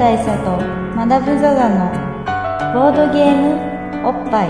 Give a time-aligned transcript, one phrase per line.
[0.00, 0.56] 大佐と
[0.96, 1.92] マダム・ザ・ザの
[2.72, 4.48] ボードゲームおっぱい。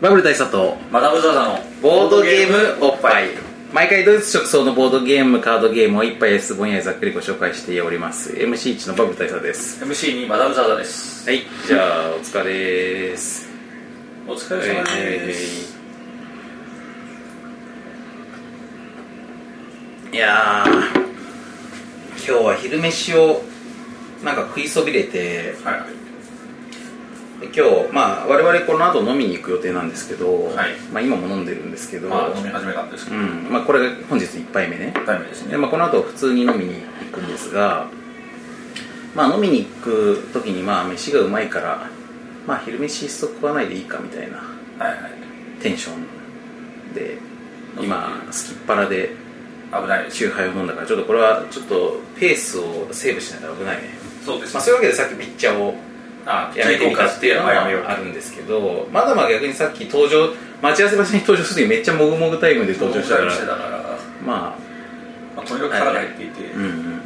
[0.00, 3.28] バブル大佐とマダム・ザ・ザのボードゲームおっぱい。
[3.70, 8.32] 毎回ドイツ直送のボードゲームカードゲームを一杯ですぼんやりざっくりご紹介しております。
[8.32, 9.84] MC1 のバブル大佐です。
[9.84, 11.28] MC にマダム・ザ・ザです。
[11.28, 11.42] はい。
[11.66, 13.46] じゃあお疲れです。
[14.26, 15.69] お疲れ様です
[20.12, 21.00] いやー
[22.16, 23.42] 今日は昼飯を
[24.24, 26.00] なんか食いそびれてはい。
[27.42, 30.76] 今日まあ我々この後飲みに行く予定なんですけど、はい。
[30.92, 33.16] まあ今も飲んでるんですけど、まあ飲み始めたんですけど。
[33.16, 34.92] うんまあこれが本日1杯目ね。
[35.06, 35.52] タイムですね。
[35.52, 36.82] でまあ、この後普通に飲みに
[37.12, 37.86] 行くんですが、
[39.14, 41.88] まあ、飲みに行く時にまあ飯がうまいから、
[42.46, 44.44] まあ、昼飯一足食わないでいいかみたいなは
[44.92, 45.12] いはい。
[45.62, 47.18] テンションで
[47.80, 49.14] 今すきっ腹で
[49.72, 50.04] 危ない。
[50.04, 53.90] ですチューハイを飲んだからちょっとこれはちょっとペースをセーブしないと危ないね、
[54.24, 55.74] そうですまあ、そういうわけでさっきピッチャーを
[56.26, 64.56] あやめてみたっていうのはあるんですけどまだまだ逆にさっき登場待ち合わせ場所に登場する時めっちゃもぐもぐタイムで登場したからしてたからま
[65.36, 66.52] まあとにかく腹が減っていて。
[66.52, 67.00] あうんうん。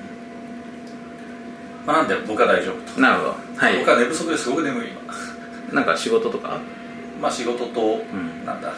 [1.87, 3.01] まあなんで僕は大丈夫と。
[3.01, 3.37] なるほど。
[3.57, 3.79] はい。
[3.79, 5.15] 僕は寝不足ですごく眠い今。
[5.73, 6.59] なんか仕事とか？
[7.21, 8.45] まあ仕事とん。
[8.45, 8.73] なんだ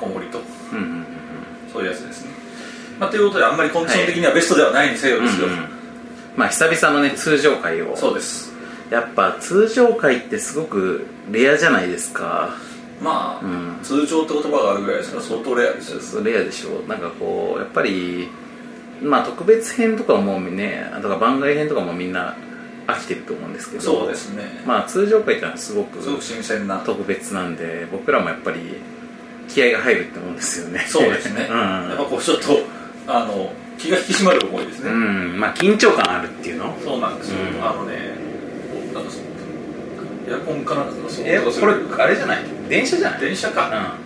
[0.00, 0.40] こもりと。
[0.72, 1.06] うんうんうん。
[1.72, 2.32] そういうやつですね
[3.02, 5.48] まあということであんまりコンディション的にはベストではないにせよですよ。
[5.48, 5.68] うんうん
[6.34, 7.96] まあ久々のね通常会を。
[7.96, 8.52] そうです。
[8.90, 12.56] やっぱ通常会ってすごくレアじゃないですか。
[13.02, 13.78] まあうん。
[13.82, 16.24] 通常って言葉があるぐらいですから相当レアですよ。
[16.24, 16.88] レアでしょ。
[16.88, 18.30] なんかこうやっぱり
[19.02, 22.34] まあ特別編とかもねあとか番外編とかもみんな
[22.86, 23.82] 飽きてると思うんですけど。
[23.82, 24.62] そうですね。
[24.64, 26.78] まあ通常会ってのはすごくすごく新鮮な。
[26.78, 28.80] 特別なんで僕らもやっぱり
[29.48, 30.84] 気合が入るって思うんですよね。
[30.88, 31.58] そうですね、 うん。
[31.58, 36.76] やっぱこうちょっとあの気が引き締まる思いですね、うんまあ緊張感あるっていうの？
[36.84, 37.64] そうなんですよ、うん。
[37.64, 38.14] あのね
[38.94, 39.22] なんかそう
[40.30, 41.74] エアコンかなんかそうえこれ
[42.04, 42.44] あれじゃない？
[42.68, 43.20] 電車じゃない？
[43.20, 43.96] 電車か、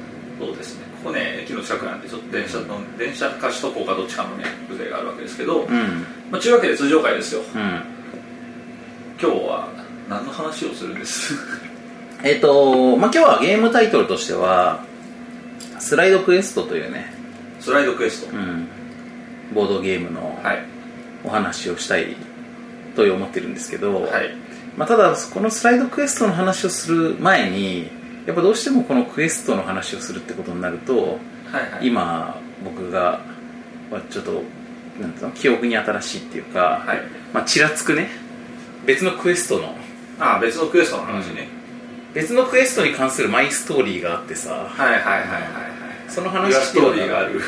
[0.41, 0.87] うそうですね。
[1.03, 6.07] ここね駅の近くなんでちょっと電車の電車か首都高かどっちかのね風情があるわけですけど、んうん。
[6.31, 7.43] まあ、というわけで通常会ですよ。
[7.55, 7.83] うん。
[9.21, 9.69] 今日は
[10.09, 11.35] 何の話をするんです？
[12.25, 14.83] えっ、と、まあ、今日はゲームタイトルとしては
[15.79, 17.13] 「スライドクエスト」というね、
[17.61, 18.67] スライドクエスト、うん、
[19.55, 20.77] ボードゲームのはい。
[21.25, 22.15] お話をしたい
[22.95, 24.35] と思ってるんですけど、はい。
[24.77, 27.91] まあ、ただこのスライドクエストの話をする前に
[28.27, 31.87] やっぱどうしてもこのクエストの話をするってことになるとはいはい。
[31.87, 33.21] 今僕が
[33.91, 34.43] まあちょっと
[35.01, 37.01] なんていうの記憶に新しいっていうか、はい。
[37.33, 38.09] まあ、ちらつくね
[38.87, 39.75] 別のクエストの
[40.21, 41.49] あ別のクエストの話ね、
[42.15, 45.43] 別のクエストに関するマイストーリーがあってさはいはいはいはいはい。
[46.09, 47.41] その裏話ストーリーがある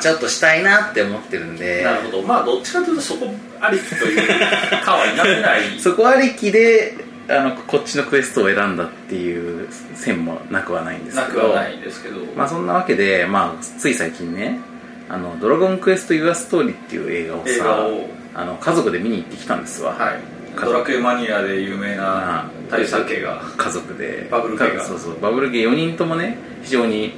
[0.00, 1.82] ちょっとしたいなって思ってるんで。
[1.82, 2.22] なるほど。
[2.22, 3.26] まあどっちかというとそこ
[3.60, 5.60] ありきというかは否めない。
[5.80, 6.96] そこありきで
[7.28, 11.42] あのこっちのクエストを選んだっていう線もなくはないんですけど。
[11.42, 14.60] なくはないんですけど、まあそんなわけで、まあ、つい最近ね
[15.08, 17.88] 「あのドラゴンクエスト・ユア・ストーリー」っていう映画をさ
[18.34, 20.20] あの家族で見に行ってきたんですわ、はい。
[20.64, 23.42] ドラクエマニアで有名な大佐家が。
[23.56, 24.26] 家族で。
[24.30, 24.84] バブル系が。
[24.84, 25.20] そうそう。
[25.20, 27.14] バブル系4人ともね非常に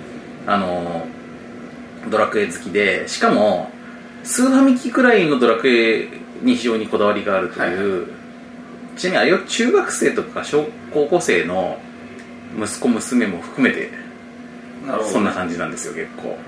[0.47, 1.07] あの
[2.09, 3.71] ドラクエ好きでしかも
[4.23, 6.09] スーファミ機くらいのドラクエ
[6.43, 8.07] に非常にこだわりがあるという、
[8.97, 11.79] ちなみにあれは中学生とか小高校生の
[12.59, 13.91] 息子娘も含めて
[15.11, 16.39] そんな感じなんですよ結構。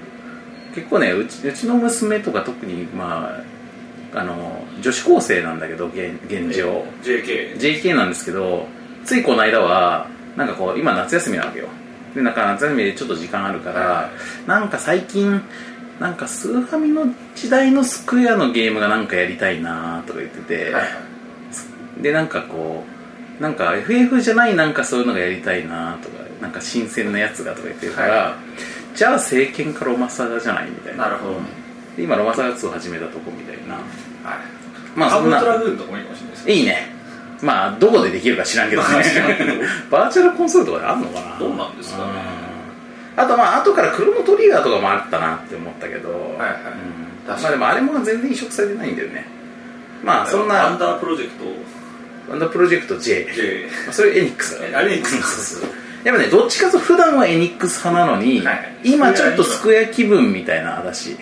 [0.74, 3.30] 結構ねうちうちの娘とか特にま
[4.12, 6.84] ああの女子高生なんだけど現現状。
[7.02, 8.66] JK JK なんですけど
[9.04, 11.69] ついこの間はなんかこう今夏休みなわけよ
[12.15, 14.11] でなんか夏休みでちょっと時間あるから
[14.47, 15.43] なんか最近
[16.00, 20.84] なんかスーファミの時代のスクエアのゲームがなんかやりたいなとか言ってて、はい
[22.00, 22.85] でなんかこ
[23.38, 28.37] うなんか FF じゃないなんかそういうのがやりたいなとかなんか新鮮なやつがとか言ってるから、は
[28.94, 31.05] じゃあ聖剣かロマサガじゃないみたいな。
[31.05, 31.41] なるほど。
[31.97, 33.75] で今ロマサガ2を始めたとこみたいな。
[33.75, 33.85] はい。
[34.97, 35.41] まあそんな。
[35.41, 36.53] カブトラグーンとかもいいかもしれないですね。
[36.55, 37.01] いいね
[37.43, 38.89] まあどこでできるか知らんけどね。
[39.91, 41.39] バーチャルコンソールとかであんのかな。
[41.39, 42.12] どうなんですかね。
[43.17, 43.23] うん。
[43.23, 46.50] あとまあ後からクロノトリガーとかもあったなって思ったけど、はいはい。
[47.27, 47.43] うん。
[47.43, 49.27] まあでもあれも全然移植されてないんだよね。
[50.05, 50.69] まあそんな。
[50.69, 51.44] アンダープロジェクト？
[52.31, 55.71] ワンダープロジェクト J J まあそれエニックスだえあれエニックスそうそう。
[56.05, 61.17] やっぱねどっちかと普段はエニックス派なのに、はい今ちょっとスクエア気分みたいな話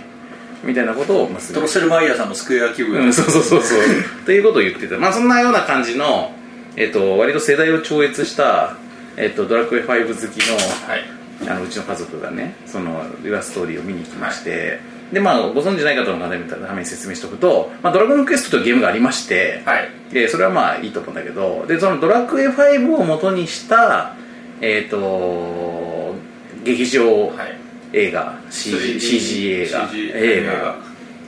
[0.62, 3.78] みたいなことを結びトロセルマイヤーさんのスクエア気分、うん、そうそうそうそう。
[4.26, 4.98] ということを言ってた。
[4.98, 6.34] まあそんなような感じの、
[6.76, 8.76] えっと割と世代を超越した、
[9.16, 10.54] えっとドラクエ5好きの
[10.88, 11.20] はい。
[11.48, 14.78] あのうちの家族がねその「ユアストーリーを見に行きまして、
[15.12, 16.28] でまあご存知ない方のた
[16.74, 19.88] めに説明しておくと「まあ、ドラゴンクエスト」というゲームがありまして、はい。
[20.12, 24.14] でそれはまあいいと思うんだけどでその「ドラクエ5」を元にした
[24.60, 26.14] えっ、と
[26.62, 27.59] 劇場はい
[27.92, 30.76] 映画 CG, CG 映画 CG 映画。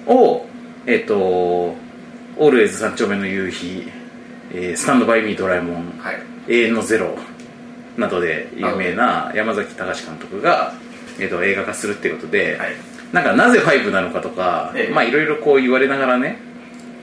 [0.06, 0.46] を
[0.86, 3.88] えっ、と「オールウェイズ三丁目の夕日」
[4.52, 6.20] えースタンドバイミードラえもん」はい。
[6.48, 7.16] 永遠のゼロ
[7.96, 10.74] などで有名な山崎隆監督が、
[11.20, 12.74] えー、と映画化するっていうことで、はい。
[13.12, 14.92] なんかなぜ5なのかとか、ええ。
[14.92, 16.38] まあいろいろこう言われながらね、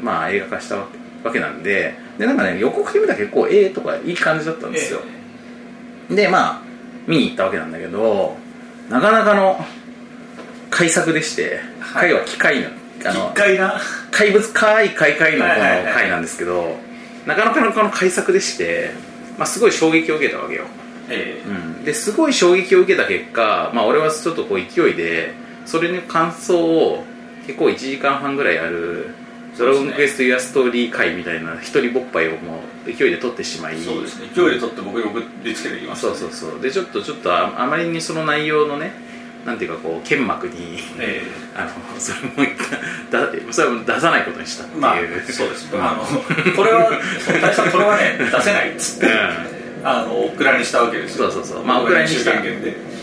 [0.02, 5.02] まあ映画化したわけわけなんででなんかね予告で見たら結構ええとかいい感じだったんですよ、
[6.10, 6.62] でまあ
[7.08, 8.38] 見に行ったわけなんだけど
[8.90, 9.64] なかなかの
[10.70, 12.10] 改作でしてはい。
[12.10, 12.68] 回は機械の
[13.06, 13.80] あの一回な？
[14.12, 15.56] 怪物怪怪怪のこの
[15.94, 16.76] 回なんですけど
[17.26, 18.92] なかなかのこの改作でして、
[19.38, 20.66] まあ、すごい衝撃を受けたわけよ、
[21.10, 21.52] えう
[21.82, 25.34] ん、ですごい衝撃を受けた結果、まあ、俺はちょっとこう勢いで
[25.66, 27.04] それの感想を
[27.46, 29.14] 結構1時間半ぐらいある
[29.60, 33.76] 「ドラゴンクエスト・ユア・ストーリー会」みたいな一人ぼっぱいをもう勢いで撮ってしまい。
[33.76, 34.28] えそうですね。
[34.34, 36.62] 勢いで取って僕に送りつけてきましたそうそうそう。
[36.62, 38.94] でちょっとちょっとああまりにその内容のね
[39.46, 41.22] なんていうかこう剣幕にえ
[41.56, 42.56] あのそれも
[43.12, 44.96] だそれも出さないことにしたっていう、えまあ
[45.32, 45.70] そうです。
[45.74, 46.90] うんあのこれは
[47.42, 49.10] 大したこれはね出せないっつってう
[49.84, 51.30] あのオクラにしたわけですよ。
[51.32, 51.66] そうそうそう。
[51.66, 52.32] まあオクラにした。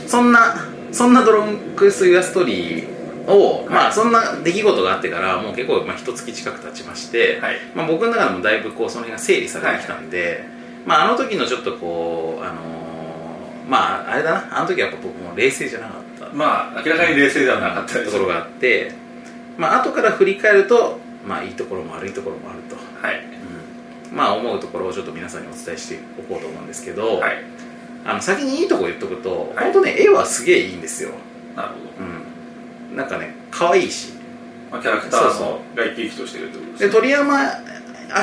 [0.06, 0.56] そんな
[0.92, 2.95] そんなドローンクエスト・ユア・ストーリー
[3.26, 7.56] を、まあそんな出来事があってからもう結構まあ一月近く経ちまして、はい。
[7.74, 10.44] まあ、僕の中でもだいぶこうその辺が整理されてきたんで、
[10.84, 12.76] まあ、あの時のちょっとこうあのー
[13.68, 16.28] まああれだなあの時はやっぱ僕も冷静じゃなかった。
[16.32, 18.92] まあ明らかに冷静ではなかったところがあって
[19.58, 23.18] まあ後から振り返るとまあいいところも悪いところもあると、はい。
[24.10, 24.16] うん。
[24.16, 27.42] まあ思うところをちょっと皆さんにお伝えしておこうと思うんですけど、はい。
[28.04, 29.64] あの先にいいとこ言っとくと、はい。
[29.64, 31.10] 本当ね絵はすげえいいんですよ、
[31.56, 31.80] なるほど。
[32.04, 32.25] うん、
[32.96, 34.14] なんかね可愛いし。
[34.70, 37.38] まあキャラクターのが生き生きとしてるってことですでね鳥山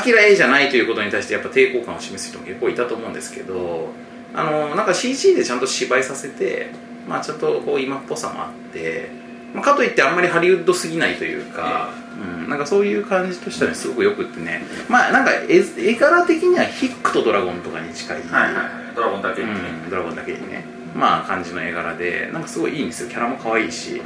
[0.05, 3.89] 明絵じゃないということに対してやっぱ抵抗感を示す人も結構いたと思うんですけど
[4.33, 6.71] あのなんか CG でちゃんと芝居させて、
[7.07, 9.09] まあ、ちょっとこう今っぽさもあって、
[9.53, 14.63] まあ、かといってあんまりハリウッドすぎないというか、うん、なんかそういう感じとしてはねすごくよくってね。
[14.89, 18.95] まあなんか絵絵柄的にはヒックとドラゴンとかに近いはいはい。
[18.95, 19.53] ドラゴンだけにね。
[19.83, 20.65] うん、ドラゴンだけにね。
[20.95, 23.09] まあ感じの絵柄でなんかすごいいいんですよ。
[23.09, 24.01] キャラも可愛いし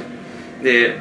[0.62, 0.98] で、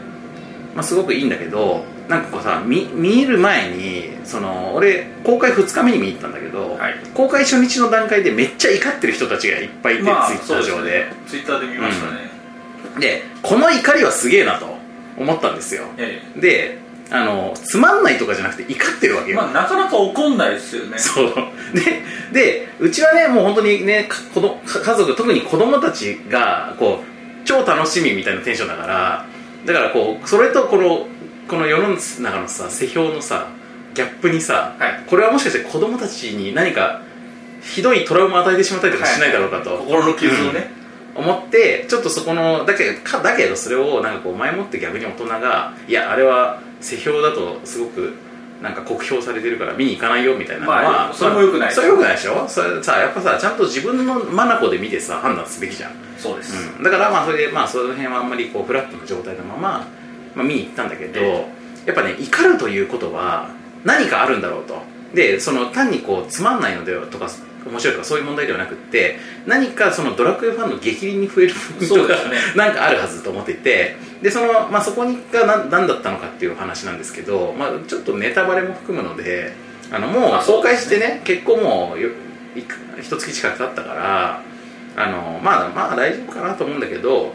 [0.76, 6.96] まあ、すごくいいんだけどなんかこうさ見見る前にその俺公開2日目に見に行ったんだけど、はい。
[7.14, 11.06] 公開初日の段階でめっちゃ怒ってる人たちがいっぱいいて、まあツイッター上で。
[11.28, 12.30] ツイッターで見ましたね。
[13.00, 14.68] でこの怒りはすげえなと
[15.18, 15.86] 思ったんですよ。
[15.98, 20.98] えであのつまんないとかじゃなくて怒ってるわけよ、えまあなかなか怒んないですよね。
[20.98, 21.34] そう。
[21.74, 22.02] で
[22.34, 29.26] でうちはねもう本当にねか子供か家族特に子供たちがこう超楽しみみたいなテンションだから
[29.68, 31.06] だからこうそれとこの
[31.48, 33.50] この世の中のさ世評のさ
[33.94, 35.04] ギャップにさ、はい。
[35.08, 37.02] これはもしかして子供たちに何か
[37.62, 40.72] ひどいトラウマを与えてしまったりとかしないだろうかと、心の傷をね。
[41.16, 48.14] 思ってちょっとそこのだけかだけどそれをなんかこう前もって逆に大人がいやあれは世評だとすごく
[48.62, 51.74] なんか酷評されてるから見に行かないよみたいなのは、まあそれも良くない。
[51.74, 52.48] それ良くないでしょ？
[52.48, 56.76] それさやっぱさちゃんと自分の眼で見てさ判断すべきじゃん、そうです。
[56.78, 59.88] うん、だからまあそれでまあその辺はあんまりこうフラットな状態のまま、
[60.36, 61.46] まあ、見に行ったんだけど、え
[61.86, 63.52] やっぱね怒るということは
[63.84, 64.82] 何かあるんだろうと。
[65.14, 67.30] でその単にこうつまんないのではとか
[67.70, 72.38] 面白いとかそういう問題ではなくって何かそのドラクエファンの激鱗に増える部分とか、ね。
[72.56, 79.54] なんかあるはずと思っていてでその、まあ、そこにが何何だったのかっていう話なんですけど、まあ、ちょっとネタバレも含むので
[79.92, 84.42] あのもう公開してね結構もう一月近く経ったから
[84.96, 87.34] あのまあまあ大丈夫かなと思うんだけど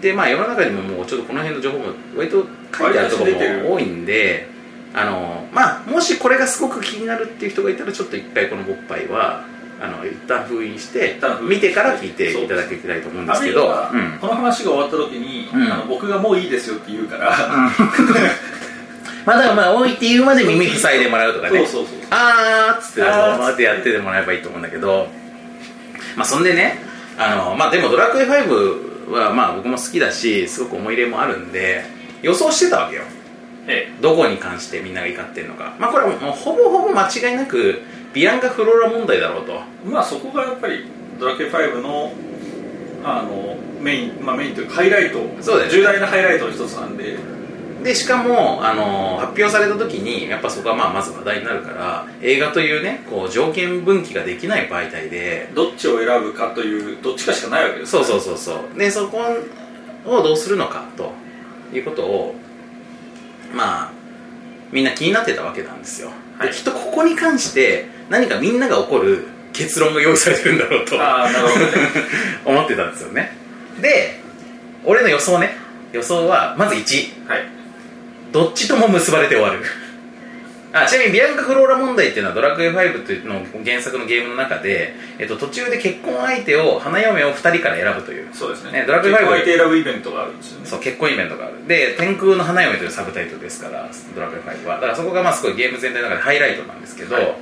[0.00, 1.84] でまあ世の中にももうちょっとこの辺の情報も
[2.16, 2.44] 割と
[2.76, 4.48] 書いてあるところも多いんで
[4.94, 9.44] あのまあもしこれがすごく気になるっていう人がいたらちょっと一回この「ボッパイは」
[9.80, 14.18] あの一旦封印して見てから聞いていただきたいと思うんですけどうん。
[14.20, 15.72] この話が終わった時に、うん。
[15.72, 17.30] あの僕がもういいですよって言うから、
[19.24, 21.60] まあだまあ多いって言うまで耳塞いでもらうとかね。
[22.10, 23.62] あーっつってあーって。
[23.62, 25.08] やっててもらえばいいと思うんだけど。
[26.16, 26.82] まあそんでね
[27.16, 31.84] あのまあでも「ドラクエ5」はまあ僕も好きだしすごく思い入れもあるんで
[32.22, 33.02] 予想してたわけよ。
[33.70, 35.74] えどこに関してみんなが怒ってるのか。
[35.78, 37.82] まあこれはもうほぼほぼ間違いなく
[38.12, 39.52] ビアンカ・フローラ問題だろうと。
[39.86, 40.84] えまあそこがやっぱり
[41.18, 42.12] ドラクエ5の
[43.04, 45.18] あのメイン、まあ、メインというかハイライト。
[45.40, 45.70] そうだよね。
[45.70, 47.16] 重大なハイライトの一つなんで。
[47.82, 57.92] でしかも、あの発表された時にやっぱそこはまあまず話題になるから映画というねこう条件分岐ができない媒体でどっちを選ぶかというどっちかしかないわけです。
[57.92, 58.78] そうそうそうそう。
[58.78, 59.18] でそこ
[60.06, 61.12] をどうするのかと
[61.72, 62.34] いうことを
[63.54, 63.92] まあ
[64.72, 66.48] みんな気になってたわけなんですよ、はい。
[66.48, 71.72] できっとここに関して何かみんなが起こる結論が用意されてるんだろうとああなるほどね。
[72.44, 73.36] 思ってたんですよね。
[73.80, 74.20] で
[74.84, 75.56] 俺の予想ね。
[75.92, 77.46] 予想はまず1はい。
[78.32, 79.64] どっちとも結ばれて終わる
[80.84, 88.28] あちなみにビアンカ・フローラ問題っていうのはドラクエ5というの原作のゲームの中で、えっと、途中で結婚相手を花嫁を2人から選ぶという。
[88.32, 88.72] そうですね。
[88.72, 90.66] ねドラクエ5結婚相手選ぶイベントがあるんですよね。
[90.66, 91.66] そう結婚イベントがある。
[91.66, 94.74] で「天空の花嫁」というサブタイトルですからドラクエ5は。
[94.76, 97.34] だからそこがまあすごいゲーム全体の中でハイライトなんですけど、はい。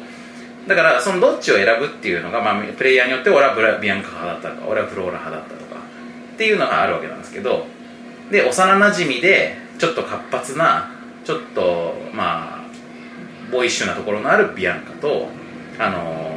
[0.66, 5.80] だからそのどっちを選ぶっていうのが、まあ、プレイヤーによって俺はブラビアンカ派だったとか俺はフローラ派だったとか
[6.34, 7.66] っていうのがあるわけなんですけど
[8.30, 10.90] で幼なじみでちょっと活発な
[11.24, 12.55] ちょっとまあ
[13.50, 15.28] ボーイッシュなところのあるビアンカと
[15.78, 16.36] あのー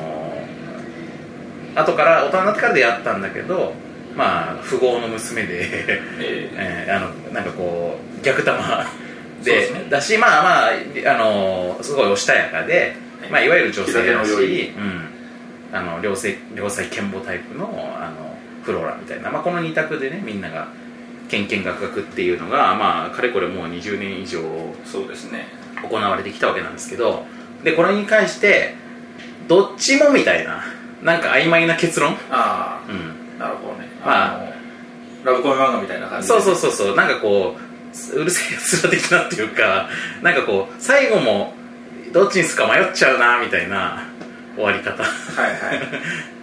[1.76, 3.74] 後から大人になってから出会ったんだけど
[4.16, 6.88] まあ富豪の娘でええ。
[6.90, 8.86] ーあのなんかこう逆玉
[9.44, 9.88] でね。
[9.90, 13.30] だしまあまああのすごいおしとやかで、はい。
[13.30, 15.04] まあ、いわゆる女性だし、うん、
[15.72, 17.66] あの両性両妻剣母タイプの
[17.98, 20.68] あのフローラみたいな、まあ、この二択でねみんなが
[21.30, 24.40] けんけんがくがくっていうのが、まあ、かれこれもう20年以上。
[24.40, 25.48] ーそうですね
[25.84, 27.26] 行われてきたわけなんですけど
[27.64, 28.76] でこれに関して
[29.48, 30.64] どっちもみたいな
[31.02, 33.88] なんか曖昧な結論、あうん、あなるほどね。
[34.04, 34.50] まあの
[35.24, 36.34] ラブコメ漫画みたいな感じで。
[36.34, 36.96] そうそうそうそう。
[36.96, 37.56] なんかこ
[38.14, 39.90] ううるせえやつら的なっていうか
[40.22, 41.54] なんかこう最後も
[42.14, 44.06] どっちにするか迷っちゃうなみたいな
[44.56, 45.04] 終わり方。
[45.04, 45.82] はいはい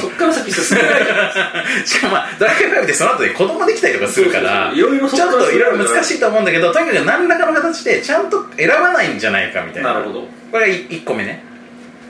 [0.00, 9.94] そっから先進めないじゃないですか しかもまあドラクエ5でその後で子供できたりとかするからちょっといろいろ難しいと思うんだけどとにかく何らかの形でちゃんと選ばないんじゃないかみたいな。
[9.94, 10.28] なるほど。
[10.52, 11.42] これが1個目ね。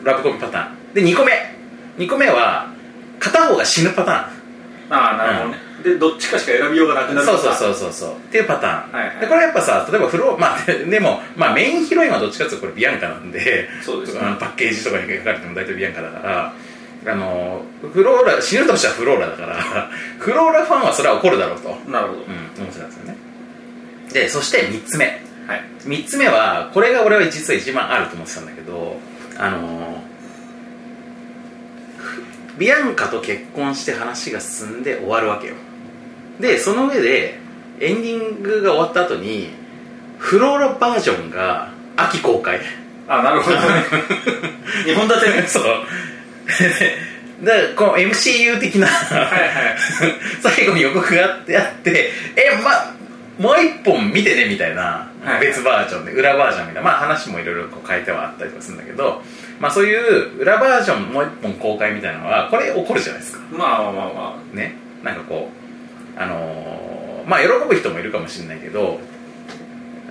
[0.02, 0.94] ラブコメパターン。
[0.94, 1.32] で2個目。
[1.98, 2.68] 2個目は
[3.18, 4.36] 片方が死ぬパターン。
[4.88, 8.10] ああなるほどね、でどっちかしか選びようがなくなるそうそうそううそうそう。
[8.12, 9.20] っていうパターン、はいはい。
[9.20, 13.68] でこれやっぱさ例えばフローまあで でも、まあ、メインヒロインはどっちかっていうとこれビアンカなんで。
[13.82, 14.20] そうですね。
[14.38, 16.52] パッケージとかに書かれても大体ビアンカだから
[17.06, 23.16] あのフローラ死ぬとしたらフローラだから フローラファンはそれは怒るだろうと、なるほど、うん、思ってたんですよね。
[24.12, 25.22] でそして3つ目。
[25.46, 25.64] はい。
[25.84, 28.98] 3つ目はこれが俺は実は一番あると思ってたんだけど
[29.38, 30.02] あの
[32.58, 35.54] ビアンカと結婚して話が進んで終わるわけよ。
[36.40, 37.38] でその上で
[37.78, 39.50] エンディングが終わった後に
[40.18, 42.60] フローラバージョンが秋公開。
[43.08, 43.62] あなるほどね。
[44.84, 45.46] 日本立てね。
[45.46, 45.62] そう
[47.42, 48.88] だからこの MCU 的な
[50.40, 52.94] 最後に予告があってあってえま
[53.38, 56.90] もう一本見てねみたいなはい別バージョンで裏バージョンみたいな。
[56.90, 59.22] まあ話もいろいろこう変えてはあったりとかするんだけど
[59.60, 63.40] まあそういう裏バージョンもう一本公開みたいなのはこれ起こるじゃないですか。
[63.50, 64.76] まあまあまあまね。
[65.02, 65.50] なんかこ
[66.16, 69.00] うあのーまあ喜ぶ人もいるかもしれないけど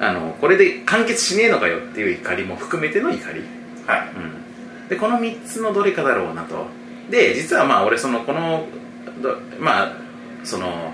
[0.01, 3.41] あのこれで完結しねえのかよっていう怒りも含めての怒り。
[3.87, 4.01] あはい。
[4.01, 4.44] うん、
[4.89, 6.67] でこの3つのどれかだろうなと。
[7.09, 8.67] で実はまあ俺そのこの
[9.21, 9.93] どまあ
[10.43, 10.93] その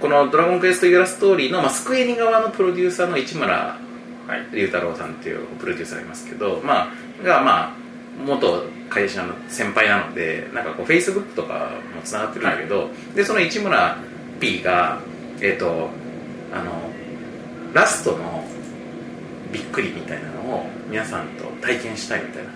[0.00, 3.78] この「ドラゴンクエストユーラストーリーの」まあ、スクエニ側のプロデューサーの市村
[4.26, 4.56] はい。
[4.56, 6.88] 龍太郎さんっていうプロデューサーがいますけどま
[7.22, 7.72] あがまあ
[8.24, 13.98] 元会社の先輩なのでなんかこうフェイスブックとかもつながってるんだけど、でその市村
[14.40, 15.00] P が
[15.40, 15.90] えっ、と
[16.52, 16.72] あの
[17.74, 18.44] ラストの
[19.52, 22.50] びっくりみたいなのを皆さんと体験したいみたいな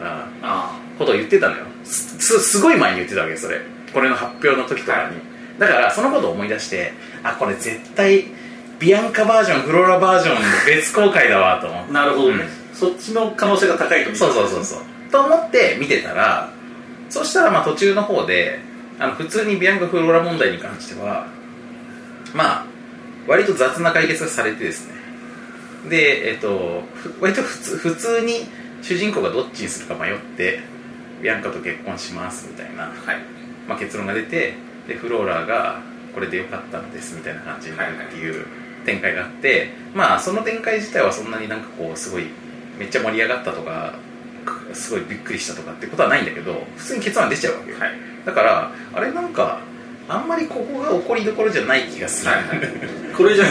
[0.00, 0.28] か
[0.98, 1.64] ことを言ってたのよ。
[1.84, 3.60] すすすごい前に言ってたわけそれ。
[3.92, 5.14] これの発表の時とかに、はい。
[5.58, 8.26] だからそのことを思い出してあこれ絶対
[8.78, 10.36] ビアンカバージョンフローラバージョン
[10.66, 11.90] 別公開だわと思って。
[11.90, 14.80] あなるほどね、そっちの可能性が高いとそうそうそうそう。
[15.10, 16.50] と思って見てたら
[17.08, 18.60] そしたらまあ途中の方で
[18.98, 21.26] あの普通にビアンカフローラ問題に関しては
[22.34, 22.66] まあ
[23.26, 24.94] 割と雑な解決がされてですね。
[25.88, 28.46] でえっとふ割と普通普通に
[28.86, 30.60] 主人公がどっちにするか迷って
[31.20, 32.92] ビアンカと結婚しますみたいな、はい。
[33.66, 34.54] まあ、結論が出て
[34.86, 35.80] でフローラが
[36.14, 38.46] これでよかったんですみたいな感じになるっていう
[38.84, 42.26] 展開があって、まあその展開自体はそんなになんかこうすごい
[42.78, 43.98] めっちゃ盛り上がったとか
[44.44, 47.90] くすごいびっくりしたとかってことはないんだけど普通に結論出ちゃうわけよ、はい。
[48.24, 49.58] だからあれなんか
[50.08, 52.60] あんまりここが怒りどころじゃない気がする、はいはい。
[53.18, 53.44] これじゃ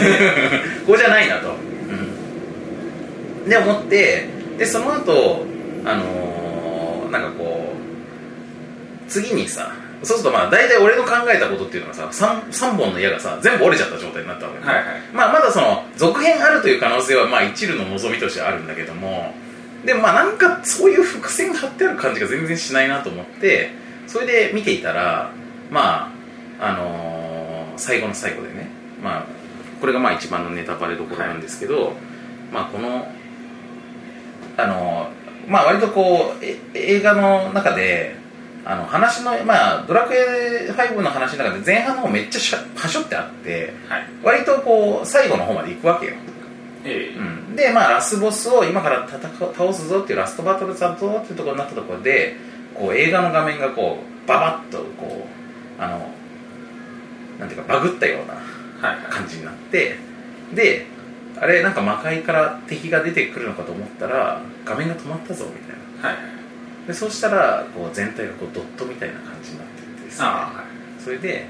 [0.86, 5.44] ここじゃないなと、うん、で思ってでその後
[5.84, 7.72] あのーなんかこ
[9.04, 9.72] う次にさ
[10.02, 14.58] そうするとまあ大体俺の考えたことっていうのがさ 3, 三本の矢がさ全部折れちゃった状態になったわけ。
[14.60, 14.84] ね、はいはい。
[15.14, 19.34] まあ、まだその続編あるという可能性はまあ一縷の望みとしてあるんだけども。
[19.84, 23.70] でもまあなんかそういう伏線が張ってある感じが全然しないなと思って
[24.08, 25.30] それで見ていたら
[25.70, 26.12] ま
[26.58, 28.68] ああのー最後の最後でね
[29.02, 29.26] まあ
[29.80, 31.92] これがまあ一番のネタバレどころなんですけど、
[32.52, 33.06] まあこの
[34.56, 38.16] あのーまあ割とこうえ映画の中で
[38.64, 44.06] あの話のまあドラクエ5の話の中で前半の方めっちゃしゃはしょってあってはい。
[44.24, 46.14] 割とこう最後の方まで行くわけよ、
[46.84, 47.16] ええ。
[47.16, 52.34] うん、でまあラスボスを今から戦う倒すぞっていうラストバトルだぞっていうところになったところで
[52.74, 55.28] こう映画の画面がこうババッとこ
[55.78, 56.10] うあの
[57.38, 58.34] なんていうかバグったような
[58.88, 59.12] はいはい。
[59.12, 59.96] 感じになって
[60.54, 60.86] で
[61.38, 66.08] あれなんか魔界から敵が出てくるのかと思ったら画面が止まったぞみたいな。
[66.08, 66.16] はい。
[66.16, 66.36] はい
[66.86, 70.26] でそうしたらこう全体がこうドットみたいな感じになってってですね。
[70.26, 70.64] は
[70.98, 71.02] い。
[71.02, 71.46] それで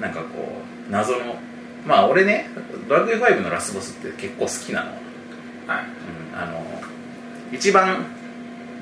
[0.00, 1.36] なんかこう謎の
[1.86, 2.48] まあ俺ね
[2.88, 4.90] ドラクエ5のラスボスって結構好きなの、
[5.66, 5.84] はい。
[6.32, 6.64] うん、あの
[7.52, 8.06] 一番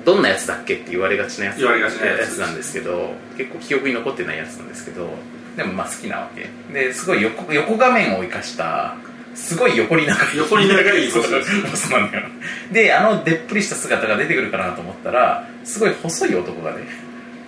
[0.04, 5.10] どんなやつだっけって言われがちなやつ言われがちなやつなんですけど結構記憶に残ってないやつなんですけど
[5.56, 6.48] でもまあ好きなわけ。
[6.72, 8.96] ですごい横横画面を生かした
[9.36, 10.36] すごい横に長い。
[10.36, 12.28] 横に長いなんだよ
[12.72, 16.86] であのでっぷりした姿が出てくるかなと思ったらすごい細い男がね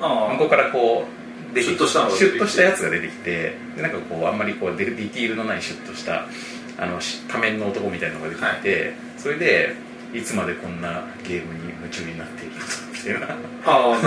[0.00, 1.06] あ向こうからこ
[1.50, 6.26] う出てきシュッとしたのが出てシュッとしたやつが出てきてでなんかこうあんまりこうデディティールのないシュッとした
[6.78, 9.74] あのし仮面の男みたいなのが出てきて、それで
[10.14, 12.54] いつまでこんなゲームに夢中になっている
[12.92, 13.34] みたいな。
[13.66, 13.98] あ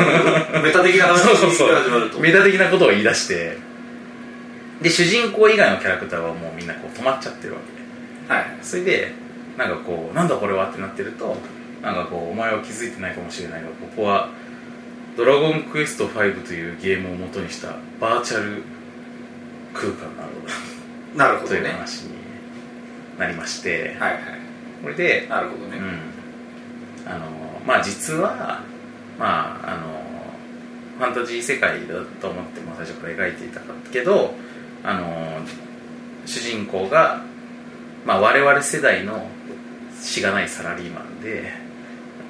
[0.56, 1.70] あメタ的な話そうそうそう。
[1.70, 2.20] が始まると。
[2.20, 3.58] メタ的なことを言い出して
[4.82, 7.60] で主人公以外のキャラクターはもうみんなこう止まっちゃってるわ
[8.28, 8.34] け。
[8.34, 8.46] はい。
[8.62, 9.14] それで
[9.58, 11.38] なんかこうなんだこれはってなってると
[11.82, 14.30] なんかこうお前は気づいてないかもしれないがここは
[15.18, 18.64] 「ドラゴンクエスト5」というゲームを元にしたバーチャル
[19.74, 20.52] 空間なのだ。
[21.14, 21.70] というなるほどね。
[21.70, 22.14] 話に
[23.20, 24.22] なりまして、はいはい。
[24.82, 27.26] これで、なるほどね、うん、あの
[27.66, 28.64] まあ実は
[29.20, 30.02] まああの
[30.98, 34.34] ファンタジー世界だと思っても最初から描いていたけど
[34.84, 35.40] あの
[36.26, 37.22] 主人公が、
[38.06, 39.28] まあ、我々世代の
[40.00, 41.52] しがないサラリーマンで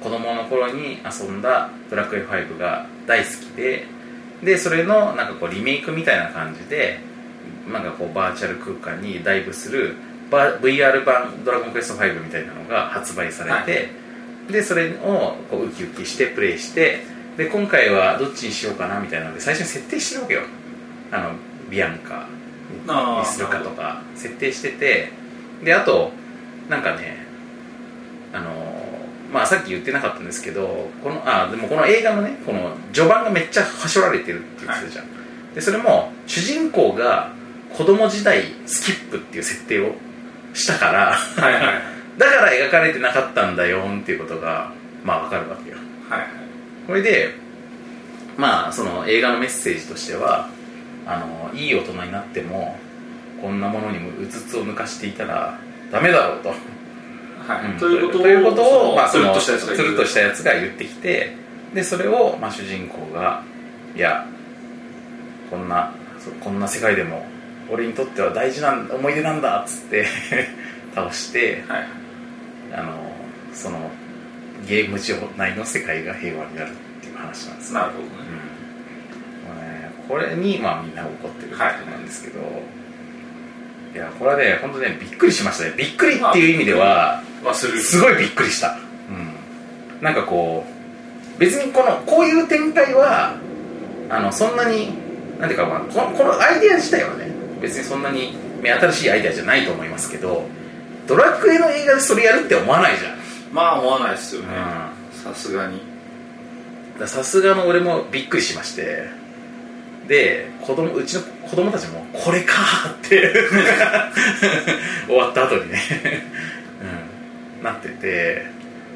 [0.02, 3.86] 子供の頃に遊んだ「ドラクエ5」が大好きで
[4.42, 6.98] でそれのなんかこうリメイクみたいな感じで
[7.70, 9.94] なんかこうバーチャル空間にダイブする
[10.30, 13.90] バ VR 版「ドラゴンクエスト5」みたいなのが発売されて、
[14.50, 17.04] でそれをこうウキウキしてプレイして
[17.36, 20.40] で今回はどっちにしようかなみたいなので最初に設定してるわけよ。
[21.12, 21.32] あの
[21.70, 22.26] ビアンカ
[22.86, 25.12] にするかとか設定してて
[25.62, 26.12] であと
[26.68, 27.18] なんかね
[28.32, 28.50] あの
[29.32, 35.06] まあさっき言ってなかったんですけどこのあでもこの映画のねこの序盤がめっちゃはしょられてるって言ってたじゃん、
[35.54, 37.32] でそれも主人公が
[37.72, 39.94] 子供時代スキップっていう設定を
[40.54, 41.64] したからはいはい。
[41.64, 41.82] は い
[42.18, 44.70] だから描かれてなかったんだよっていうことが
[45.02, 45.78] まあわかるわけよ。
[46.10, 46.26] はい。
[46.86, 47.34] これで
[48.36, 50.50] まあその映画のメッセージとしては
[51.06, 52.76] あのいい大人になっても
[53.40, 55.58] こんなものにもうつつを抜かしていたら
[55.90, 57.72] ダメだろうと、はい。
[57.72, 57.78] うん。
[57.78, 59.46] ということをということをまあつるっとし
[60.14, 61.36] たやつが言ってきて
[61.74, 63.42] でそれをまあ主人公が
[63.96, 64.26] いや
[65.50, 65.92] こんな
[66.40, 67.26] こんな世界でも
[67.70, 70.06] 俺にとっては大事な思い出なんだっつって
[70.94, 71.86] 倒してはい。
[72.74, 72.92] あの
[73.52, 73.90] その
[74.66, 77.80] ゲーム上内の世界が平和になるっていう話なんですね。
[77.80, 78.10] なるほどね。
[78.46, 78.51] うん
[80.12, 82.40] これにまあみんな怒ってるってことなんですけど、
[83.94, 85.72] い、やこれはね本当ねびっくりしましたね。
[85.74, 87.80] びっくりっていう意味では忘れる。
[87.80, 88.76] すごいびっくりした、
[89.08, 90.66] うん、なんかこ
[91.34, 93.38] う別にこのこういう展開は
[94.10, 94.92] あのそんなに
[95.40, 97.28] なんていうか、まあ、このこのアイデア自体はね
[97.62, 100.44] 別にそんなに目新しいアイデアじゃないと思いますけど
[101.06, 103.16] ドラクエの映画でそれやるって思わないじゃん。
[103.50, 104.48] まあ思わないですよね。
[105.14, 105.80] うさすがに。
[107.06, 109.21] さすがの俺もびっくりしまして
[110.06, 112.54] で子供うちの子供たちもこれか
[112.90, 113.32] って
[115.06, 115.80] 終わった後にね、
[117.58, 118.46] うん、なってて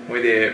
[0.08, 0.52] それで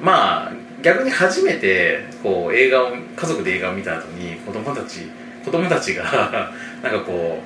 [0.00, 5.10] まあ逆に初めてこう映画を家族で映画を見た後に子供たち
[5.44, 7.42] 子供たちが なんかこ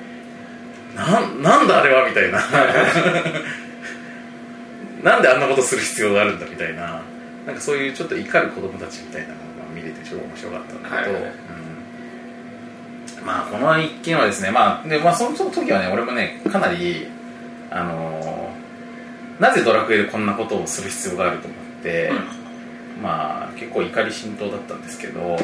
[0.93, 2.43] うななんだあれはみたいな
[5.03, 7.01] なんであんなことする必要があるんだみたいな
[7.45, 9.37] なんかそういうちょっと怒る子供たちみたいなのが
[9.73, 11.33] 見れてちょっと面白かったんだけど、はいはい。
[13.25, 17.07] まあこの一件はですねまあで、まあ、その時はね俺もねかなり
[17.69, 22.11] あのーなぜドラクエでこんなことをする必要があると思って、
[23.01, 25.35] まあ結構怒り心頭だったんですけど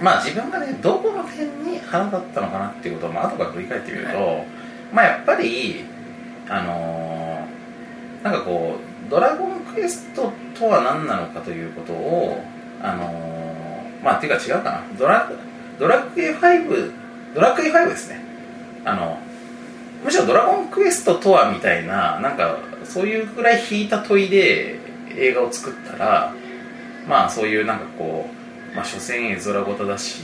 [0.00, 4.44] まあ自分がねどこの点に腹立ったのかなっていうことを、まあ後から振り返ってみると、
[4.92, 5.84] まあやっぱり
[6.48, 12.44] あのーなんかこう「ドラゴンクエスト」とは何なのかということを
[12.80, 14.82] あのーまあっていうか違うかな。
[14.96, 15.28] ドラ
[15.78, 16.92] ドラクエ5
[17.34, 18.20] ドラクエ5ですね。
[18.84, 19.18] あの
[20.04, 24.78] むしろ「ドラゴンクエスト」とはみたいななんかそういうぐらい引いた問いで
[25.16, 26.32] 映画を作ったら
[27.08, 28.30] まあそういうなんかこ
[28.72, 30.22] うまあ所詮絵空事だし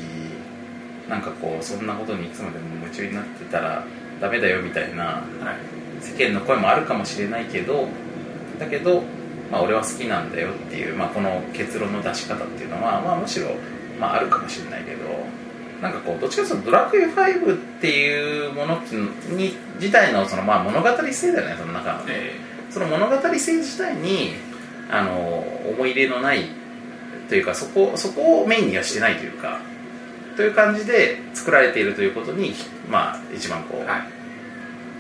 [1.09, 3.85] なんかこうそんなことにいつまでも夢中になってたら
[4.21, 5.23] ダメだよみたいなはい。
[6.03, 7.87] 世間の声もあるかもしれないけど
[8.59, 9.03] だけど、
[9.51, 13.49] まあ、俺は好きなんだよっていう、まあ、この結論の出し方っていうのは、まあ、むしろ、
[14.03, 15.05] まあ、あるかもしれないけど
[15.81, 18.81] なんかこうどっちかというとドラクエ5っていうもの
[19.37, 22.05] に自体のその、まあ、物語性だよねその中のね。
[22.09, 24.33] えその物語性自体に
[24.91, 26.47] あの思い入れのない
[27.29, 29.61] というかそこそこをメインにはしてないというか
[30.37, 32.55] という感じで作られているということに
[32.89, 34.03] まあ一番こう、えはい。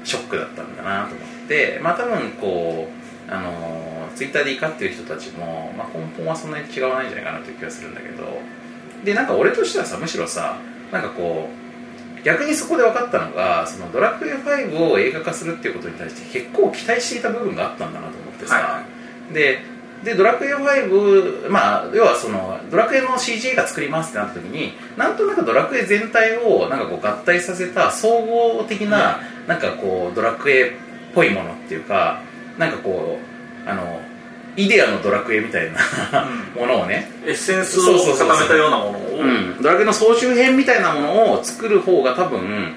[0.04, 2.88] ショックだったんだなと思ってまあ多分こ
[3.28, 8.24] うあのツイッターで怒ってる人たちも、まあ、根本はそんなに違わないんじゃないかなという気がするんだけど
[9.04, 10.58] でなんか俺としてはさむしろさ
[10.90, 18.84] なんかこう逆にそこで分かったのがそのドラクエ5を映画化するっていうことに対して結構期待していた部分があったんだなと思ってさ、は
[19.32, 19.60] で
[20.04, 30.72] でドラクエ5まあ要はそのドラクエの CG が作りますってなった時になんとなくドラクエ全体をなんかこう合体させた総合的な、なんかこうドラクエっ
[31.14, 32.20] ぽいものっていうか
[32.58, 33.18] なんかこ
[33.64, 34.00] うあの
[34.56, 39.18] イデアのドラクエみたいなものをね、エッセンスを固めたようなものを。
[39.18, 42.74] うん、ドラクエの総集編みたいなものを作る方が多分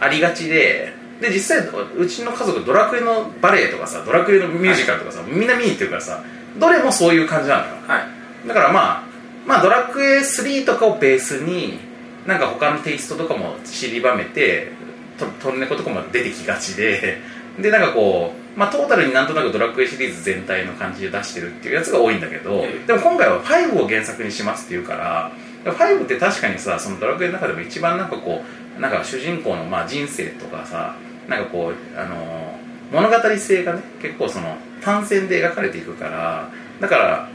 [0.00, 1.00] ありがちで。
[1.20, 6.24] で実際うちの家族ドラクエのバレエとかさドラクエのミュージカルとかさ、みんな見に行ってるからさ
[6.58, 7.74] どれもそういう感じなのよ。
[7.86, 8.00] は
[8.44, 8.48] い。
[8.48, 9.02] だからまあ
[9.46, 11.78] まあドラクエ3とかをベースに
[12.26, 14.72] なんか他のテイストとかも散りばめて
[15.16, 17.20] とトルネコとかも出てきがちで。
[17.58, 22.86] でなんかこうまあトータルになんとなくドラクエシリーズ全体の感じで出してるっていうやつが多いんだけど、ええ。
[22.86, 25.32] でも今回は5を原作にしますっていうから
[25.64, 28.42] 5って確かにさそのドラクエの中でも一番なんかこ
[28.76, 30.96] うなんか主人公のまあ人生とかさ
[31.28, 32.62] なんかこうあのー
[32.92, 37.28] 物語性がね結構その単線で描かれていくからだから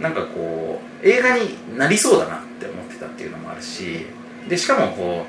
[0.00, 4.06] なんかこう映画になりそうだなって思ってたっていうのもあるし
[4.48, 5.26] でしかもこ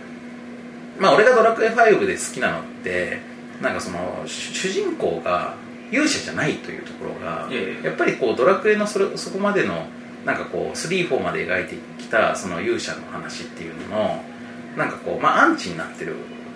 [1.00, 3.20] うまあ俺がドラクエ5で好きなのって
[3.62, 5.56] なんかその主主人公が
[5.92, 7.86] 勇者じゃないというところが、ええ。
[7.86, 9.86] やっぱりこうドラクエのそれそこまでの
[10.26, 14.24] なんかこう34まで描いてきたその勇者の話っていうのの
[14.78, 16.16] なんかこうまあアンチになってる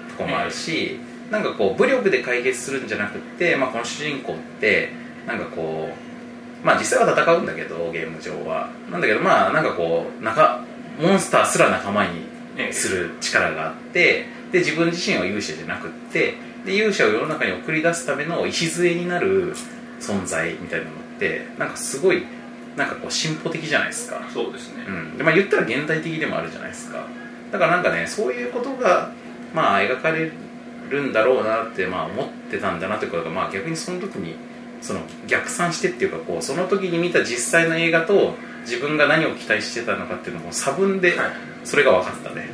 [0.09, 4.91] ところもあるし、なんかこう武力で解決するんじゃなくって、まあ、この主人公って
[5.27, 8.69] なんかこうまあ実際は戦うんだけどゲーム上は。
[8.91, 10.63] なんだけどまあなんかこう仲
[10.99, 12.25] モンスターすら仲間に
[12.71, 16.35] する力があってで自分自身は勇者じゃなくって
[16.65, 19.55] で勇者を世の中に送り出すための礎になる
[19.99, 22.23] 存在みたいなのってなんかすごい
[22.75, 24.21] なんかこう進歩的じゃないですか。
[24.33, 25.17] そうですね、うん。
[25.17, 27.07] でまあ、言ったら現代的でもあるじゃないですか。
[27.51, 29.11] だからなんかねそういうことが
[29.53, 30.31] まあ描かれ
[30.89, 34.35] るんだろうなってまあ思ってたんだなということがまあ逆にその時に
[34.81, 41.29] その逆算してっていうかこうその時に見た実際の映画と自分が何を期待してたのかっていうのも差分ではい。
[41.63, 42.47] それが分かったね。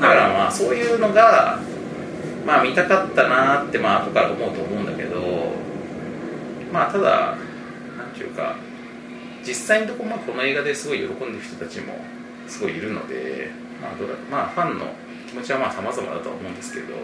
[0.00, 1.58] だからまあそういうのが
[2.46, 5.20] まあ見たかったなってまあ後から思うと思うんだけど
[6.72, 7.36] まあただ
[7.96, 8.56] なんていうか
[9.46, 11.94] 実際のところまあこの映画ですごい喜んでる人たちも
[12.48, 13.50] すごいいるので
[13.80, 14.86] まあどれまあファンの
[15.28, 16.94] 気持ちはまあ様々だとは思うんですけど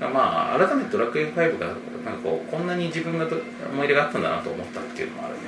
[0.00, 1.66] まあ改めてドラクエ5が
[2.04, 3.36] なんかこうこんなに自分がど
[3.72, 5.40] 思い入れがあったんだなと思ったっていうのもあるね。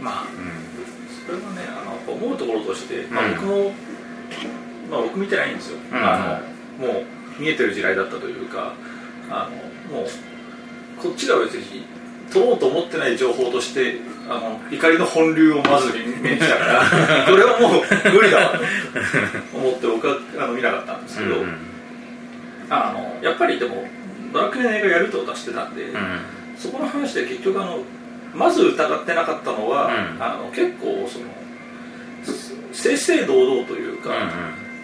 [0.00, 0.26] まあう
[1.24, 3.34] それはねあの思うところとして、まあ、うん。
[3.34, 3.70] 僕も、
[4.90, 5.96] まあ、僕見てないんですよ、うん。
[5.96, 6.51] あの
[6.82, 7.04] も
[7.38, 8.74] う見えてる時代だったというか
[9.30, 9.48] あ
[9.90, 10.06] のもう
[11.00, 11.84] こっちが別に
[12.32, 13.96] 取ろうと思ってない情報として
[14.28, 15.92] あの怒りの本流をまず
[16.22, 18.64] 目にしたから これはもう無理だわと
[19.56, 21.56] 思って僕はあの見なかったんですけど、んうん。
[22.70, 23.86] あのやっぱりでも
[24.32, 26.20] ドラクエの映画やるってことはしてたんで、うん。
[26.56, 27.82] そこの話で結局あの
[28.34, 30.22] まず疑ってなかったのは、うん。
[30.22, 31.26] あの結構その
[32.72, 34.10] 正々堂々というか、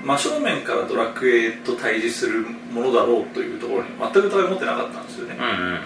[0.08, 5.72] 真正面からドラクエと対峙するものだろうというところに全く疑いを持ってなかったんですよね、うんうんうんうん。
[5.72, 5.78] うん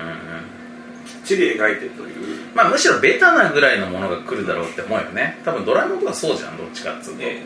[1.04, 2.50] きっちり描いてるという。
[2.54, 5.38] まあむしろベタなぐらいのものが来るだろうって思うよね。
[5.44, 7.42] 多分ドラえもんとかそうじゃんどっちかっつうと、え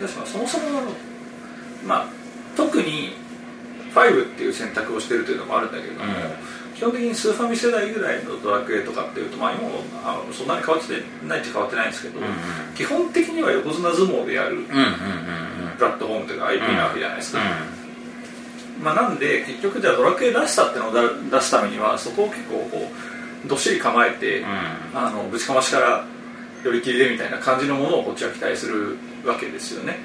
[0.00, 0.64] ですからそもそも
[1.84, 2.06] まあ
[2.56, 3.12] 特に
[3.94, 5.32] 5っていう選択をしてると。
[5.32, 6.10] いうのもあるんだけれども、うん
[6.74, 9.68] 基本的にスーファミ世代ぐらいのドラクエとかっていうと、まあ、今も
[10.04, 12.30] あのそんなに変わってないっちゃ変わってないんですけど、うんうん
[12.74, 14.80] 基本的には横綱相撲でやるうんうんうんう
[15.74, 15.76] ん。
[15.76, 22.90] プラットフォームというか IP なわけじゃないですか、うまあ、なんで結局じゃあドラクエらしさっていうのをだ出すためにはそこを結構こ
[23.44, 24.44] うどっしり構えて、ん。
[24.92, 26.04] あのぶちかましから
[26.64, 29.98] 寄り切りでみたいな感じのものをこっちは期待するわけですよね。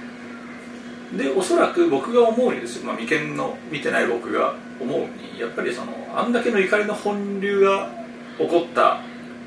[1.18, 7.90] でおそらく僕が思うにですよ、まあ、眉間の見てない僕が思うにやっぱりそのあんだけの怒りの本流が
[8.38, 9.02] 起こった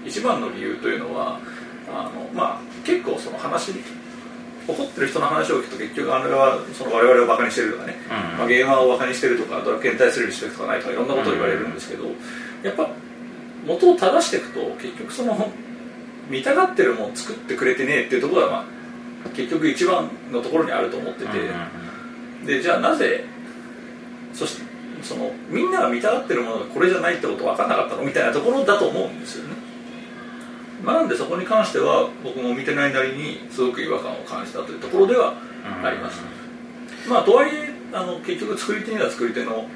[0.05, 1.41] 一番の理由というのは
[1.89, 3.73] あの、まあ、結構その話
[4.67, 8.39] 怒ってる人の話を聞くと結局あれはその我々をバカにしてるとかね、うん。
[8.39, 12.05] まあ、ゲーマーをバカにしてるとかドラクエに対するリスペクトがないとかいろんなことを言われるんですけど、
[12.63, 12.89] やっぱ
[13.67, 15.51] 元を正していくと結局その
[16.29, 18.59] 見たがってるものを作ってくれてねえっていうところが、ま
[19.27, 21.31] あ、結局一番のところにあると思ってて、
[22.47, 23.25] でじゃあなぜ
[24.33, 24.72] そして
[25.03, 29.55] そのみんなが見たがってるものがこれじゃないってこと分かんなかったのみたいなところだと思うんですよね、
[30.83, 35.35] まあ、なんでそこに関しては僕も見てないなりにすごく違和感を感じたというところでは
[35.83, 36.21] あります、
[37.09, 39.69] まあとはいえあの結局作り手には作り手の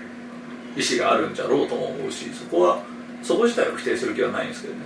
[0.76, 2.82] 意思があるんじゃろうとも思うしそこは
[3.22, 4.80] そこ自体を否定する気はないんですけどね。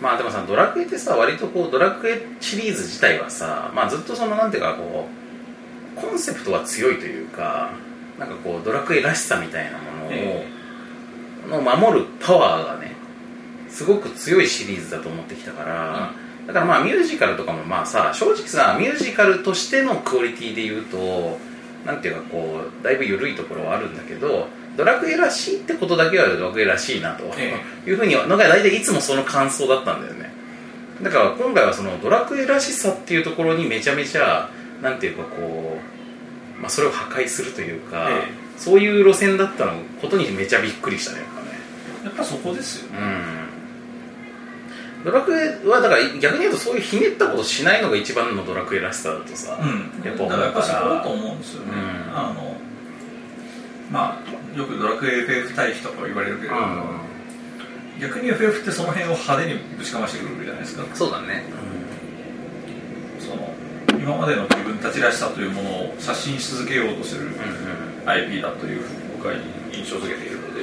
[0.00, 5.08] まあでもさドラクエってさ割とこうドラクエシリーズ自体はさ、まあ、ずっとそのなんていうかこ
[5.96, 7.72] うコンセプトは強いというか
[8.20, 10.46] なんかこうドラクエらしさみたいなものを、え
[11.48, 12.94] の守るパワーがね
[13.68, 16.12] すごく強いシリーズだと思ってきたから、
[16.46, 21.38] だからまあミュージカルとかもまあさ正直さミュージカルとしてのクオリティで言うと
[21.86, 27.54] なんていうかこうだいぶ緩いところはあるんだけどドラクエらしいってことだけはドラクエらしいなとえ。
[27.86, 30.30] いうふうにのが大体いつもその感想だったんだよね。
[31.02, 34.50] だから今回はそのドラクエらしさっていうところにめちゃめちゃ
[34.82, 35.99] なんていうかこう、
[36.60, 41.48] まあ、それを破壊するというか、えそういう路線だったのことにめちゃびっくりしたねやっぱね。
[42.04, 43.50] やっぱそこですようん。
[45.04, 52.18] ドラクエはだから逆に言うとそういうひねったことしないのが一番のドラクエらしさだとさ、うん、やっぱ思うだからやっぱそこだとか思うんですよね、うん。
[52.18, 52.56] あの
[53.90, 56.84] まあよくドラクエ FF 対比とか言われるけど、ら
[57.98, 60.82] 逆に FF ってその辺を派手にぶちかましてくるじゃないですか。
[60.82, 61.44] うんそうだね。
[61.48, 61.62] その
[64.02, 67.28] 今までの自分たちらしさというものを刷新し続けようとする
[68.06, 69.34] IP だというふうに僕は
[69.72, 70.60] 印象づけているので。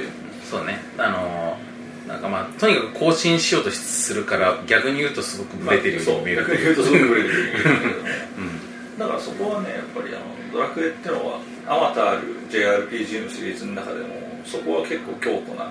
[0.50, 0.80] そうね。
[0.96, 1.68] あのー
[2.08, 6.54] なんかまあとにかく更新しようとするから逆に言うとすごくブレてるように見えるまあそう。
[6.54, 7.62] 逆に言うとすごくブレてるように見える。
[7.62, 8.98] けどねうん。
[8.98, 14.08] だからそこはねやっぱりあのドラクエってのはあまたある JRPG のシリーズの中でも
[14.46, 15.70] そこは結構強固な、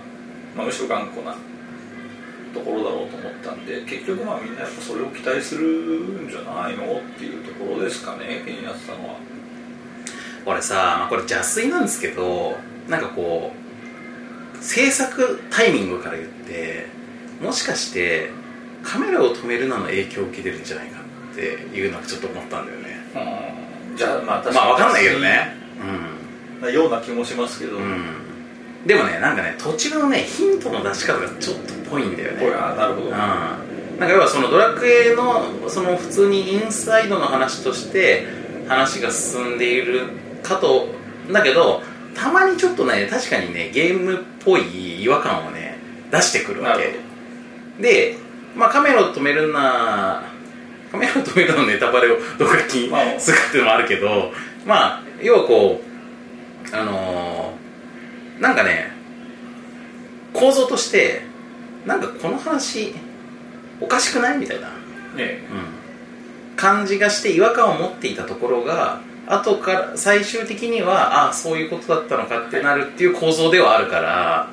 [0.56, 1.36] まあ、むしろ頑固な
[2.58, 9.16] ところだろうと思ったんで結局まあみんなやっぱそれを期待するんじゃないのっていうところですかね気になってたのは。
[10.46, 16.88] 俺さ、まあ、これ邪推なんですけどなんかこう制作タイミングから言って
[17.42, 18.32] もしかして
[18.84, 21.02] カメラを止めるなの影響を受けてるんじゃないか
[21.34, 22.98] っていうのはちょっと思ったんだよね。
[23.96, 25.56] じゃあまあ確まあわかんないけどね。
[26.62, 28.27] なような気もしますけど、うん、うん、
[28.88, 32.52] でもねなんかね途中のねヒントの出し方がちょっとぽいんだよね。
[32.56, 33.56] あなるほど、うん、な
[33.96, 38.26] んか要はそのドラクエのその普通にインサイドの話として
[38.68, 40.08] 話が進んでいる
[40.44, 40.88] かと
[41.32, 41.82] だけど
[42.14, 45.78] たまにちょっとね確かにねゲームっぽい違和感をね
[46.12, 46.94] 出してくるわなる
[47.80, 48.18] けで、
[48.56, 50.24] まあ、カメラを止めるな
[50.92, 53.20] カメラを止めるのネタバレをどっかにまあ。
[53.20, 54.32] するっていうのもあるけど
[54.66, 55.82] まあ要はこ
[56.72, 57.27] うあのー
[58.40, 58.92] なんかね
[60.34, 61.22] 構造として
[61.86, 62.94] なんかこの話
[63.80, 64.68] おかしくないみたいな、
[65.16, 65.42] ね
[66.56, 74.50] 感じがして違和感を持っていたところが後から最終的にはああそういうことだったのかってなるっていう構造ではあるから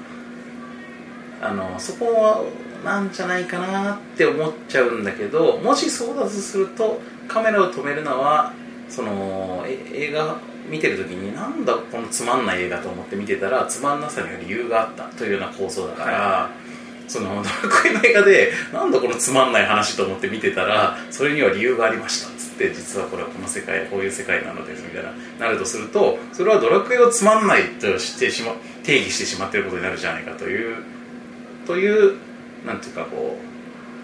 [1.41, 2.45] あのそこは
[2.85, 8.53] なんじゃないかなって思っちゃうんだけどもしそうだとするとカメラを止めるのは
[8.89, 10.37] そのえ映画
[10.75, 16.51] 見てる時になんだこのつまんない映画と思って見てたらつまんなさには理由があったというような構造だから、
[17.07, 30.83] そのドラクエの映画でなんだこのつまんない話と思って見てたらそれには理由がありましたっつって実はこれはこの世界こういう世界なのですみたいななるとするとそれはドラクエをつまんないとしてしま定義してしまっていることになるじゃないかという
[31.67, 32.19] という
[32.67, 33.39] なんていうかこ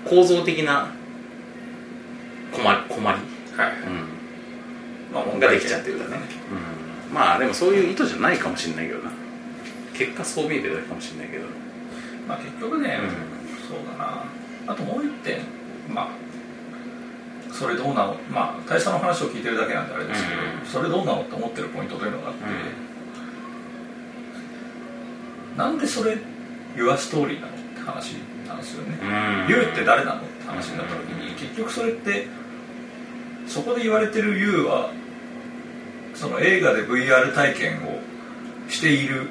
[0.06, 0.92] う構造的な
[2.52, 3.18] 困り困り、
[3.56, 3.72] はい。
[3.86, 4.19] うん、
[5.12, 6.22] まあ問ができちゃってるんだね、
[7.08, 9.10] うん、まあでもそういう意図じゃないかもしれないけどな。
[9.94, 11.44] 結果そう見えてるだけかもしれないけど。
[12.26, 14.24] まあ結局ね、うそうだな。
[14.66, 15.40] あともう一点
[15.88, 16.08] まあ
[17.52, 20.66] それどうなのまあ大佐の話を聞いてるだけなんであれですけど、うん。
[20.66, 22.40] それどうなのって思ってるポイントというのがあって、
[25.56, 26.16] なんでそれ
[26.76, 28.14] Your Story なのって話
[28.46, 29.06] なんですよね、う
[29.48, 29.50] ん。
[29.50, 32.28] You って誰なのって話になった時に結局それって
[33.46, 34.92] そこで言われてる You は
[36.20, 37.98] その映画で VR 体験を
[38.68, 39.30] している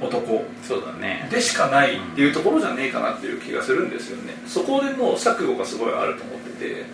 [0.00, 1.28] 男そうだね。
[1.32, 4.34] でしかないっていうところじゃねえかなっていう気がするんですよね。
[4.46, 6.84] そこでの錯誤がすごいあると思ってて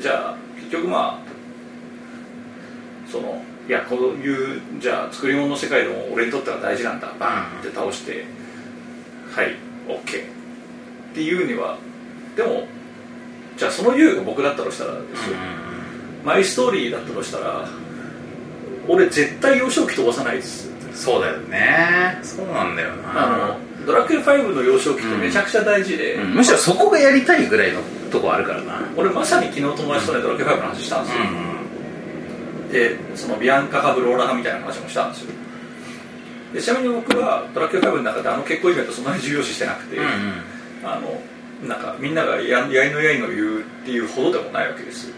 [0.00, 1.28] じゃあ結局まあ
[3.06, 7.12] そのいやこういうじゃあ作り物の世界でも俺にとっては大事なんだ。
[7.20, 8.24] バーンって倒して、
[9.30, 9.54] はい
[9.86, 11.76] OK っていうには
[12.34, 12.66] でも
[13.58, 15.36] じゃあその優が僕だったとしたらですよ、
[16.24, 17.68] マイストーリーだったとしたら
[18.86, 20.68] 俺絶対幼少期飛ばさないです。
[20.94, 22.18] そうだよね。
[22.22, 23.24] そうなんだよな。
[23.24, 26.34] あのドラクエ5の幼少期ってめちゃくちゃ大事で、うん。
[26.34, 28.80] むしろそこがやりたいぐらいのとこあるからな。
[28.96, 31.22] 俺まさに昨日友達とねドラクエ5の話したんですよ、
[32.72, 35.32] でそのビアンカ派ブローラ派みたいな話もしたんですよ。
[36.52, 40.10] でちなみに僕はドラクエ5の中であの結婚イベントそんなに重要視してなくて、うんうん。
[40.84, 41.20] あの
[41.68, 45.12] なんかみんながややいのやいの言うっていうほどでもないわけです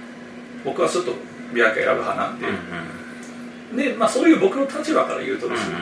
[0.65, 1.13] 僕はちょっと
[1.55, 2.39] ビアンカ選ぶ派なん
[3.77, 5.77] で、で、まあ、そういう僕の立場から言うとですね、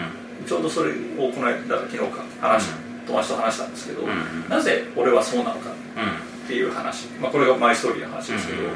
[0.46, 1.56] ちょうどそれをこの間
[1.90, 4.48] 昨日か話した、友達と話したんですけど、うんうん。
[4.48, 6.10] なぜ俺はそうなのかうんうん。
[6.10, 6.12] っ
[6.46, 8.72] ていう話、まあ、これがマイストーリーの話ですけど、うんうん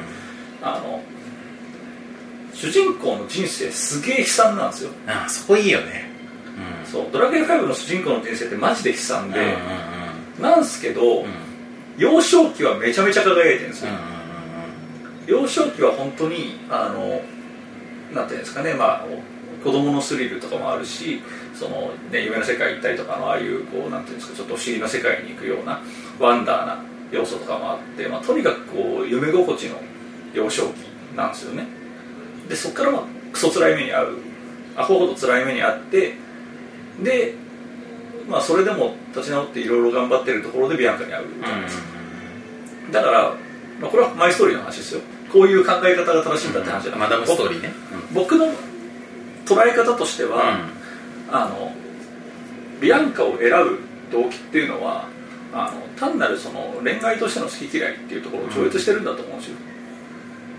[0.64, 1.02] あの
[2.54, 4.90] 主人公の人生すげえ悲惨なんですよ。
[5.06, 6.10] あそこいいよね。
[6.84, 9.56] そうドラクエ5の主人公の人生ってマジで悲惨うんで、
[10.38, 11.24] なんすけど、うん。
[11.24, 11.32] うん
[11.98, 14.11] 幼少期はめちゃめちゃ輝いてるんですよ、うん
[15.26, 17.20] 幼少期は本当にあの
[18.14, 19.06] なんていうんですかねまあ
[19.62, 21.20] 子供のスリルとかもあるし
[21.54, 25.80] その、ね、夢の世界行ったりとかのああいうこうなんていうんですかちょっと不思議な世界に行くような
[26.18, 26.82] ワンダーな
[27.12, 29.76] 要素とかもあって、まあ、とにかくこう夢心地の
[30.34, 31.66] 幼少期なんですよね。
[32.48, 34.18] でそこからまあクソ辛い目に遭う。
[34.76, 36.14] アホほど辛い目に遭って
[37.02, 37.34] で
[38.28, 41.58] まあそれでも立ち直っていろいろ頑張ってるところでビアンカに会うじゃな。
[41.58, 41.84] いですか、
[42.90, 43.34] だから、
[43.80, 45.00] まあ、これはマイストーリーの話ですよ
[45.32, 47.72] こういう考え方が正しいんだって話じゃなくてマダムストーリーね。
[48.12, 48.46] 僕の
[49.46, 50.58] 捉え方としては、
[51.30, 51.72] あの
[52.80, 53.80] ビアンカを選ぶ
[54.12, 55.06] 動機っていうのは
[55.52, 59.56] あの単なるその恋愛としての好き嫌いっていうところを超越してるんだと思うんですよ、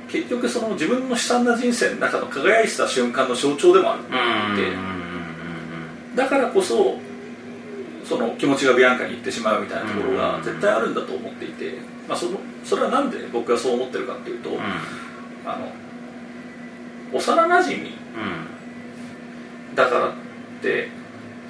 [0.09, 6.15] 結局その自分の悲惨な人生の中の輝いてた瞬間の象徴でもあるうん。
[6.15, 6.97] でだからこそ
[8.05, 11.75] その気持ちがビアンカに行ってしまうみたいなところが絶対あるんだと思っていて、
[12.07, 14.49] まあ、そのそれはなんで僕がそう思ってるかっていうと、
[15.45, 17.91] あの幼なじみ
[19.75, 20.13] だからっ
[20.61, 20.89] て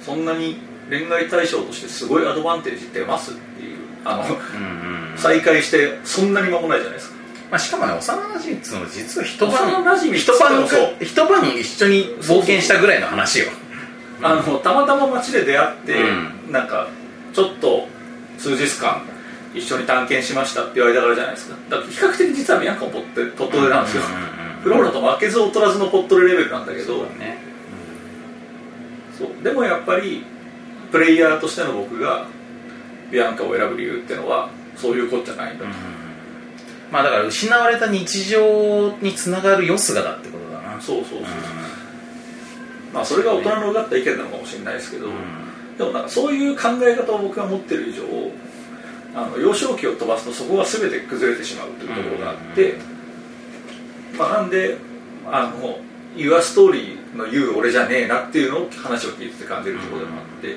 [0.00, 7.14] そんなに恋愛対象としてすごいアドバンテージ出ますっていうあの再会してそんなに間もないじゃないですか。
[7.50, 9.84] まあ、しかもね幼馴染っつうのは実は一幼晩
[10.18, 10.66] 一晩
[11.00, 13.46] 一晩一緒に冒険したぐらいの話よ
[14.24, 15.94] あのたまたま街で出会って、
[16.48, 16.88] うなんか
[17.34, 17.86] ちょっと
[18.38, 19.02] 数日間
[19.54, 21.56] 一緒に探検しましたって言われたからじゃないですか。
[21.68, 24.02] だから比較的実はビアンカもポッテポットでなんですよ、
[24.62, 26.84] フローラと負けず劣らずのポットレレベルなんだけど。
[26.84, 27.38] そうだね。
[29.18, 29.44] そう。
[29.44, 30.24] でもやっぱり
[30.90, 32.26] プレイヤーとしての僕が
[33.12, 35.70] ビアンカを選ぶ理由っていうのはそういうことじゃないんだと、
[36.90, 40.80] まあだから失われた日常につながるよすがだってことだな。
[40.80, 41.20] そうそうそう、
[42.94, 45.08] まあそれが大人のうがった意見なのかもしれないですけど、
[45.76, 48.02] でもなんかそういう考え方を僕が持ってる以上
[49.14, 52.74] あの幼少期を飛ばすとそこが全て崩れてしまうというところがあって、
[54.16, 54.76] まあ、なんで
[55.26, 55.78] あの
[56.16, 60.56] 「Your Story」の言う俺じゃねえなっていうのを話を聞いてて感じるところでもあって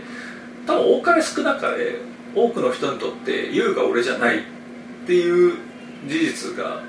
[0.65, 1.95] 多分多かれ少なかれ
[2.36, 4.41] 多くの人にとって「言うが俺じゃない」っ
[5.06, 5.54] ていう
[6.08, 6.82] 事実が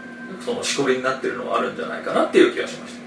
[0.44, 2.97] そのしこりになってるのはあるんじゃないかなっていう気がしました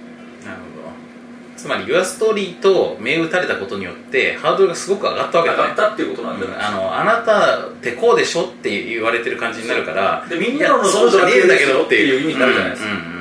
[1.62, 5.68] つまり Your Story と銘打たれたことによってハードルがすごく上がったわけ上だね。
[5.68, 12.24] がったっていうことなんじゃないですか、あのあなたってこうでしょって言われてる感じになるからでみんなの望むそうじゃねえんだけどっていう。
[12.24, 12.90] 意味になるじゃないですか。
[12.90, 13.06] うんうん。
[13.06, 13.12] うん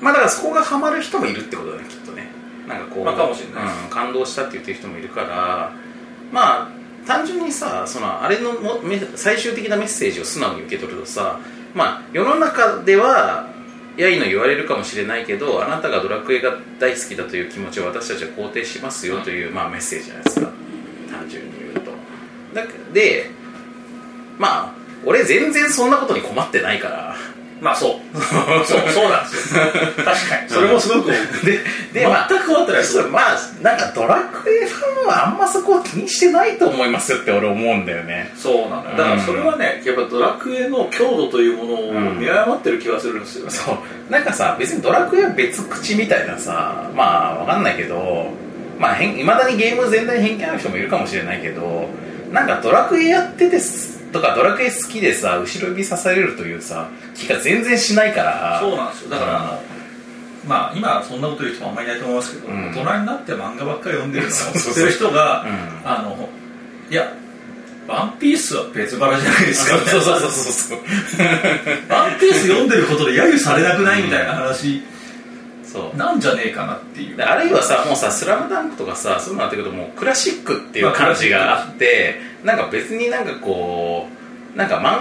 [0.00, 2.28] まあだからそこがハマる人もいるってことだねきっとね。
[2.68, 5.72] なんかこう、まあかもしれないうん感動したって言ってる人もいるから
[6.30, 6.68] まあ
[7.04, 11.40] 単純にさそのあれのもめ最終的なメッセージを素直に受け取るとさ
[11.74, 13.49] まあ世の中では
[13.96, 20.50] やいの言われるかもしれないけどあなたがドラクエが大好きだという気持ちを私たちは肯定しますよという、まあ、メッセージじゃないですか
[21.10, 21.92] 単純に言うと。
[22.54, 23.30] だで
[24.38, 24.74] まあ
[25.04, 27.16] 俺全然そんなことに困ってないから
[27.60, 28.16] まあそう。
[28.64, 29.62] そうそうなんですよ。
[29.96, 30.48] 確かに。
[30.48, 31.10] それもすごく
[31.44, 31.60] で
[31.92, 38.32] でまあ全く変わってないまあなんかドラクエファンはあんまそこを気にしてないと思いますよって俺思うんだよね。
[38.36, 38.96] そうなのよ。
[38.96, 42.18] だからそれはねやっぱドラクエの強度というものをうん。
[42.18, 44.12] 見誤ってる気がするんですよね、そう。
[44.12, 48.30] なんかさ別にドラクエは別口みたいなさまあわかんないけど
[48.78, 51.88] まあいまだにゲーム全体に偏見ある人もいるかもしれないけど
[52.32, 53.58] なんかドラクエやってて
[54.12, 58.58] とかドラクエ好きでさ後ろ指さされるというさ気が全然しないから。
[58.60, 59.10] そうなんですよ。
[59.10, 59.62] だからあの、
[60.46, 62.70] まあ今そんなこと言う人もあんまりいないと思いますけど、うん。
[62.70, 64.74] 大人になって漫画ばっかり読んでるのをそうそうそう。
[64.74, 65.88] 知ってる人が、うん。
[65.88, 66.28] あの
[66.90, 67.12] いや
[67.88, 69.76] ワンピースは別腹じゃないですか。
[69.76, 70.78] みたいなそうそうそうそうそう。
[71.88, 74.82] ワンピース読んでることで揶揄されなくないみたいな話
[75.72, 75.96] そう。
[75.96, 77.16] なんじゃねえかなっていう。
[77.16, 84.08] であるいはさもうさ「スラムダンクとかさそういうのあったけどもうクラシックっていう感じがあってなんか別になんかこ
[84.54, 84.96] うなんかマ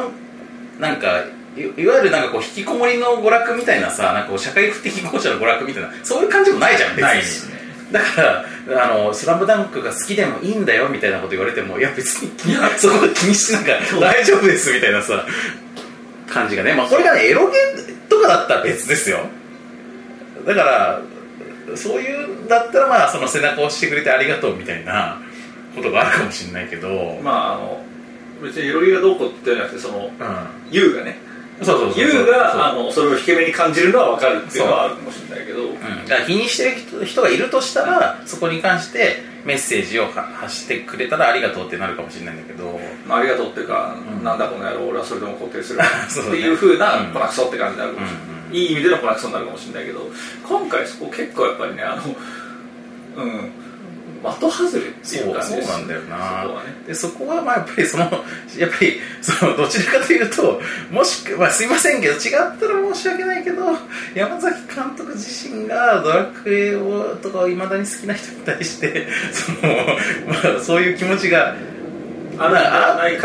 [0.78, 1.24] ンなんか
[1.58, 7.60] いいわゆるなんかこう引きこもりの娯楽みたいなさなんかこう社会不適合者の娯楽みたいなそういう感じもないじゃん別にないですね
[7.92, 8.22] だか
[8.68, 15.26] らあの「スラムダンクが好きでもいいんだよみたいなこと言われてもいや別にいやそこ気にしなんか大丈夫ですみたいなさ
[16.30, 16.76] 感じがね。
[16.76, 17.58] まあこれがねエロゲ
[18.08, 19.28] とかだったら別ですよ
[20.50, 21.02] だから
[21.76, 25.20] そういうんだったらまあその背中を押してくれてありがとうみたいな
[25.76, 27.84] ことがあるかもしれないけど、まああの
[28.42, 30.12] 別にエロゲがどうこうって言うんじゃなくてそのうん、
[30.72, 31.18] YOU がね。
[31.62, 32.04] そうそうそうそう。
[32.06, 35.64] YOU そうがあのそれを引け目に感じるのは分かるっていうのはあるかもしれないけど。
[35.64, 35.74] うん、
[36.08, 42.80] だから気にしてる人人がいるとしたらそこに関してメッセージをは発してくれたらありがとうってなるかもしれないんだけど。
[43.06, 44.24] まあ、ありがとうっていうか、うん。
[44.24, 46.38] なんだこの野郎俺はそれでも肯定する そうだね。
[46.38, 47.06] っていうふうなうん。
[47.12, 50.02] コナクソって感じになるかもしれない、うんうんいい意味でのコナクソになるかもしれないけど
[50.48, 52.04] 今回そこ結構やっぱりねあの
[53.24, 53.52] うん
[54.22, 56.44] 的外れってそいうう感じですそうなんだよな。
[56.44, 56.74] そこはね。
[56.88, 63.64] でそこはまあやっぱりそのやっぱりそのどちらかというともしくまあすいませんけど違ったら申し訳ないけど
[64.16, 69.58] 山崎監督自身がドラクエをとかいまだに好きな人に対してその、
[70.28, 71.56] まあ、そういう気持ちが
[72.38, 73.18] ああある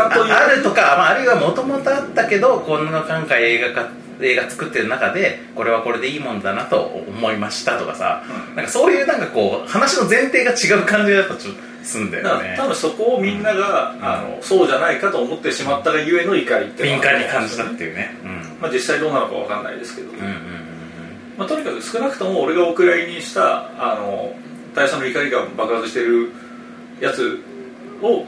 [0.63, 8.55] とか、まあ、あるいはもともとあったけどこんな今回映画化映画作ってる中でこれはこれでいいもんだなと思いましたとかさ、うん。
[8.55, 14.05] なんかそういうなんかこう話の前提が違う感じがやっぱちょっとすんだだよね多分そこをみんなが、うん。
[14.05, 18.17] あのそうじゃないかと思ってしまったがゆえの怒りって敏感に感じたっていうね。
[18.23, 18.57] うん。
[18.61, 20.65] まあ、実際どうなのかわかんないですけど、うんうんうん
[21.37, 24.33] まあ、とにかく少なくとも俺がお蔵入りにしたあの
[24.73, 26.31] 大佐の怒りが爆発してる
[27.01, 27.39] やつ
[28.01, 28.25] を、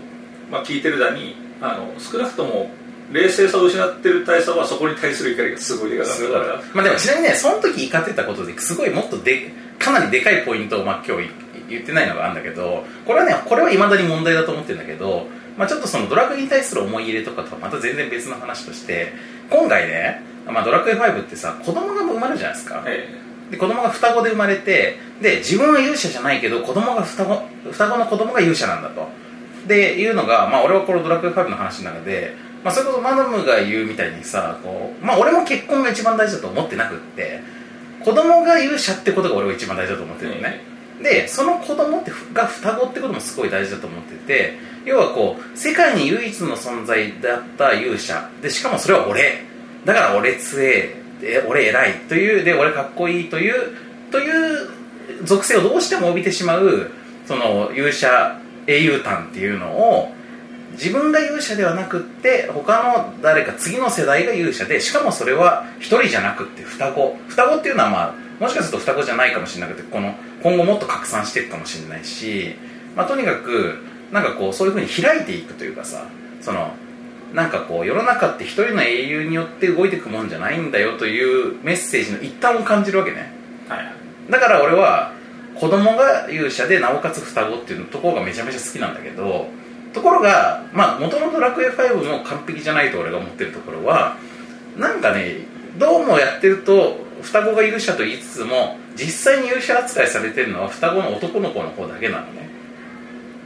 [0.52, 2.70] まあ、聞いてるだにあの少なくとも
[3.12, 6.22] 冷静さを失ってる大佐はそこに対する怒りがすごいでかかった。
[6.22, 11.30] からまあでもちなみにねその時怒ってたことですごいもっとでかなりでかいポイントを、まあ、今日
[11.70, 15.28] 言ってないのがあるんだけどこれはねこれはいまだに問題だと思ってるんだけど、
[15.58, 19.14] まあ、ちょっとそのドラクエに対する思い入れとかとはまた全然別の話として
[19.50, 29.08] 今回ね、まあ、ドラクエ5ってさ子供が生まれるじゃないですか、えで子供が双子で生まれてで自分は勇者じゃないけど子供が双子双子の子供が勇者なんだと。
[29.68, 32.34] でいうのが、まあ、俺はこの「ドラクエ5」の話の中で、
[32.68, 37.40] まあ、それこそマダムが言うみたいにさこう、まあ、俺も結婚が一番大事だと思ってなくって
[38.04, 40.60] 子供が勇者ってことが俺は一番大事だと思ってるのね、
[41.02, 48.30] でその子供ってが双子ってこともすごい大事だと思ってて要はこう世界に唯一の存在だった勇者。
[48.42, 49.44] でしかもそれは俺。
[49.86, 50.96] だから俺強え。
[51.22, 51.94] で俺偉い。
[52.10, 53.78] というで俺かっこいいという
[54.12, 54.70] という
[55.24, 56.92] 属性をどうしても帯びてしまう
[57.26, 60.17] その勇者英雄譚っていうのを
[60.78, 67.18] 自分が勇者ではなくって他の誰か次の世代が勇者でしかもそれは一人じゃなくって双子。
[67.28, 70.14] 双子っていうのはまあもしかすると双子じゃないかもしれなくてこの
[70.44, 72.56] 今後もっと拡散していくかもしれないし、
[72.96, 73.80] まあ、とにかく
[74.12, 76.08] なんかこうそういうふうに開いていくというかさ
[76.42, 76.72] その
[77.34, 83.34] なんかこう世の中って一人の英雄によって動いていくもんじゃないんだよというメッセージの一端を感じるわけね。
[83.68, 84.32] えはい。
[84.32, 85.12] だから俺は
[85.56, 89.48] 子供が勇者でなおかつ双子っていうところがめちゃめちゃ好きなんだけど
[89.98, 94.18] ところがまあ元のドラクエ5も完璧じゃないと俺が思ってるところは
[94.78, 95.38] なんかね
[95.80, 102.48] どうもやってると双子が勇者と言いつつも実際に勇者扱いされてるのは双子の男の子の方だけなのね。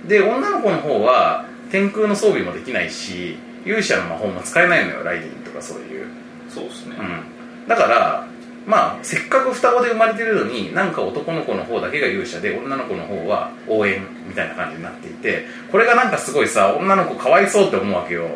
[0.08, 6.08] で女の子の方は天空の装備もできないし勇者の魔法も使えないのよライディンとかそういう。
[6.50, 8.28] そうですね、うん、だから
[8.66, 18.30] まあせっかく双子で生まれてるのになんか男の子の方だけが勇者で女の子の方は応援みたいな感じになっていてこれがなんかすごいさ女の子かわいそうって思うわけよ。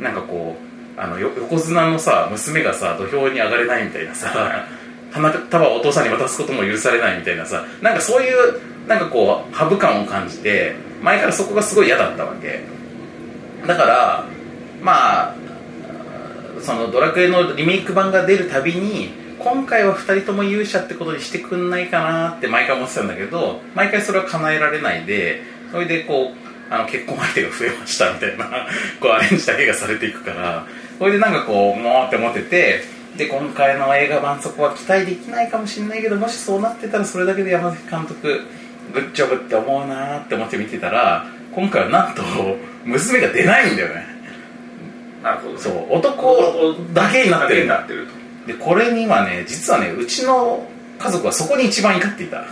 [0.00, 0.56] なんかこ
[0.96, 4.66] うあの横綱のさ娘がさ土俵に上がれないみたいなさ
[5.10, 12.60] 花束をお父さんに渡すことも許されないみたいなさなんかそういうなんかこうハブ感を感じて前からそこがすごい嫌だったわけ。
[13.66, 14.24] だから
[14.82, 15.34] まあ
[16.60, 28.46] そのドラクエのリメイク版が出るたびに今回は2人とも勇者ってことにしてくんないかなって毎回思ってたんだけど毎回それは叶えられないでそれでこうあの結婚相手が増えましたみたいな
[29.00, 30.66] こうアレンジだけがされていくから
[30.98, 32.84] それでなんかこうもうって思ってて
[33.16, 38.40] で今回の映画版そこは期待できないかもしれないけどもしそうなってたらそれだけで山崎監督
[38.94, 42.22] グッジョブって思うなーって思って見てたら今回はなんと
[42.84, 44.06] 娘が出ないんだよね。
[45.22, 45.60] なるほどね。
[45.60, 47.64] そう男だけになってる。
[47.64, 50.66] んだなってるとでこれにはね実はねうちの
[50.98, 52.44] 家族はそこに一番怒っていた。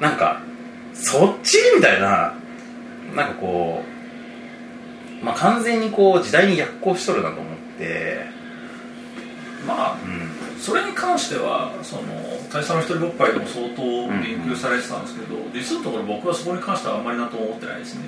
[0.00, 0.40] なんか
[0.92, 2.34] そっちみたいな
[3.14, 3.82] なんかこ
[5.22, 8.26] うまあ完全にこう時代に逆行しとるなと思って
[9.66, 10.34] まあうん。
[10.60, 12.02] それに関してはその
[12.48, 18.00] 大佐の一人ぼっぱいでも相当言及されてたんですけど、実のところ僕はそこに関してはあんまりなとも思ってないですね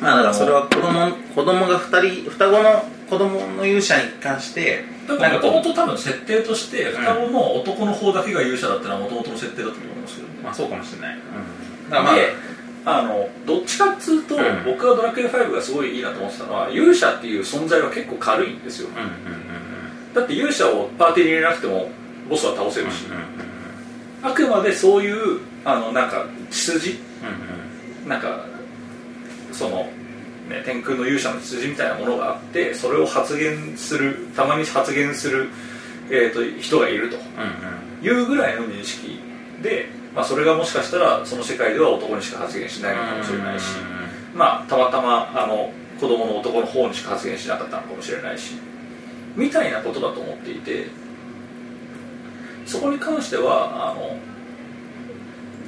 [0.00, 12.14] まあだからそれは子供子供が2人双子の子供の勇者に関してもともと多分設定として双子の男の方だけが勇者だってのはもともとの設定だと思いますけどね、まあそうかもしれない、うん、まあ。
[12.14, 14.64] であのどっちかっつうと、うん。
[14.64, 18.88] 僕がドラクエ5がすごいいいなと思ってたのは勇者っていう存在は結構軽いんですよ。
[20.14, 21.90] だって勇者をパーティーに入れなくても
[22.30, 23.06] ボスは倒せるし、
[24.22, 26.90] あくまでそういうあのなんか血筋。
[26.92, 28.08] うんうん。
[28.08, 28.46] なんか
[29.58, 29.88] その、
[30.48, 35.48] ね、天空の勇者の血筋みたいなものがあってそれを発言するたまに発言する、
[36.10, 39.18] えー、と人がいるとうんいうぐらいの認識
[39.60, 43.64] で、まあ、それがもしかしたらその世界では男にしか発言しないのかもしれないし、
[44.32, 48.54] まあ、たまたまあの子供の男の方にしか発言しなかったのかもしれないし
[49.34, 50.86] みたいなことだと思っていて
[52.64, 54.16] そこに関してはあの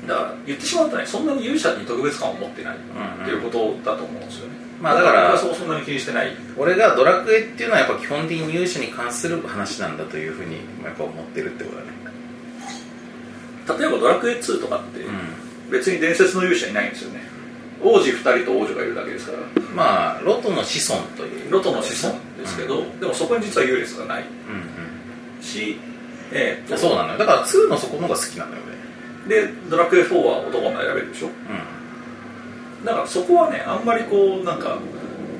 [0.06, 2.78] だから言ってしまうとねそんなに勇者に特別感を持ってないっ
[3.24, 11.88] ていうことだと思うんですよね、まあだからそうそんなに気にしてない俺がドラクエっていうのはやっぱ基本的に勇者に関する話なんだというふうにまあやっぱ思ってるってことだね。
[13.78, 15.08] 例えば「ドラクエ2」とかってう
[15.70, 17.20] 別に伝説の勇者いないんですよね。
[17.82, 19.38] 王子2人と王女がいるだけですから。
[19.38, 25.78] んまあロトの子孫というロトの子孫ですけど、でもそこに実は優劣がないうんし、
[26.32, 27.18] えーそうなのよ。
[27.18, 28.60] だから2のそこの方が好きなのよ
[29.30, 31.28] でドラクエ4は男も選べるでしょ？
[32.82, 34.78] 俺だからそこはねあんまりこうなんか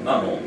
[0.07, 0.39] あの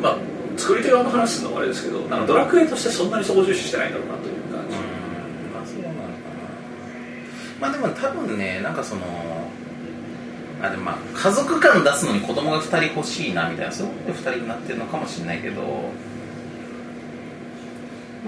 [0.00, 0.16] まあ
[0.56, 4.82] 作り手側の話するのもあれですけどなんかドラクエとしてそんなにそこ重視してないんだろうなという感じ、うん。
[5.52, 6.08] まあそうなのかな。
[7.60, 9.02] まあでも多分ねなんかその
[10.62, 15.62] あでもまあ家族感出すのに子供が2人欲しいなみたいなそういうことで2人になってるのかもしれないけど。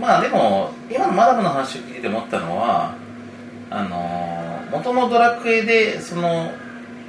[0.00, 2.94] まあでも今のマダムの話を聞いて思ったのは
[3.70, 6.50] あのー元のドラクエでその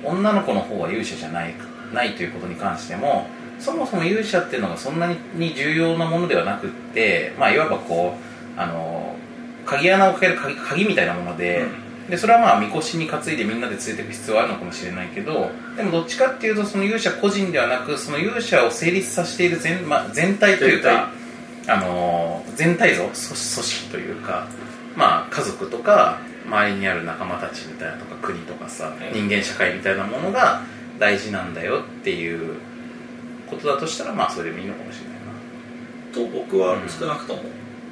[0.04, 1.56] 女の子の方は勇者じゃない
[1.92, 3.26] ないということに関しても
[3.60, 8.16] そもそも勇者っていうのがそんなに重要なものではなくって、まあ、いわばこ
[8.58, 9.28] う、あのー
[9.68, 11.66] 鍵穴をかける鍵鍵みたいなもので,、
[12.10, 21.12] でそれはまあみこしに担いでみんなで連れていく必要はあるのかもしれないけどでもどっちかっていうとその勇者個人ではなくその勇者を成立させている全,、まあ、全体というか、
[21.68, 24.48] あのー全体像組組織というか、
[24.96, 30.62] まあ、家族とか周りにある仲間たちみたいなとか国とかさね人間社会みたいなものが
[30.98, 32.58] 大事なんだよっていう
[33.50, 36.32] ことだとしたらまあそれでもいいのかもしれないな。
[36.32, 37.42] と僕は少なくとも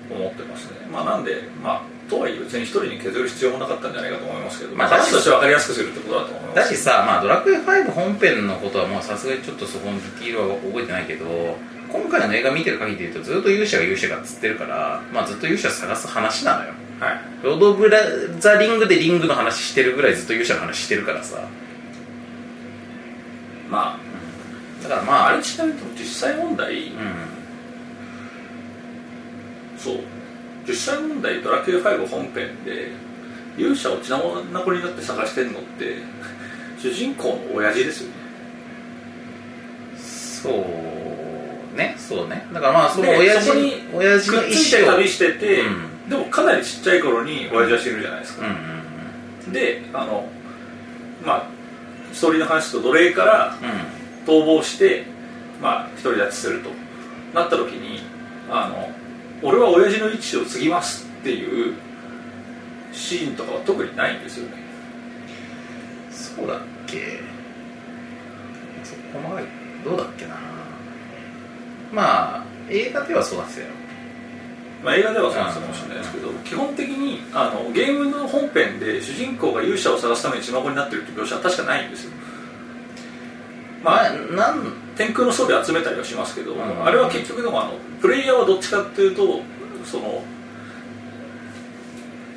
[0.10, 6.56] 思ってますね、まあなんでまあとはいえ別に一人に削る必要もなかったんじゃないかと思いますけど、まあ話として分かりやすくするってことだと思います。
[6.56, 11.58] だしさ、まあ、ドラクエ5本編のことはもうさすがにちょっとそこのディティールは覚えてないけど
[11.92, 17.20] 今回の映画見てる限りで言うとずっと勇者が勇者がっつってるから、まあ、ずっと勇者探す話なのよはい。
[17.44, 17.90] ロード・オブ・
[18.40, 21.48] ザ・リングでリングの話してるぐらいずっと勇者の話してるからさ。
[23.70, 24.00] ま
[24.82, 26.96] だからあまああまあれちなみに実際問題、うん。
[29.78, 30.00] そう。
[30.68, 32.92] 実際問題ドラクエ5本編で
[33.58, 35.98] 勇者を血の子になって探してんのって
[36.80, 38.16] 主人公の親父ですよね。
[39.98, 41.96] そうね。
[41.98, 42.46] そうね。
[42.54, 48.46] だからまあそので親父に親父の意思を旅してて、うんでもかなりちっちゃい頃に親父は死ぬじゃないですか、
[49.52, 50.30] であの
[51.26, 51.48] まあ
[52.14, 53.96] ストーリーの話と奴隷からうん。
[54.26, 55.06] 逃亡して
[55.62, 56.70] まあ独り立ちすると。
[57.36, 58.00] なった時に
[58.50, 58.90] あの
[59.42, 61.76] 俺は親父の位置を継ぎますっていう
[62.94, 64.56] シーンとかは特にないんですよね。
[66.10, 67.20] そうだっけ。
[68.86, 69.48] そこまで
[69.84, 70.36] どうだっけな。
[71.92, 73.68] まあ映画ではそうだったよ
[74.86, 82.12] まあ、映画ではそうなのかもしれないですけど基本的にあのゲームの本編で主人公が勇者を探すために血まごになってるって描写は確かないんですよ。
[83.84, 86.86] まあまあなん天空の装備集めたりはしますけど、ん。
[86.86, 89.42] あれは結局でもあのプレイヤーはどっちかっていうと
[89.84, 90.24] その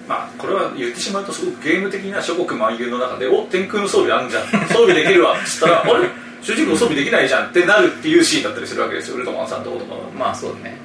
[0.09, 4.45] まあこれは言ってしまうとすごくゲーム的な諸国漫遊の中で「お天空の装備あんじゃん。
[4.69, 6.09] 装備できるわ」っ つったら「あれ？
[6.41, 9.19] 主人公装備できないじゃん」ってなるっていうシーンだったりするわけですよ。
[9.19, 10.01] ルトマンさんとことかは。
[10.19, 10.79] まあそうね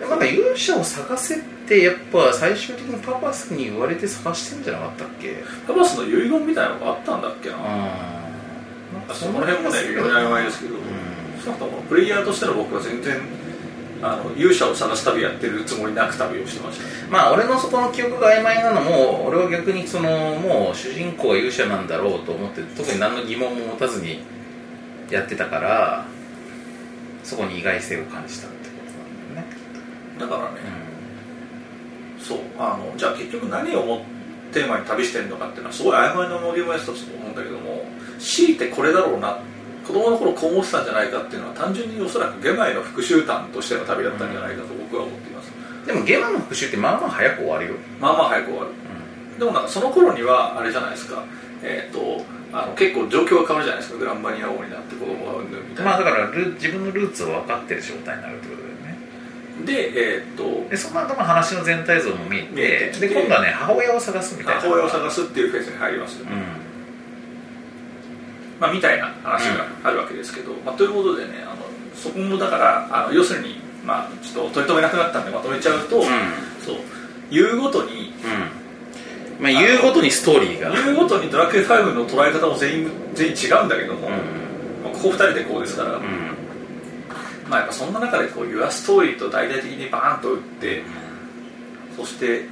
[0.00, 5.36] なんか勇者を探せってやっぱ最終的にパパスに言われて探してるんじゃなかったっけ？
[5.66, 7.56] パパスの遺言みたいなのがあったんだっけな？
[7.58, 7.64] な
[8.98, 10.74] んかその辺もね非常に曖昧ですけど、
[11.44, 13.20] 少なくともプレイヤーとしての僕は全然
[14.02, 16.84] あの勇者を探す旅やってるつもりなく旅をしてました。
[16.84, 24.22] ねまあ俺のそこの記憶が曖昧なのも俺は逆にそのもう主人公は勇者なんだろうと思って特に何の疑問も持たずに
[25.10, 26.06] やってたから
[27.22, 29.56] そこに意外性を感じたってことなんだよね
[30.20, 30.60] だからね、
[32.20, 32.38] そう。
[32.58, 34.04] あのじゃあ結局何をも
[34.52, 37.84] テーマに旅してるのかっていうのはすごい曖昧な森もやつだと思うんだけども
[38.18, 39.38] 強いてこれだろうな。
[39.86, 45.50] 子供の頃こう思ってたんじゃないかっていうのは単純におそらくゲマイの復讐譚としての旅だったんじゃないかと僕は思っています、
[45.84, 48.70] でもゲームの復讐ってまあまあ早く終わるよ、まあまあ早く終わる。
[49.38, 51.24] でもなんかその頃にはあれじゃないですか。
[51.62, 53.98] えっ、とあの結構状況が変わるじゃないですか。
[53.98, 58.69] グランバニア王になって子供が産んでみたいな、まあだからル自分のルーツを分かってる状態になるってことだよね
[59.64, 64.60] でえっ、とでその後の話の全体像も見えてで今度はね母親を探すみたいな。
[64.60, 66.42] 母親を探すっていうフェーズに入りますよね、うん。
[68.60, 71.62] まあ、みたいな話があるわけですけど、まあ、ということでねあの
[71.94, 76.76] そこもだからあの要するに、まあ、ちょっと取り留めなくなったんでまとめちゃうと、そう
[77.30, 78.12] 言うごとに
[79.38, 79.42] うん。
[79.42, 80.70] まあ言うごとにストーリーが。
[80.70, 84.14] 言うごとにドラクエ5の捉え方も全員全員違うんだけども、うん。
[84.84, 86.29] まあ、ここ2人でこうですから、うん
[87.50, 90.82] まあ、やっぱそんな中でこう「ユアストーリーと大々的にバーンと打って
[91.96, 92.46] そして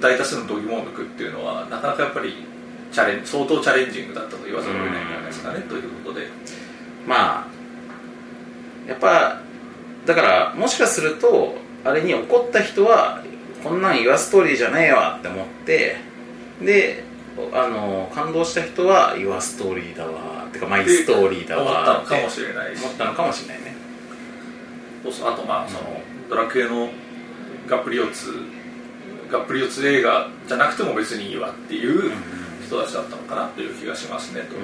[0.00, 2.46] 大多数の度肝を抜くっていうのはなかなかやっぱり
[2.92, 6.28] チャレン相当チャレンジングだったと言わざるを得ないんじゃないですかね、ということで。
[7.06, 7.46] まあ
[8.88, 9.40] やっぱ
[10.06, 13.22] だからもしかするとあれに怒った人は
[13.64, 15.96] こんなん言わストーリーじゃねえわって思って
[16.60, 17.04] で
[17.52, 22.84] あの感動した人は言わストーリーだわってかマイストーリーだ思ったわってのかもしれないし。
[22.84, 23.79] 思ったのかもしれないね
[25.04, 26.90] あとまあそのドラクエの
[27.66, 28.32] ガプリオツ
[29.30, 32.12] ガプリオツ映画じゃなくても別にいいわっていう
[32.66, 34.56] 人たちだったのかなという気がしますねと、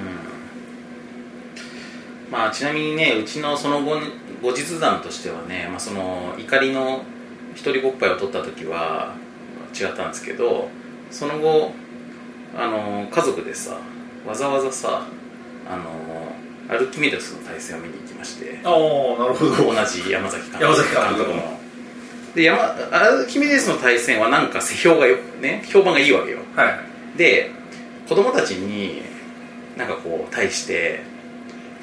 [2.31, 3.97] まあちなみにねうちのその後
[4.43, 7.03] 後日談としてはね、まあ、その怒りの
[7.55, 9.15] 一人ぼっぱいを取った時は
[9.75, 10.69] 違ったんですけど
[11.11, 11.73] その後
[12.57, 13.79] あの家族でさ
[14.27, 15.07] わざわざさ
[15.69, 15.85] あの
[16.69, 18.59] アルキメデスの対戦を見に行して。
[18.65, 19.75] ああなるほど。
[19.75, 20.65] 同じ山崎監督。
[20.65, 21.35] 山崎監督。
[21.35, 21.57] の
[22.35, 26.41] で山アルキメデスの対戦はなんか評がよ、ね、評判がいいわけよ。
[26.55, 26.69] は
[27.15, 27.19] い。
[27.19, 27.51] で
[28.09, 29.03] 子供たちに
[29.77, 31.01] なんかこう対して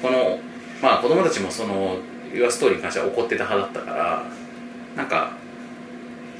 [0.00, 0.38] この
[0.80, 1.98] まあ子供たちもその
[2.32, 4.24] 「ユアストーリーに関しては怒ってた派だったから
[4.96, 5.32] なんか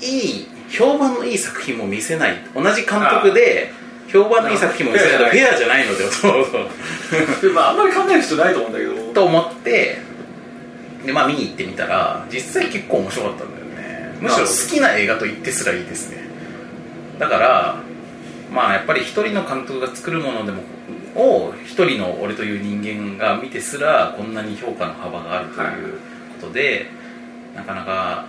[0.00, 2.36] いい評判のいい作品も見せない。
[2.54, 3.72] 同じ監督で
[4.14, 5.24] 評判のいい作品も見せないと。
[5.24, 9.12] フフェェアじゃないのでと でまああんまり考える必要ないと思うんだけど。
[9.12, 9.98] と思って
[11.04, 14.16] でまあ見に行ってみたら実際結構面白かったんだよね。
[14.20, 16.28] むしろ好きな映画と言ってすらいいですね。
[17.18, 17.76] だから
[18.52, 20.62] まあやっぱり一人の監督が作るものでも
[21.16, 25.98] を一人の俺という人間が見てすらこんなに評価の幅があるという
[26.40, 26.86] ことで、
[27.54, 28.26] なかなか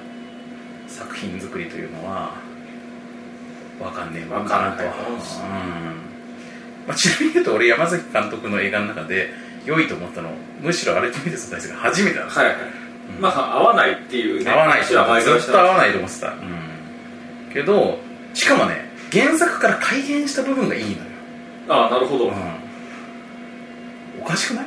[0.88, 2.34] 作品作りというのは
[3.80, 5.48] 分かんねえもんかなとわかんないもんですうん。
[6.88, 9.30] まあ、ちなみに言うと俺山崎監督の映画の中で
[9.66, 10.30] 良いと思ったの
[10.62, 12.46] むしろアルティメデスの対戦が初めてなんですよ。
[12.46, 12.64] はいはい、
[13.20, 14.98] まあ合わないっていうね合わないずっ
[15.40, 17.98] てと合わないと思ってた、うん、けど
[18.34, 20.98] しかもね原作から改変した部分がいいのよ、
[21.70, 22.34] ああなるほど、うん、
[24.22, 24.66] おかしくない？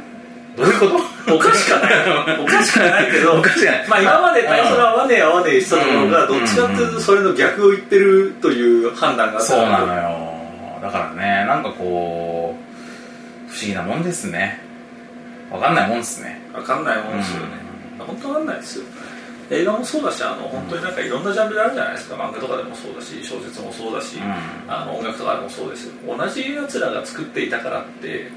[0.59, 0.87] どういうこ
[1.27, 1.37] と？
[1.37, 1.93] おかしかない。
[2.41, 3.87] おかしくはないけどおかしくない。
[3.89, 10.39] まあ今まで最初は合わねえ合わねえしたところがうんどっちかっていうとそれの逆を言ってるという判断があったそうなのよ。
[10.83, 12.57] だからねなんかこ
[13.49, 14.61] う不思議なもんですね。
[15.51, 16.41] わかんないもんですね。
[16.53, 17.47] 分かんないもんですよね、
[17.99, 18.85] 本当分かんないですよ。
[19.51, 22.17] 映画もそうだしあの本当になんかいろんなジャンルであるじゃないですか。
[22.17, 24.33] 漫画とかでもそうだし小説もそうだし、うん。
[24.73, 25.87] あの音楽とかでもそうです。
[25.87, 28.31] よ同じやつらが作っていたからって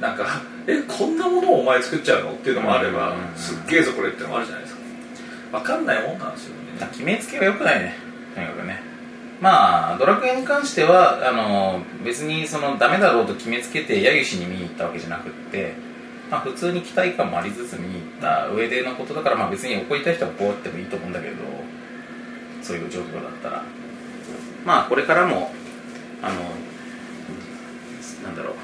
[0.00, 0.24] なんか
[0.66, 2.32] えこんなものをお前作っちゃうの？
[2.32, 4.80] っていうのもあれば、うんすっげえぞこれってのもあるじゃないですか。
[5.52, 6.88] 分かんないもんなんですよね。
[6.90, 7.94] 決めつけは良くないね。
[8.34, 8.82] とにかくね。
[9.40, 15.74] まあドラクエに関してはあの別にそのダメだろうと決めつけて揶揄しに見に行ったわけじゃなくって、
[16.30, 21.36] まあ、普通に期待感もありつつ見に行った上でのことだから、まあ、別に怒りたい人は怒ってもいいと思うんだけど
[22.62, 23.62] そういう状況だったら。
[24.64, 25.52] まあこれからも
[26.22, 26.40] あの
[28.24, 28.54] なんだろう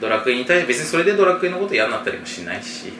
[0.00, 2.92] ドラクエに対して別にそれでドラクエのこと嫌になったりもしないし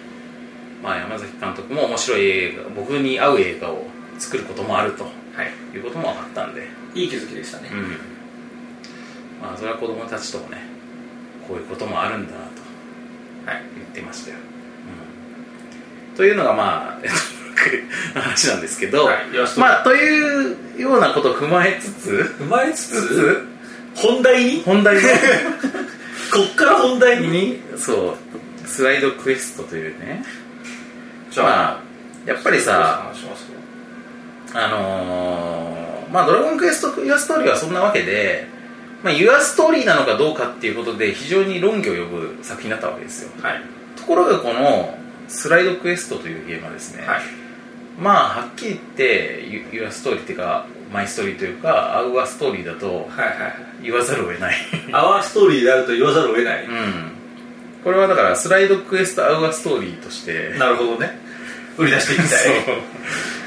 [0.82, 3.86] まあ山崎監督も面白い映画僕に合う映画を
[4.18, 5.10] 作ることもあるとは
[5.44, 5.76] い。
[5.76, 7.82] いうことも分かったんで、いい気づきでしたね、うん。
[9.42, 10.56] まあそれは子供たちともね
[11.46, 13.62] こういうこともあるんだなとはい。
[13.74, 14.36] 言ってましたよ、
[16.10, 16.16] うん。
[16.16, 16.98] というのがま
[18.14, 19.16] あ話なんですけど、はい。
[19.58, 23.46] まあというようなことを踏まえつつ踏まえつつ
[23.94, 24.62] 本題に？
[24.62, 25.02] 本題の
[26.32, 27.28] こっから本題に？
[27.28, 28.16] にそう。
[28.66, 30.24] スライドクエストというね。
[31.30, 31.82] じゃあ、ま
[32.26, 33.12] あやっぱりさ
[34.54, 38.48] あのーまあドラゴンクエストユアストーリーはそんなわけで
[39.02, 43.30] まあ、 your story なのかどうかっていうことで非常に論議を呼ぶ作品だったわけですよ。
[43.40, 43.60] はい。
[43.94, 44.98] ところがこの
[45.28, 47.20] スライドクエストというゲームはですね、はい。
[48.00, 50.66] まあはっきり言ってユ your story っていうか
[50.96, 53.10] my story というか our story だと
[53.82, 54.56] 言わざるを得ない。
[54.92, 57.12] our story であると言わざるを得ない、うん。
[57.84, 61.18] これはだからスライドクエスト our story としてなるほどね。
[61.76, 62.64] 売り出していきたい。
[62.64, 62.76] そう。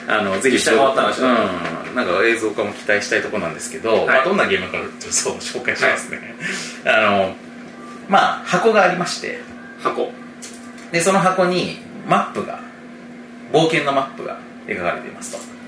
[0.08, 1.28] あのぜひ実際変わった話だ。
[1.28, 4.06] うん、なんか映像化も期待したいところなんですけど、い。
[4.06, 6.36] まあ、どんなゲームかちょっとそう紹介しますね、
[6.86, 7.36] あの
[8.08, 9.40] まあ箱がありまして。
[9.82, 10.12] 箱。
[10.92, 11.78] でその箱に
[12.08, 12.60] マップが
[13.52, 15.59] 冒険のマップが描かれていますと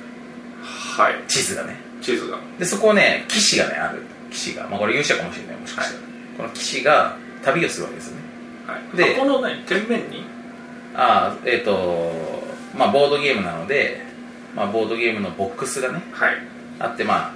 [0.98, 1.16] はい。
[1.28, 1.78] 地図がね。
[2.02, 2.38] 地図が。
[2.60, 4.02] でそこをね騎士がねある。
[4.30, 4.68] 騎士が。
[4.68, 6.02] まあこれ勇者かもしれないもしかしたら、
[6.38, 8.22] この騎士が旅をするわけですよね。
[8.68, 8.98] はい。
[8.98, 10.24] で箱の何天面に？
[10.94, 12.02] ああえっ、と
[12.78, 14.02] まあボードゲームなので、
[14.56, 16.36] まあ、ボードゲームのボックスがねはい。
[16.80, 17.34] あってまあ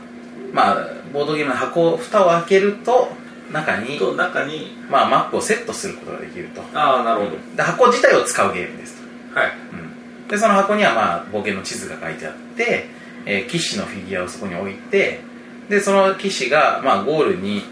[0.53, 3.09] まあボードゲームの箱蓋を開けると
[3.51, 6.61] 中に、と中にまあ、マップをセットすることができると。
[6.73, 7.37] ああなるほど。
[7.55, 8.95] で箱自体を使うゲームです
[9.33, 9.51] と、はい。
[9.73, 12.89] うん、でその箱にはまあ冒険の地図が書いてあって、
[13.25, 15.21] えー騎士のフィギュアをそこに置いて
[15.69, 17.63] でその騎士が、まあ、ゴールに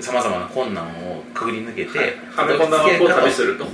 [0.00, 3.64] さまざまな困難をくぐり抜けて、はめ込んだを旅すると。
[3.64, 3.72] うん、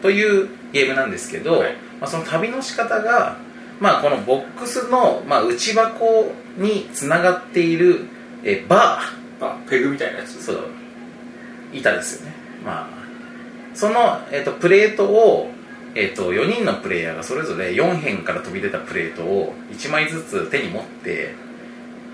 [0.00, 1.76] というゲームなんですけど、はい。
[2.00, 3.36] まあ、その旅の仕方が、
[3.78, 8.06] まあ、このボックスの、まあ、内箱につながっている
[8.44, 9.00] えバ
[9.40, 10.36] あペグみたいなやつ。
[10.36, 10.64] ーそう。
[11.72, 12.88] 板ですよね、まあ、
[13.74, 15.50] その、えっとプレートを、
[15.94, 21.34] えっと4人のプレイヤーがそれぞれ4辺から飛び出たプレートを1枚ずつ手に持って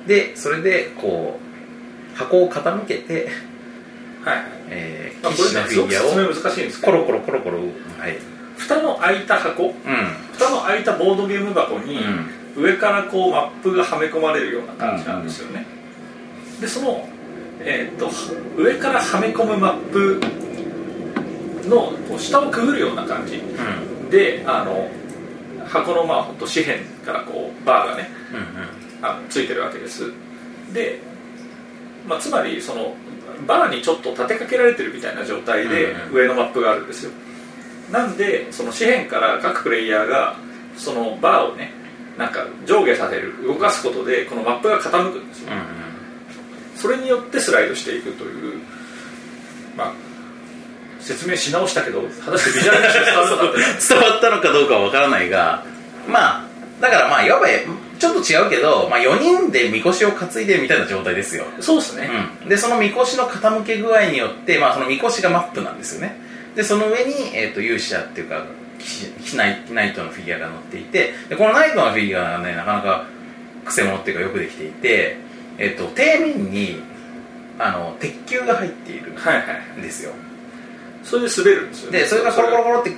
[0.07, 1.39] でそれでこ
[2.15, 3.29] う箱を傾けて、
[4.25, 4.37] はい。
[4.37, 7.63] はいえー、まあこれねフィギュアを明難しいんですけコどロコロコロコロは
[8.09, 8.19] い。
[8.57, 9.67] 蓋の開いた箱？
[9.67, 9.73] うん。
[10.33, 12.39] 蓋の開いたボードゲーム箱に、うん。
[12.59, 15.65] 上からこうマップがはめ込まれるような感じなんですよね、
[16.61, 17.09] でその、
[17.61, 18.11] えー、と
[18.61, 20.21] 上からはめ込むマップ
[21.69, 23.37] の下をくぐるような感じ。
[23.37, 24.11] うん。
[24.11, 24.89] であの
[25.67, 28.09] 箱のまあほんと四辺からこうバーがね
[29.01, 30.13] うんあのついてるわけです。
[30.73, 31.01] で、
[32.07, 32.95] まあ、つまりその
[33.47, 36.15] バーにちょっと立てかけられてるみたいな状態でうんうん。
[36.15, 37.13] 上のマップがあるんですよ。
[37.93, 40.37] なんでその四辺から各プレイヤーが
[40.77, 41.73] そのバーをね
[42.19, 45.53] なんか上下させる動かすことでこのマップが傾くんですよ。
[45.53, 46.79] うん。
[46.79, 48.61] それによってスライドしていくという
[49.77, 50.08] まあ
[51.01, 55.65] 説明し直したけど果たしてビジュアル伝わって 伝わったのかどうかわからないが
[56.09, 56.49] まあ
[56.81, 57.47] だからまあいわば
[57.99, 62.09] ちょっと違うけど、まあ、4人でみこしを担いでるみたいな状態ですよ、そうですね、
[62.43, 66.17] うん、でそのみこしの傾け具合によって、まあ、そのみこしがマップなんですよね。
[66.55, 68.45] でその上に、えー、と勇者っていうか
[69.37, 73.07] ナイナイトのフィギュアが乗っていてでこのナイトのフィギュアがねなかなか
[73.65, 75.19] 癖者っていうかよくできていて、
[75.59, 76.81] えー、と底面に
[77.59, 79.43] あの鉄球が入っているはいは
[79.77, 80.13] いんですよ
[81.09, 81.99] それで滑るんですよね。
[82.01, 82.93] でそれがコロコロコロって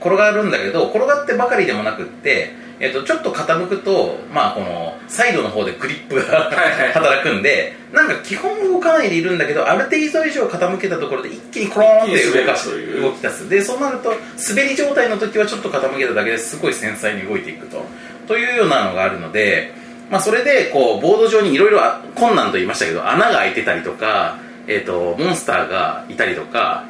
[0.00, 6.50] 転がるんだけど転がってばかりでもなくって、えっとちょっと傾くと、まあ、このサイドの方でグリップが
[6.92, 13.48] 働くんでなんか基本動かないでいるんだけどある程度以上傾けたところで一気にコローンって動かす動き出す。
[13.48, 14.12] でそうなると
[14.48, 17.84] 滑り状態の時はちょっと傾けただけですごい繊細に動いていくと。
[18.26, 19.72] というようなのがあるので、
[20.10, 21.80] まあ、それでこうボード上にいろいろ
[22.14, 26.86] 困難と言いましたけど穴が開いてたりとか、えっとモンスターがいたりとか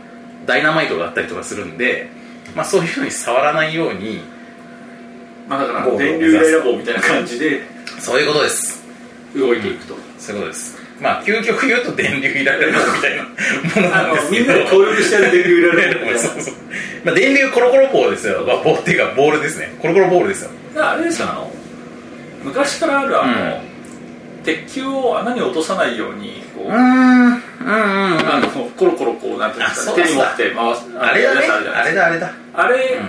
[0.47, 2.09] ダイナマイトがあったりとかするんで、
[2.55, 4.23] まあ、そういうふうに触らないように
[5.49, 7.63] まあだから電流イラボみたいな感じで
[8.01, 8.83] そういうことです。
[9.35, 9.97] 動いていくと。
[10.19, 10.79] そういうことです。
[11.01, 13.31] まあ究極言うと電流いられるみたいなも
[13.83, 14.47] のなんですけど。
[14.47, 16.19] みんなで協力してやる電流イラボみたいな。
[16.19, 16.55] そうそう
[17.05, 19.75] まあ、電流コロコロ棒ですよ、まあ、棒っていうかボールですね。
[19.81, 20.51] コロコロボールですよ。
[20.77, 21.53] あれですよあの
[22.43, 24.43] 昔からあるあの、うん。
[24.45, 27.41] 鉄球を穴に落とさないようにこう、んうんうん。
[27.63, 29.93] あのコロコロこうなんていうんですか。
[29.95, 30.99] 手に持って回す。
[30.99, 32.07] あれだあれだ。
[32.07, 33.01] あれだあれ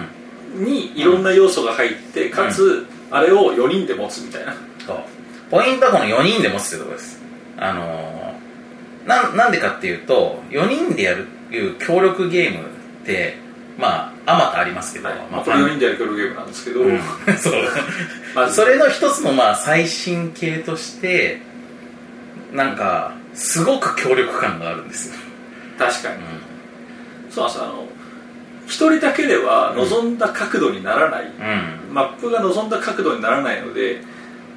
[0.55, 4.55] にいろんな要素が入って、かつ、あれを4人で持つみたいな。
[4.85, 4.97] そう。
[5.51, 7.21] ポイントはこの4人で持つってところです。
[7.57, 8.25] あのー
[9.05, 12.67] なんなんでかっていうと4人でやるいう協力ゲーム
[13.03, 13.37] って
[13.77, 16.99] まああまたありますけど、まあ、まあこれ4人でやる協力ゲームなんですけど、うん。
[17.37, 17.53] そう。
[18.33, 18.55] まず。
[18.55, 21.39] それの一つのまあ最新形として
[22.51, 25.15] なんかすごく協力感があるんですよ、
[25.77, 26.15] 確かに。
[26.15, 26.25] う
[27.29, 27.87] そうなんですあの
[28.65, 31.93] 一人だけでは望んだ角度にならない、んうん。
[31.93, 34.01] マップが望んだ角度にならないので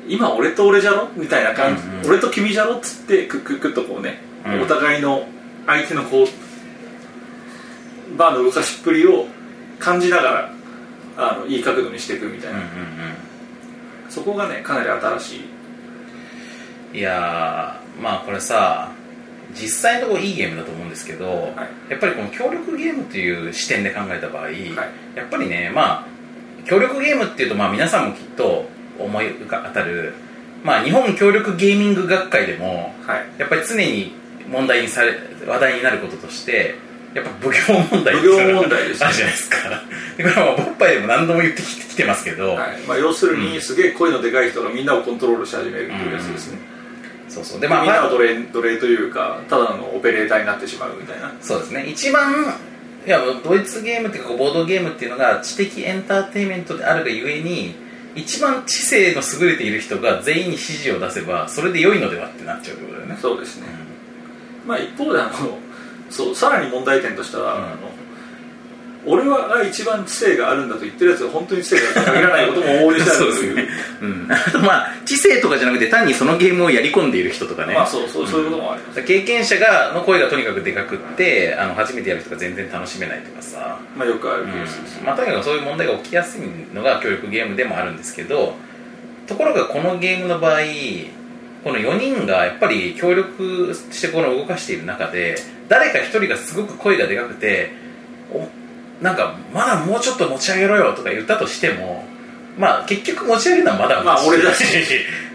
[0.09, 1.09] 今俺と俺じゃろ？
[1.15, 2.09] みたいな感じ、うんうん。
[2.09, 2.77] 俺と君じゃろ？
[2.77, 4.63] っつってクックックッとこうね、うん。
[4.63, 5.27] お互いの
[5.67, 9.27] 相手のこうバーの動かしっぷりを
[9.79, 10.53] 感じながら
[11.19, 12.69] あのいい角度にしていくみたいな、うんうん
[14.09, 15.41] そこがねかなり新しい。
[15.41, 18.93] うんいやーまあこれさ
[19.55, 21.55] 実際のところいいゲームだと思うんですけど、
[21.89, 26.07] やっぱりこの協力ゲームっていう視点で考えた場合、やっぱりねまあ
[26.67, 28.67] 協力ゲームっていうとまあ皆さんもきっと
[28.99, 30.13] 思い浮か当たる
[30.63, 33.27] まあ日本協力ゲーミング学会でもはい。
[33.39, 34.13] やっぱり常に
[34.49, 35.15] 問題にされ
[35.47, 36.75] 話題になることとして
[37.15, 39.07] やっぱ奉行問題奉行問題ですね。
[39.07, 39.57] あるじゃないですか。
[40.19, 42.81] でこれはまあボッパイでも何度も言ってきてますけど、はい。
[42.87, 46.59] まあ、要するにすげえ声のでかい人がみんなをコントロールし始めるっていうやつですね、
[47.29, 47.61] そうそう。
[47.61, 51.33] でまあみんなは奴隷奴隷というかただのオペレーターになってしまうみたいな。
[51.41, 51.87] そうですね。
[51.87, 52.55] 一番
[53.07, 57.75] いやドイツゲームっていうかボードゲームっていうのが知的エンターテインメントであるがゆえに
[58.15, 63.19] 一番知性の優れている人が全員に指示を出せばそれで良いのではってなっちゃうってことだよね。
[63.21, 63.67] そうですね、
[64.67, 65.59] まあ一方であの
[66.11, 67.65] そうさらに問題点としては、うん。
[67.65, 67.88] あの
[69.07, 73.57] 俺はが一番知性があるんだと言ってるやつが本当に知性が限らないことも往々にしてあるという。
[73.57, 73.69] ね。
[74.03, 77.75] うん、あ とまあ知性とかじゃなくて単にそのゲームをやり込んでいる人とかね。
[77.75, 86.41] まあそうそうそういうこともあります、経験者がの声がとにかくでかくってあの初めてやる人が全然楽しめないとかさ、まあよくあるケースです、まあ、とにかくそういう問題が起きやすい
[86.75, 88.57] のが協力ゲームでもあるんですけど
[89.27, 90.61] ところがこのゲームの場合
[91.65, 95.37] この4人がやっぱり協力してこの動かしている中で
[95.69, 97.73] 誰か1人がすごく声がでかくて
[98.33, 98.49] お
[99.01, 102.05] なんかまだもうちょっと持ち上げろよとか言ったとしても
[102.59, 104.65] まあ結局持ち上げるのはまだまあ俺だし。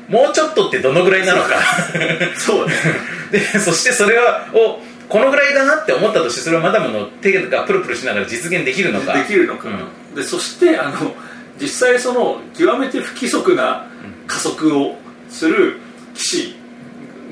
[0.09, 1.55] もうちょっとってどのぐらいなのか。
[2.37, 2.73] そうね。
[3.31, 9.13] でそしてそれはをこのぐらいだなって思ったとしてそれをマダムの手がプルプルしながら実現できるのか。
[9.13, 10.15] できるのか、うん。
[10.15, 11.15] でそしてあの
[11.59, 13.85] 実際その極めて不規則な
[14.27, 14.97] 加速を
[15.29, 15.79] する
[16.13, 16.55] 騎士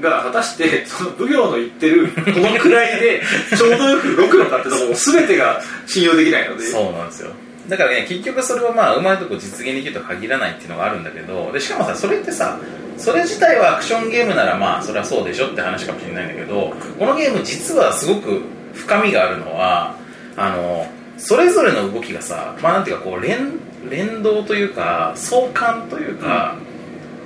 [0.01, 3.21] が果たしてその奉行の言ってるこのくらいで
[3.55, 6.65] ちょうどよく動くのかってところ全てが信用できないので。
[6.65, 7.31] そうなんですよ。
[7.69, 12.59] だからね結局それはまあうまいとこ実現できるとは限らないっていうのがあるんだけどでしかもさそれってさ
[12.97, 18.41] それ自体はアクションゲームならまあそれはそうでしょって話かもしれないんだけどこのゲーム実はすごく
[18.73, 19.95] 深みがあるのは
[20.35, 20.85] あの
[21.17, 26.55] それぞれの動きがさまあなんていうかこう連連動というか相関というか、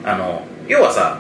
[0.06, 1.20] あの要はさ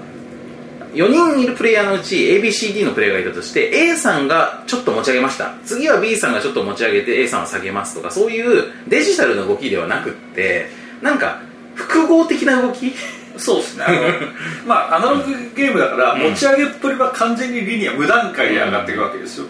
[0.95, 5.53] 4人いるプレイヤーのうち ABCD のプレイヤーがいたとして A さんがちょっと持ち上げました。
[5.65, 10.69] 次は B さんがちょっと持ち上げて A さんを下げますとかそういうデジタルの動きではなくって
[11.01, 11.41] なんか
[11.75, 12.93] 複合的な動き？
[13.37, 13.83] そうですね。
[13.85, 13.97] あの
[14.65, 15.23] まあアナログ
[15.55, 16.21] ゲームだからうん。
[16.31, 19.47] 持ち上げっぷりは完全にリニア無段階で上がっていくわけですよ。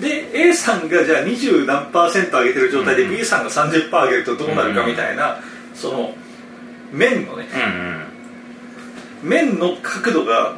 [0.00, 3.16] で A さんがじゃあ20何パーセント上げてる状態でうん。
[3.16, 5.38] B さんが30%上げるとどうなるかみたいな
[5.74, 6.14] その
[6.92, 7.46] 面のね
[9.22, 9.28] うん。
[9.28, 10.56] 面の角度が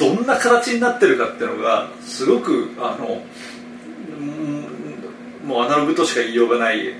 [0.00, 3.22] どんな形になってるかっていうのがすごくあの
[5.46, 6.94] もうアナログとしか言いようがない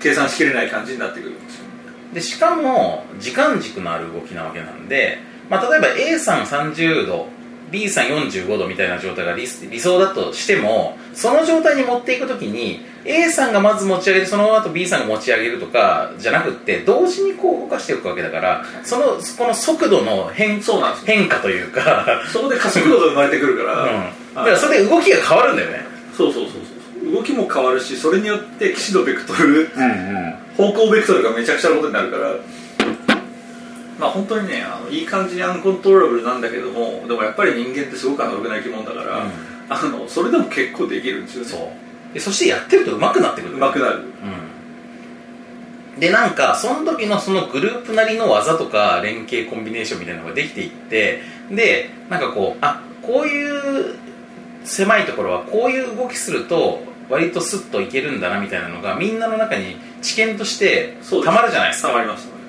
[0.00, 1.64] 計算しきれない感じになってくるんですよ。
[2.12, 7.28] でしかも時間軸のある動きなわけなんで、まあ、例えば A さん30度
[7.72, 25.84] B さん45度みたいな状態が理理想だとしてもその状態に持っていくときに A さんがまず持ち上げてその後 B さんが持ち上げるとかじゃなくって同時にこう動かしていくわけだからそのこの速度の変そうなんです変化というか、そこで加速度が生まれてくるから、うん、だからそれで動きが変わるんだよね。
[26.16, 30.42] そうそうそうそう動きも変わるしそれによって騎士のベクトルうんうん。
[30.56, 32.36] 方向ベクトルがめちゃくちゃなことになるから
[34.02, 39.30] まあ本当にねあのいい感じにアンコントローラブルなんだけどもでもやっぱり人間ってすごくアナログな生き物だから、うん。
[39.68, 41.50] あのそれでも結構できるんですよね。
[41.50, 41.56] そ
[42.10, 42.14] う。
[42.14, 46.00] でそしてやってると上手くなってくるうまくなるうん。
[46.00, 53.94] でなんかその時のそのグループなりの技とか連携コンビネーションみたいなのができていってでなんかこうあこういう
[54.64, 61.88] 狭いところはこういう動きすると割とスッといけるんだなみたいなのがみんなの中に知見としてたまるじゃないですか。
[61.88, 62.41] たまります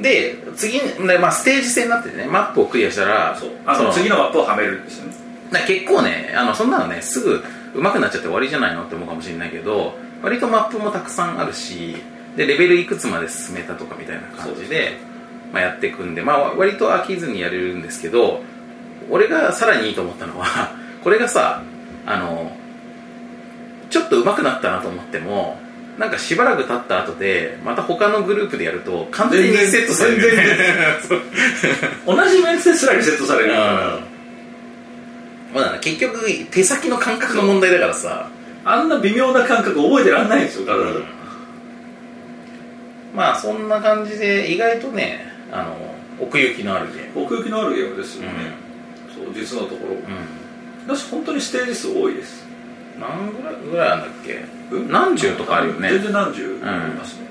[0.00, 3.50] で次で、まあ、ステージ制になっててねマップをクリアしたらそう。
[3.66, 5.14] あそのの次のマップをはめるんですよね。
[5.66, 7.42] 結構ねあのそんなのねすぐ
[7.74, 11.96] 上手くなっちゃって終わりじゃないのって思うかもしれないけど割とマップもたくさんあるし
[12.36, 14.98] でレベルいくつまで進めたとかみたいな感じで
[15.52, 18.42] まあ、やっていくんで、まあ、割と飽きずにやれるんですけど
[19.10, 20.72] 俺がさらにいいと思ったのは
[21.02, 21.62] これがさ
[22.06, 22.52] あの
[23.90, 25.58] ちょっと上手くなったなと思っても
[25.98, 30.46] なんかしばらく経った後でまた他のグループでやると完全にリセットされる、全然
[31.08, 31.20] そう
[32.16, 33.98] 同じメンツですらリセットされるから
[35.52, 38.30] まだね結局手先の感覚の問題だからさ。
[38.64, 41.02] あんな微妙な感覚覚えてらんないんですよ体、
[43.14, 45.20] まあそんな感じで意外とね
[45.50, 45.74] あの
[46.20, 47.24] 奥行きのあるゲーム。
[47.24, 48.28] 奥行きのあるゲームですよね、
[49.14, 49.94] そう実のところ。
[49.94, 49.98] う
[50.86, 52.44] だし本当にステージ数多いです。
[52.44, 52.47] ん
[53.00, 54.44] 何ぐらいぐらいあるんだっけ？
[54.70, 55.90] うん何十とかあるよね。
[55.90, 57.26] 全然何十ありますね、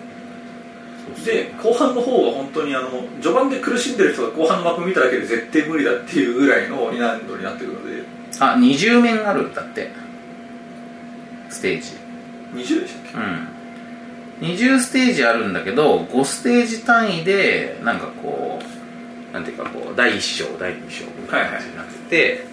[1.26, 2.89] で後半の方は本当にあの
[3.22, 8.03] 序盤で苦しんでる人が後半のマップ見ただけで絶対無理だっていうぐらいの難度になってくるので。
[8.39, 9.89] あ20面あるんだって。
[11.49, 11.91] ステージ。
[12.53, 13.22] 20でしたっ
[14.41, 14.47] うん。
[14.47, 22.45] 20ステージあるんだけど5ステージ単位でなんかこうなんていうかこう第1章第2章みたいな感じになってて、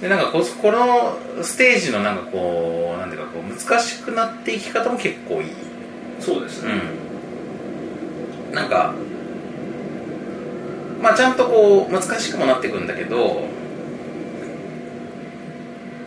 [0.00, 5.50] でなんかここのステージのなんかこうなんていうかこう難しくなっていき方も結構いい。
[5.50, 5.54] け
[6.20, 6.72] そうですね、
[8.48, 8.94] うん、なんか
[11.00, 13.42] まあちゃんとこう難しくもなっていくんだけど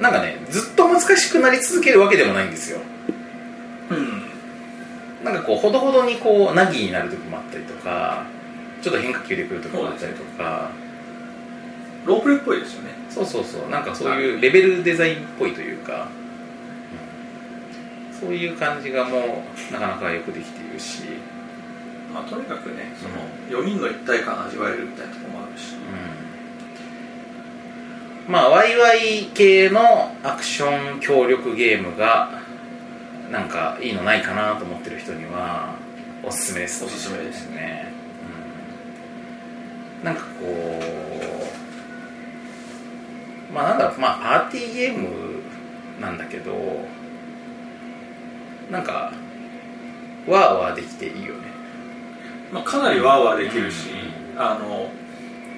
[0.01, 2.79] なんかねずっと難しくなり続けるわけでもないんですよ。
[3.89, 5.23] うん。
[5.23, 8.25] なんかこうほどほどにこうナギになる時もあったりとか
[8.81, 10.71] ちょっと変化球でくる時もあったりとか。
[12.05, 13.70] ロープレっぽいですよねそうそうそう。
[13.70, 16.07] なんかそういうレベルデザインっぽいというか、
[18.12, 18.20] うん。
[18.20, 21.03] そういう感じがもうなかなかよくできているし、
[22.14, 25.76] まあとにかくねその4人の一体感味わえるみたいなところもあるし。
[28.28, 32.41] うん、まあワイワイ系のアクション協力ゲームが
[33.30, 35.76] なんかいいのないかなと思ってる人には
[36.24, 37.91] おすすめですおすすめですね、
[39.99, 41.50] うん、なんかこう
[43.53, 45.09] まあなんだろうまあパーティーゲーム
[45.99, 46.53] なんだけど
[48.69, 49.13] なんか
[50.27, 51.51] ワーワーできていいよね。
[52.51, 53.89] まあ、かなりワーワーできるし、
[54.37, 54.91] あの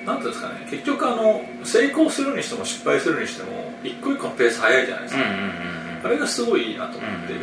[0.05, 5.51] なんていうんですかね結局あの成功するにしても失敗するにしても一個一個のペース早いじゃないですか、うんうんうん
[6.03, 7.33] あれがすごいいいなと思うんって、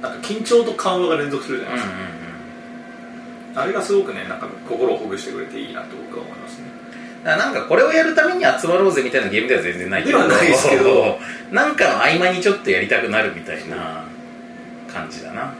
[0.00, 1.88] なんか緊張と緩和が連続するじゃないです
[3.54, 6.77] か、あれがすごくねなんか心をほぐしてくれていいなと僕は思いますね
[7.24, 11.18] なんかこれをやるために集まろうぜみたいなゲームでは全然ないけどないですけど。
[11.50, 14.04] なんかの合間にちょっとやりたくなるみたいな
[14.92, 15.52] 感じだな。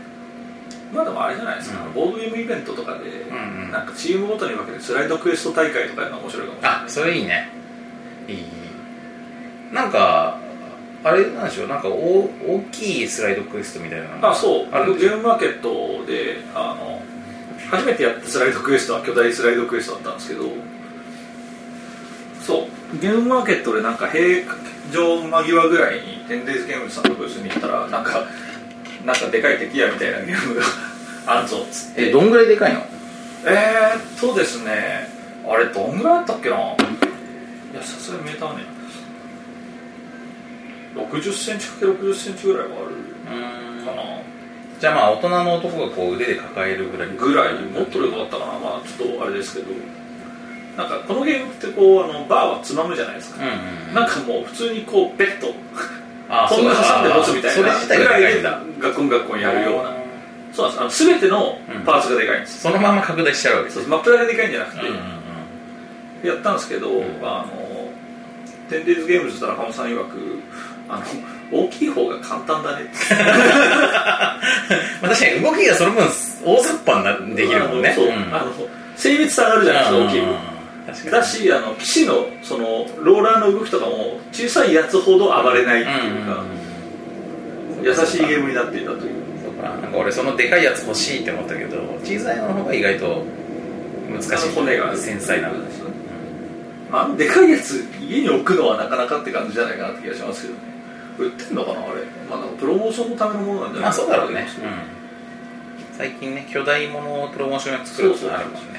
[0.92, 1.92] まあでもあれじゃないですか、うん。
[1.92, 3.70] ボードゲームイベントとかで、んうん。
[3.70, 6.80] なんかチームごとに分けてスライドクエスト大会とかやるの面白いかもしれない。
[6.80, 7.50] あそれいいね。
[8.28, 8.44] いい。
[9.72, 10.38] なんか
[11.04, 11.68] あれなんでしょう。
[11.68, 14.68] なんか大大きいスライドクエストみたいなあそう。
[14.72, 17.02] あゲームマーケットであの
[17.70, 20.44] 初めてやったスライドクエストは巨大スライドクエストだったんですけど
[22.48, 22.98] そう。
[22.98, 24.42] ゲームマーケットでなんか平
[24.90, 28.24] 常間際ぐらいにテンデイズゲームズさんのブースに行ったらなんか
[29.04, 30.62] なんかでかい敵やみたいなゲームが
[31.26, 32.08] あるぞっつって。
[32.08, 32.80] えどんぐらいでかいの？
[33.44, 35.08] えー、っとですね。
[35.46, 36.56] あれどんぐらいだったっけな？
[36.56, 36.60] い
[37.74, 38.64] やさすがにメーターね。
[40.96, 44.02] 6 0センチ ×6 0センチぐらいはあるかな。
[44.80, 47.08] じゃあまあ大人の男がこう腕で抱えるぐらい。
[47.10, 47.54] ぐらい。
[47.64, 48.58] もっとでかかったかな。
[48.58, 49.66] まあちょっとあれですけど
[50.78, 53.94] なんかこのゲームってこうあのバーはつまむじゃないですか、うんうんうん。
[53.94, 55.48] なんかもう普通にこうベッド。
[56.30, 57.50] あトング挟んで持つみたいな。
[57.50, 58.62] それ自体がでかいんだ。
[58.78, 59.92] ガコンガコンやるような。
[60.52, 61.02] そうなんです。
[61.02, 64.94] あの全てのパーツがでかいんです、そのまま拡大しちゃうわけですそうマップだけでかいんじゃなくて、うんうん
[66.22, 66.28] うん。
[66.28, 67.02] やったんですけど、ん。
[67.22, 67.90] あの
[68.70, 70.42] テンデイズゲームズと中野さん曰く
[70.88, 71.02] あ
[71.50, 72.86] の大きい方が簡単だね。
[75.02, 76.06] まあ確かに動きがその分
[76.44, 77.96] 大雑把になできるもんね。
[77.96, 78.12] あのそう、ん。
[78.12, 78.52] あの
[78.94, 80.57] 精密さがあるじゃないですか大きい分
[81.10, 86.44] だしあの騎士のそのローラーの動きとかも小さいやつほど暴れないっていうか、
[87.82, 89.18] 優しいゲームになっていたという。
[89.44, 93.22] そうかなんか俺そのでかいやつ欲しいって思ったけど小さいのの方が意外と
[94.10, 94.54] 難しい。
[94.54, 95.82] 骨が繊細なんです
[96.90, 100.60] あのでかいやつ家に置くのはなかなかって感じじゃないかなって気がしますけどね
[101.18, 102.04] 売ってんのかなあれ。
[102.30, 104.48] まあなんかプロモーションのためのものなんじゃないまあそうだろうね、んうん、
[105.98, 108.77] 最近ね巨大ものをプロモーションや作るってのあるもんね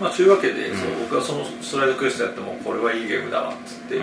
[0.00, 0.78] まあというわけで、うん。
[0.78, 4.00] そう僕はそのスライドクエストやってもこれはいいゲームだわっつって、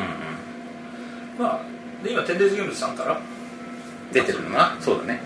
[1.37, 1.61] まあ
[2.03, 3.19] で今テンデイズゲームズさんから
[4.13, 5.19] 出てるのがそうだね。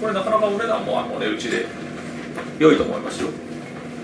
[0.00, 1.66] これなかなかお値段もあの値打ちで
[2.58, 3.30] 良いと思いますよ。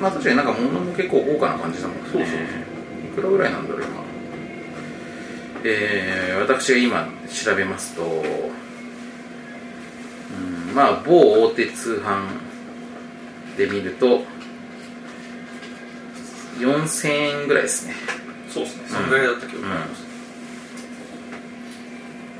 [0.01, 2.03] まあ確かになんか物も結構豪華な感じだもんね。
[2.11, 2.35] そうそう。
[2.35, 4.09] いくらぐらいなんだろう今。
[5.65, 8.07] えー、私が今調べますと、う
[10.71, 12.29] ん、まあ某大手通販
[13.57, 14.23] で見ると
[16.59, 17.95] 4000円ぐらいですね。
[18.49, 18.89] そうですね。
[18.89, 20.03] そのぐらいだった記憶があります、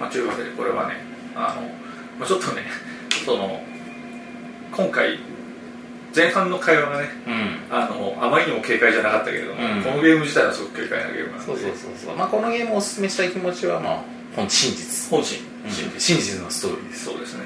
[0.01, 0.95] まあというわけでこれはね
[1.35, 1.63] あの、
[2.19, 2.63] まあ、ちょっとね
[3.25, 3.63] その
[4.73, 5.19] 今回
[6.15, 7.59] 前半の会話がねうん。
[7.71, 9.83] あのあまりにも軽快じゃなかったけれども、うん。
[9.83, 11.45] このゲーム自体はすごく軽快なゲームなので。
[11.45, 12.17] そうそうそうそう。
[12.17, 14.03] まあこのゲームをおすすめしたい気持ちはまあ
[14.35, 15.11] 本真実。
[15.11, 15.39] 本心、
[15.99, 17.05] 真実のストーリーです。
[17.05, 17.45] そうですね。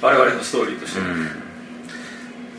[0.00, 1.28] 我々のストーリーとして、うん。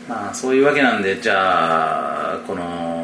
[0.08, 2.95] まあそういうわけなんでじゃあこの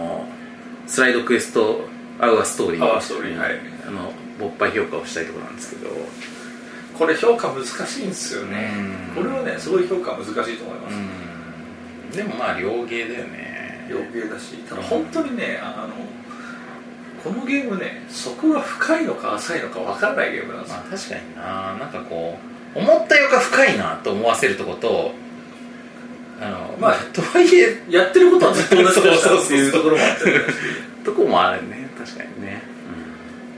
[0.93, 1.89] スライドクエスト
[2.21, 3.59] our story。our story はい。
[3.89, 5.89] あの勃発評価をしたいところなんですけど。
[6.99, 8.71] これ評価難しいんですよね。
[9.17, 9.23] うん。
[9.25, 12.11] これはねすごい評価難しいと思います、うん。
[12.11, 13.89] でもまあ両芸だよね。
[13.91, 15.95] 余計だしただ本当にねあの
[17.25, 20.77] このゲームねそこが深いのか浅いのか分からないゲームなんですよ。
[20.77, 21.43] まあ確かにな。
[21.79, 22.39] なんかこ
[22.77, 25.13] う思ったよりか深いなと思わせるとこと
[26.43, 29.45] あのまあとはいえやってることはずっと同じだ そうそうそう。
[29.45, 30.25] っていうところもあって。
[30.25, 30.41] ね
[31.05, 31.89] とこもあるね。
[31.99, 32.63] 確かにね、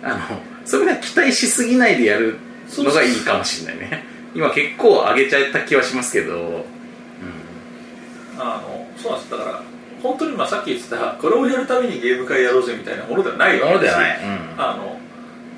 [0.02, 0.18] うん、あの
[0.64, 2.38] それが期待しすぎないでやる
[2.76, 4.04] のがいいかもしれないね。
[4.34, 6.66] 今結構上げちゃった気はしますけど、
[8.38, 9.30] あのそうなんです。
[9.30, 9.62] だから
[10.02, 14.62] 本当にまあさっき言ってたこれをやるためにゲーム会やろうぜみたいなものではないうん、ものではない、うん。
[14.62, 14.98] あの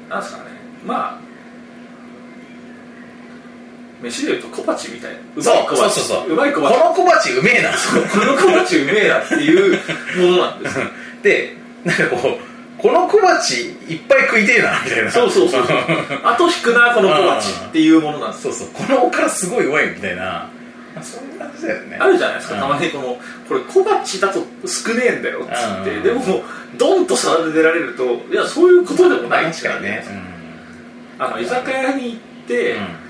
[0.08, 0.44] なんですかね。
[0.84, 1.25] まあ
[4.06, 5.18] 飯で言うと小鉢みたいな。
[5.36, 6.32] うそうそうそうそう。
[6.32, 6.72] うまい小鉢。
[6.72, 7.70] この小鉢うめえな。
[7.70, 7.76] こ
[8.24, 9.78] の小鉢うめえなっていう
[10.16, 10.78] ものなんです。
[10.78, 10.84] よ
[11.22, 15.10] でなんかこうこの小鉢いっぱい食いてえなみたいな。
[15.10, 15.62] そうそうそう
[16.24, 18.46] 後引くなこの小鉢っていうものなんです。
[18.46, 18.86] よそうそう。
[18.86, 20.50] このおからすごいうまいみたいな、ま
[21.00, 21.96] あ、そういう感じだよね。
[21.98, 22.60] あるじゃないですか、うん。
[22.60, 26.42] たまにこのこれ小鉢だと少ねえんだよっつって、うんでももう
[26.76, 30.06] ドンと皿で出られるといやそういうことでもない確かにね。
[31.18, 33.05] あの居酒屋に行って、うん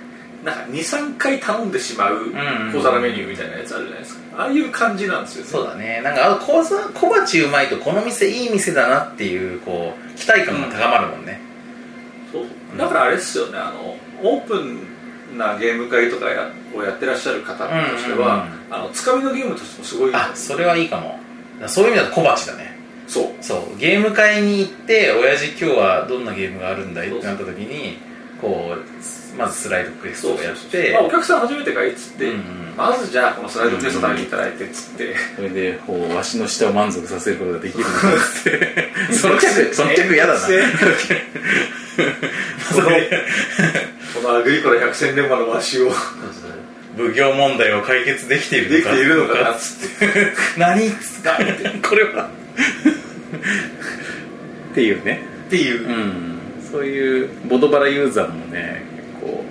[0.52, 4.42] 23回頼んでしまううん小皿メニューみたいなやつあるじゃないですか。
[4.42, 5.50] ああいう感じなんですよね。
[5.50, 6.00] そうだね。
[6.02, 11.40] なんかあ小ざ小鉢うまいとこの店いい店だなっていうこう期待感が高まるもんね、
[12.32, 12.42] そう。
[12.42, 13.58] そうだからあれですよね。
[13.58, 21.18] あのオープンなゲーム会とかやをやってらっしゃる方としては、あのつかみのゲームとしてもすごいあそれはいいかも。
[21.66, 22.76] そういう意味だと小鉢だね。
[23.08, 23.26] そう。
[23.40, 23.78] そう。
[23.78, 27.08] ゲーム会に行って親父今日はどんなゲームがあるんだい？
[27.08, 27.98] ってなった時に
[28.40, 29.02] こう
[29.36, 32.74] まずスライドクエストをやってまあ、お客さん初めてかいっつって、うんうん。
[32.76, 37.92] まずじゃあこのスライドテスト食べにいただいてっつって、それでこうわしの舌を満足させることができるんだっ
[38.44, 38.92] て。
[39.14, 40.40] その客その客嫌だな。
[40.40, 40.46] こ
[42.80, 42.88] の
[44.14, 45.92] このアグリコラ百戦錬磨のわしを。
[46.96, 50.32] 奉行問題を解決できているできているのかなっつって。
[50.56, 51.28] 何っつって
[51.86, 52.30] これは。
[54.70, 55.22] っていうね。
[55.46, 56.36] っていう、うん。
[56.70, 58.84] そういうボドバラユーザーもね
[59.26, 59.44] 結構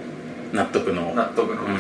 [0.53, 1.13] 納得の。
[1.15, 1.79] 納得の、うん。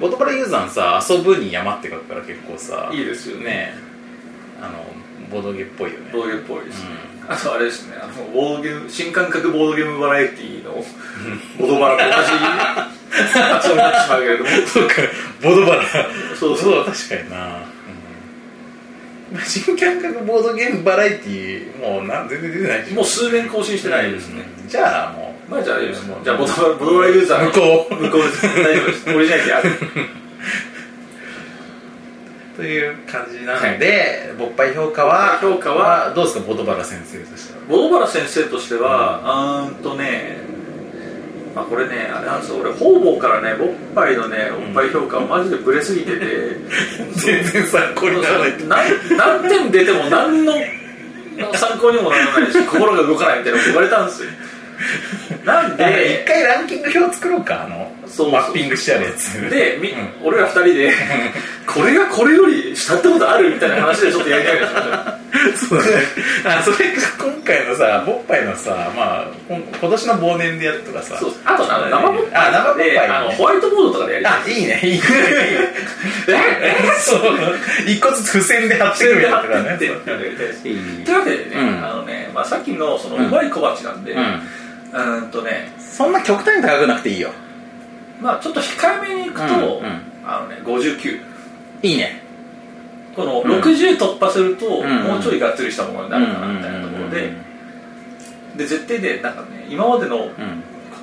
[0.00, 3.44] ボドバラユーザーのさ遊ぶに山って書くから結構さいいですよね。
[3.44, 3.74] ね
[4.60, 4.84] あの
[5.30, 6.10] ボドゲっぽいよね。
[6.12, 6.82] ボードゲっぽいです。
[6.82, 6.88] ね、
[7.28, 10.84] あとあれですねあのボードゲーム新感覚ボードゲームバラエティーの
[11.60, 12.30] ボドバラと同じ
[13.38, 14.94] 発音になってしまうけれどもそうか。
[15.42, 15.84] ボドバラ。
[16.38, 16.72] そうそう。
[16.74, 17.62] そう確かにな、
[19.34, 24.68] うん、新感覚ボードゲームバラエティーもうなん全然出てないもう数年更新してないですね、うん。
[24.68, 26.06] じゃあもうまあじゃあいいです。
[26.06, 27.94] もうじゃあボドバラボドバラユーザーの向こう。
[27.96, 28.42] 向こうです。
[28.46, 29.10] 大丈夫です。
[29.10, 29.70] オリジナリティある。
[32.56, 37.60] という感じなので、勃発評価は勃発評価はどうですかボドバラ先生としては。
[37.68, 40.38] ボドバラ先生としてはあーんとね
[41.54, 42.58] まあこれねあれなんですよ。
[42.58, 46.56] 俺方々からねボッパイのねボッパイ評価はマジでブレすぎてて。
[47.16, 48.54] 全然参考にならない。
[48.68, 50.52] 何何点出ても何の
[51.54, 54.30] 参考にもならないし心が動かないみたいなこと言われたんですよ
[55.44, 59.50] なんでで一回ランキング表作ろうかあのそうマッピングしてあるやつ。
[59.50, 60.26] で、みうん。
[60.26, 60.92] 俺ら二人で
[61.66, 64.66] これがこれより下ってことあるみたいな話でちょっとやりたいで
[65.56, 65.92] そうだね。
[66.44, 71.16] あそれが今回のさボッパイのさまあ今今年の忘年でやるとかさ。
[71.18, 71.32] そう。
[71.44, 74.34] あとあの生ボッパイあ生ボッパイであのホワイトボードとかでやりたい。
[74.42, 74.90] あいいねいいね。
[74.90, 75.02] いいね
[76.28, 76.98] え？
[76.98, 77.20] そう。
[77.86, 79.78] 一個ずつ付箋で貼ってくるやつとかね。
[79.78, 80.04] というわ
[81.24, 81.84] けでね、うん。
[81.84, 84.14] あのね、まあ、さっきのそのうんうまい小鉢なんで、
[84.92, 87.30] ううんとね、そんな極端に高くなくていいよ。
[88.20, 90.02] まあちょっと控えめにいくと、うんうん。
[90.24, 91.20] あのね、59。
[91.82, 92.22] いいね。
[93.14, 93.60] このうん。
[93.60, 97.32] 60突破すると、んもうちょいがっつりしたものになるかなみたいなところで、
[98.56, 100.30] で、絶対ね、なんかね、今までの、うん。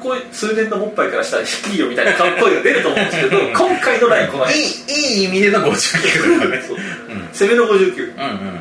[0.01, 4.61] ここ数年のボッパイからしたら低いよみたいなかっこいいが出ると思うんですけど、今回のラインこの辺。
[4.61, 6.61] いいいい意味での59だね。
[7.33, 8.13] 攻めの59。
[8.15, 8.59] うんうん。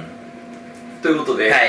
[1.02, 1.60] ということで、はい。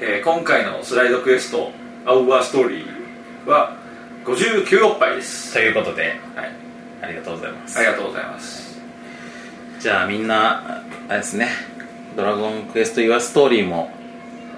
[0.00, 1.70] えー今回のスライドクエスト、
[2.04, 3.01] アウバーストーリー
[3.46, 3.76] は
[4.24, 5.52] 59おっぱいです。
[5.52, 6.52] ということではい。
[7.02, 8.80] ありがとうございますありがとうございます。
[9.80, 11.48] じゃあみんなあれですね
[12.16, 13.90] 「ドラゴンクエスト・ユア・ストーリー」も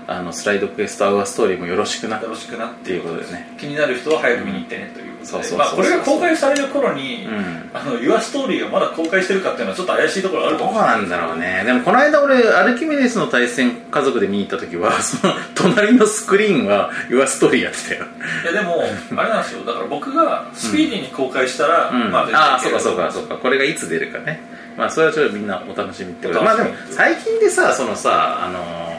[0.06, 2.20] あのスライドクエストアワーストーリーもよろしくな。
[2.20, 3.54] よろしくなっていうことでね。
[3.58, 7.70] 気になる人は早く見に行ってねということでこれが公開される頃に、うん。
[7.72, 11.62] あの Your Story がまだ公開してるかっていうのはちょっと怪しいところがあるとどう思うんですなんだろうね。
[11.64, 18.04] でもこの間俺アルキメデスの対戦家族で見に行った時は その隣のスクリーンは Your Story やってたよ。
[18.42, 18.84] いやでも
[19.16, 19.64] あれなんですよ。
[19.64, 22.10] だから僕がスピーディーに公開したら、うん。
[22.10, 23.36] まあ絶ああ対そうかそうかそうか。
[23.36, 24.42] これがいつ出るかね。
[24.76, 28.93] まあそれはちょっとみんなお楽しみってことでまあでも最近でさそのさあのー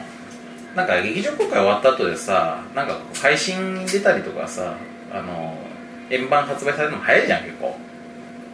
[0.76, 4.76] なんか劇場公開終わった後でさなんか配信に出たりとかさ
[5.12, 5.76] あのー
[6.10, 7.76] 円盤発売されるのも早いじゃん結構。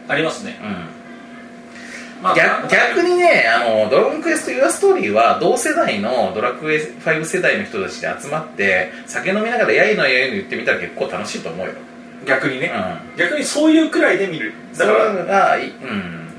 [0.07, 2.23] ありますね、うん。
[2.23, 11.73] まあ、逆逆にねあの「ドラゴンクエスト・ユア・ストーリー」は同世代のドラクエ5世代の人たちで集まって酒飲みながらやいのやいの言ってみたら結構楽しいと思うよ。
[12.25, 13.17] 逆にね、うん。
[13.17, 14.53] 逆にそういうくらいで見る。
[14.77, 16.29] だかそれらがいうん。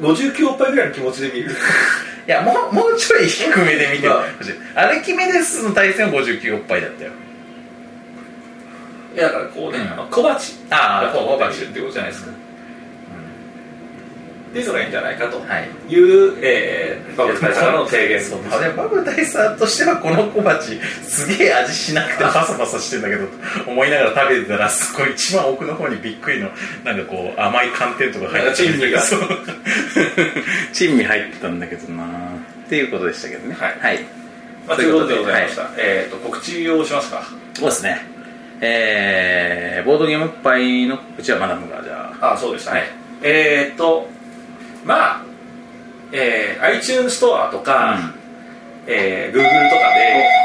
[0.00, 1.50] 59おっぱいぐらいの気持ちで見る
[2.26, 7.10] いやもうもうちょい低めで見てほしいアルキメデスの対戦は59おっぱいだったよ。
[9.14, 9.92] いやだからこうね、うん。
[9.92, 12.30] あの小鉢ああ小鉢小鉢っていうことじゃないですか、
[14.52, 15.40] っていうのがいいんじゃないかと。
[15.40, 15.70] はい。
[15.88, 18.20] いう、えー、バブル大佐からの提言。
[18.20, 23.26] そうまあでもバブル大佐としてはこの小鉢すげえ味しなくてパサパサしてんだけど
[23.64, 26.50] と思いながら食べてたらすごい一番奥の方にびっくりの
[26.84, 29.00] なんかこう甘い寒天とか入って珍味が。
[30.74, 32.04] 珍味入ってたんだけどな。
[32.66, 33.56] っていうことでしたけどね。
[33.58, 33.78] はい。
[33.80, 34.04] はい、
[34.68, 37.22] まあ、ということでございました、えー、と告知をしますか。
[37.54, 38.06] そうですね。
[38.60, 42.34] えー、ボードゲーム会のうちはマダムがじゃあ。
[42.34, 42.88] あそうでしたね、はい。
[43.22, 44.08] えー、っと
[44.84, 45.22] まあ、
[46.12, 47.98] えー、iTunes ストアとか、
[48.86, 50.42] えー、Google とかで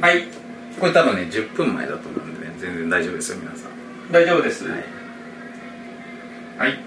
[0.00, 0.24] はい。
[0.78, 4.12] これ多分ね10分前だと思うんでね全然大丈夫ですよ皆さん。
[4.12, 4.64] 大丈夫です。
[4.68, 4.84] はい。
[6.58, 6.78] はい。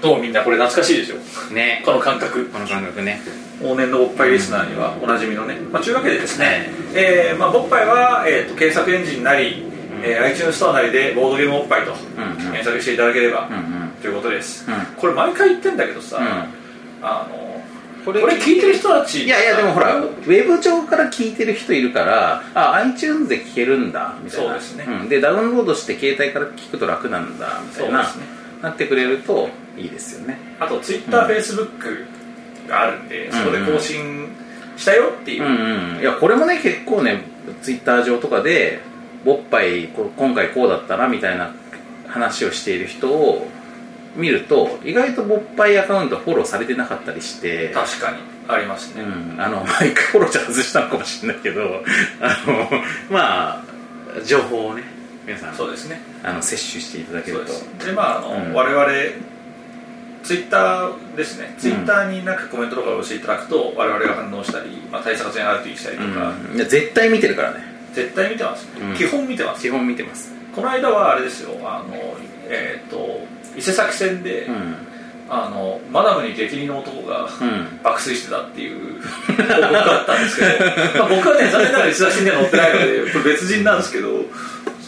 [0.00, 1.16] どうみんなこれ懐かしいでしょ？
[1.54, 1.82] ね。
[1.84, 2.46] この感覚。
[2.46, 3.20] この感覚ね。
[3.60, 9.64] 往年のボッパイリスナーにはおなじみのね、まあ、というわけでですね、えーまあ、ボッパイは、えー、と検索エンジンなり、
[10.02, 12.36] えー iTunes ストアなりでボードゲームボッパイとうんうん。
[12.36, 13.90] 検索していただければ、うんうん。
[14.00, 14.74] ということです、うん。
[14.96, 17.04] これ毎回言ってんだけどさ、うん。
[17.06, 17.48] あの
[18.04, 24.46] ここれ聞いてる人たちいやいやでもほらウェブ上から聞いてる人いるからあ iTunes で聞けるんだみたいな。
[24.46, 24.86] そうですね。
[24.86, 28.38] ん、でダウンロードして携帯から聞くと楽なんだみたいな、そうですね。
[28.62, 30.38] なってくれるといいですよね。
[30.58, 32.06] あと TwitterFacebook
[32.68, 34.28] があるんで、そこで更新
[34.76, 37.24] したよっていう、うんうんいやこれもね結構ね
[37.62, 38.80] ツイッター上とかで
[39.24, 41.52] おっぱいこ今回こうだったなみたいな
[42.06, 43.46] 話をしている人を
[44.16, 48.18] 見ると意外とボッパイアカウントフォローされてなかったりして確かに。
[48.50, 51.82] ありますね、うん、あの毎回フォローじゃ外したのかもしれないけど
[52.18, 52.70] あの
[53.10, 53.64] まあ
[54.24, 54.82] 情報をね
[55.28, 56.00] 皆さんそうですね。
[56.22, 57.84] あの摂取していただけると。
[57.84, 58.54] でまああの、うん。
[58.54, 58.86] 我々
[60.22, 66.56] ツイッターですね、ツイッターになんかコメントとかをしていただくと我々が反応したり、まあ、対策に RT したりとか、うん。
[66.56, 68.94] いや絶対見てるからね絶対見てます、うん。
[68.96, 69.62] 基本見てます。
[69.62, 70.32] 基本見てます。
[70.54, 71.56] この間はあれですよ。
[71.62, 71.94] あの
[72.48, 73.20] えっ、と
[73.56, 74.76] 伊勢崎線で、うん。
[75.30, 77.80] あのマダムに激似の男が、うん。
[77.82, 80.48] 爆睡してたっていう 報告があったんですけど、
[81.00, 84.08] まあ、僕はね残念ながら石田新には載ってないので これ別人なんですけど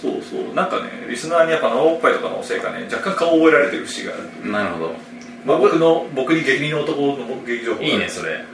[0.00, 0.54] そうそう。
[0.54, 4.96] なんかねリスナーにやっぱ生おっぱいとかのせいかね若干顔を覚えられてる節がある、なるほど。
[5.44, 8.44] まあ、僕の僕に激似の男の目撃情報がいいねそれ。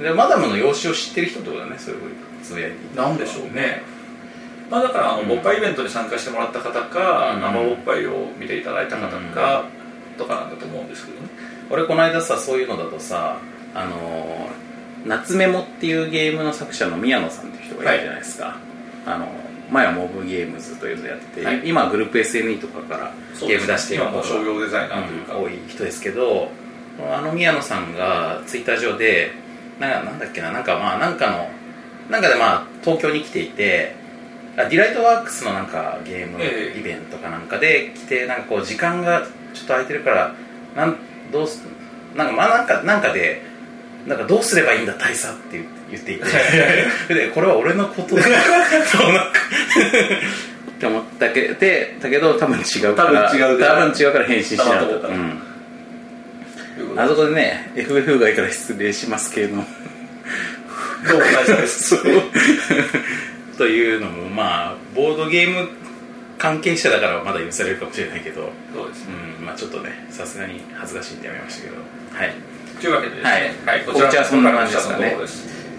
[0.00, 2.00] でマダムの容姿を知ってる人ってことだねそういう
[2.42, 3.82] つぶやいてなんでしょうね。
[4.70, 5.28] まあだからあの、うん。
[5.28, 7.40] ボッパイイベントに参加してもらった方か、うん。
[7.40, 9.64] 生ボッパイを見ていただいた方か、
[10.16, 11.28] とかなんだと思うんですけどね。
[11.70, 13.38] 俺この間さそういうのだとさ
[13.74, 14.62] あのー
[15.04, 18.56] 夏メモっていうゲームの作者の宮野さんっていう人がいるじゃないですか、
[19.04, 19.26] あの
[19.68, 21.62] 前はモブゲームズというのをやってて、はい。
[21.64, 26.50] 今はグループ SNE とかからゲーム出している今もう商業デザイナーというか、多い人ですけど
[27.12, 29.32] あの宮野さんがツイッター上で
[29.80, 31.50] ななんだっけななんかまあなんかの
[32.10, 33.94] なんかでまあ東京に来ていて
[34.56, 36.78] あディライトワークスのなんかゲームええ。
[36.78, 39.22] イベントかなんかで来てなんかこう時間が
[39.54, 40.34] ちょっと空いてるから
[40.76, 40.96] なん
[41.30, 41.62] どうす
[42.14, 43.42] なんかまあなんかなんかで
[44.06, 46.24] なんかどうすればいいんだ大佐って言言っていて
[47.14, 48.22] でこれは俺のことだ。
[48.22, 49.40] そうなんか。
[50.70, 55.38] って思ったけでだけど多分違うから多分違う多分違うから返信しなかった、うん。
[56.96, 59.48] あそこでね FF 外から失礼しますけれ
[61.06, 61.18] どもどう。
[61.18, 62.02] も大佐です
[63.58, 65.68] というのもまあボードゲーム
[66.38, 69.14] 関係者だからまだ許されるかもしれないけど、そうですね。
[69.38, 72.34] うんまあ、ちょっとねさすがに恥ずかしいんでやめましたけどはい。
[72.80, 73.84] というわけでですね、はい。
[73.84, 75.16] こちらこちらそんな感じですかね。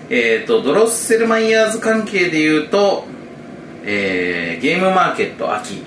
[0.10, 3.06] えー、とドロッセルマイヤーズ関係でいうと、
[3.84, 5.84] えーゲームマーケット秋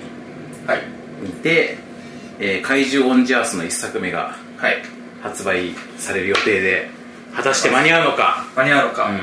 [0.67, 0.81] はい。
[1.21, 1.77] にて、
[2.39, 4.83] えー怪獣オンジャースの一作目がはい。
[5.23, 6.89] 発売される予定で
[7.37, 8.43] 果たして間に合うのか？
[8.55, 9.19] 間に合うのか、うん。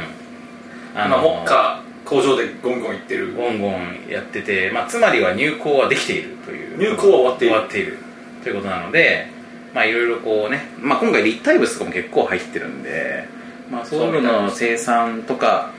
[0.98, 3.34] あの目下工場でゴンゴンいってる。
[3.34, 6.78] ゴンゴンやってて、まあ、つまりは入稿はできているという。
[6.78, 7.54] 入稿は終わっている。
[7.54, 7.98] 終わっている。
[8.44, 9.26] ということなので
[9.74, 13.24] まあいろいろこうね、まあ、今回立体物とかも結構入ってるんで、
[13.68, 15.72] まあ、そういうのの生産とか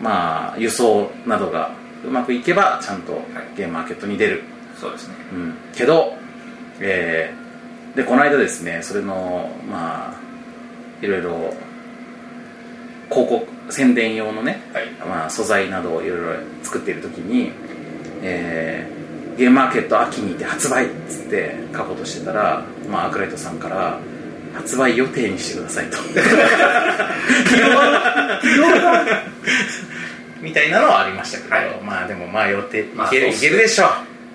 [0.00, 3.20] まあ輸送などがうまくいけばちゃんと
[3.56, 4.42] ゲームマーケットに出る、
[4.80, 5.14] そうですね。
[5.34, 6.14] うん、けど、
[6.80, 7.44] えー
[7.94, 10.14] でこの間ですねそれのまあ
[11.00, 11.54] いろいろ
[13.14, 14.90] 広告宣伝用のね、はい。
[15.08, 17.52] まあ、素材などをいろいろ作っている時に、
[18.22, 19.04] えー
[19.36, 23.98] ゲームマーケット秋にて発売っつって書こうとしてたら、まあ、アークライトさんから
[24.54, 25.98] 発売予定にしてくださいと。
[30.40, 31.80] みたいなのはありましたけど、はい。
[31.82, 33.88] まあでもまあ予定いまあける,、いけるでしょう。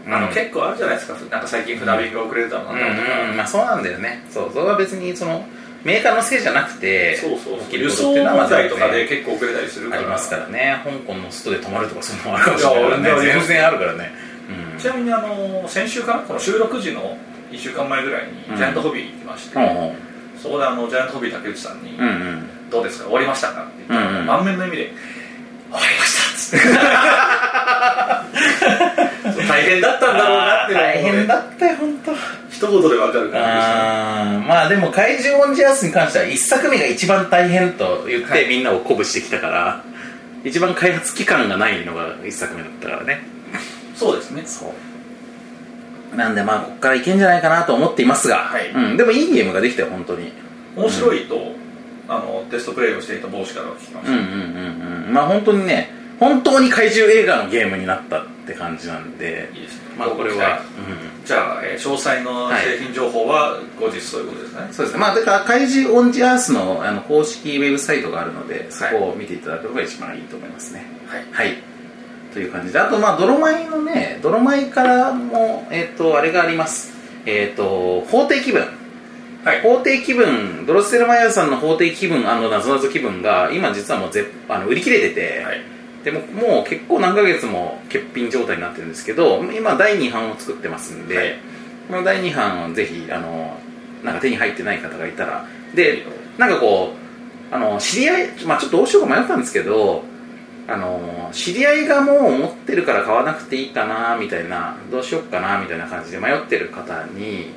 [0.08, 0.34] あの、うん。
[0.34, 1.18] 結構あるじゃないですか。
[1.32, 3.38] なんか最近船便が遅れるだろううんなとか、うん。
[3.38, 4.24] まあそうなんだよね。
[4.30, 4.52] そう。
[4.54, 5.46] それは別にその
[5.84, 10.02] メーカーのせいじゃなくて起きる輸送ことっていうのとかで結構遅れたりするから。
[10.02, 10.82] ありますからね。
[10.84, 12.84] 香港の外で泊まるとかそういうのもあるかもしれない。
[12.84, 14.12] からね全然あるからね。
[14.74, 14.80] うん。
[14.80, 16.22] ちなみにあの先週かな？
[16.24, 17.18] この収録時の
[17.52, 18.58] 1週間前ぐらいにうん。
[18.58, 19.96] ジャイアントホビー行きまして、うん
[20.42, 22.70] そこであのジャイアントホビー竹内さんに、うんうん。
[22.70, 23.06] どうですか？
[23.06, 24.26] 終わりましたか?」って言ったら、うんうん。
[24.26, 24.92] 満面の笑みで
[25.72, 26.66] 「終わりました」っつって。
[29.48, 32.12] 大変だったんだろうなって大変だったよ本当。
[32.60, 38.50] 一言で分かる感じでまあでも怪獣オンジャースに関しては一作目が一番大変と言って、はい。
[38.50, 39.84] みんなを鼓舞してきたから
[40.44, 43.22] 一番開発期間がないのが一作目だったからね。
[43.96, 44.44] そうですね。
[44.46, 44.74] そ
[46.14, 46.18] う。
[46.18, 48.70] なんでまあここからいけんじゃないかなと思っていますが、はい。
[48.72, 50.34] うん、でもいいゲームができたよ本当に。
[50.76, 51.54] 面白いと、
[52.10, 55.14] あのテストプレイをしていた帽子からは聞きました、うんうんうんうん。
[55.14, 59.50] まあ本当にね本当に怪獣映画のゲームになったって感じなんで。
[59.54, 60.60] いいですねまあこれは、はい
[61.30, 70.88] じゃあ、えー詳細の製品情報は後日そういうことですね、うん、そうですねまあだから怪獣オンジャースのあの公式ウェブサイトがあるのでそこを見ていただくのが一番いいと思いますね。
[71.08, 71.26] はい。
[71.32, 71.58] はい。
[72.34, 76.94] という感じであとまあ泥米のね泥米からもえっ、とあれがあります。
[77.28, 78.68] えっ、と法廷気分。
[79.44, 79.62] はい。
[79.62, 91.36] 法廷気分ドロッセルマイヤーさんの法廷気分なぞなぞ気分が今実はもうぜあの売り切れてて、はいでももう結構何ヶ月も欠品状態になってるんですけど今第2版を作ってますんで、はい。
[91.90, 93.58] この第2版をぜひあの
[94.04, 95.46] なんか手に入ってない方がいたら
[95.76, 96.06] で
[96.38, 96.94] なんかこ
[97.52, 100.04] うあの知り合い、まあ、ちょっとどうしようか迷ったんですけど
[100.68, 107.48] あの知り合いがもう持ってるから買わなくていいかなみたいなどうしようかなみたいな感じで迷ってる方に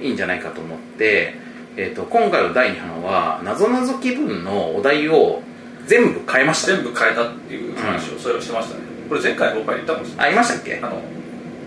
[0.00, 1.34] いいんじゃないかと思って、
[1.76, 5.42] えー、と今回の第2版はなぞなぞ気分のお題を
[5.86, 6.74] 全部変えました。
[6.74, 8.82] 全部変えたっていう話をそれをしてましたね。
[9.08, 10.28] これ前回僕は言ったかもしれない。
[10.30, 10.80] あいましたっけ？
[10.82, 11.00] あの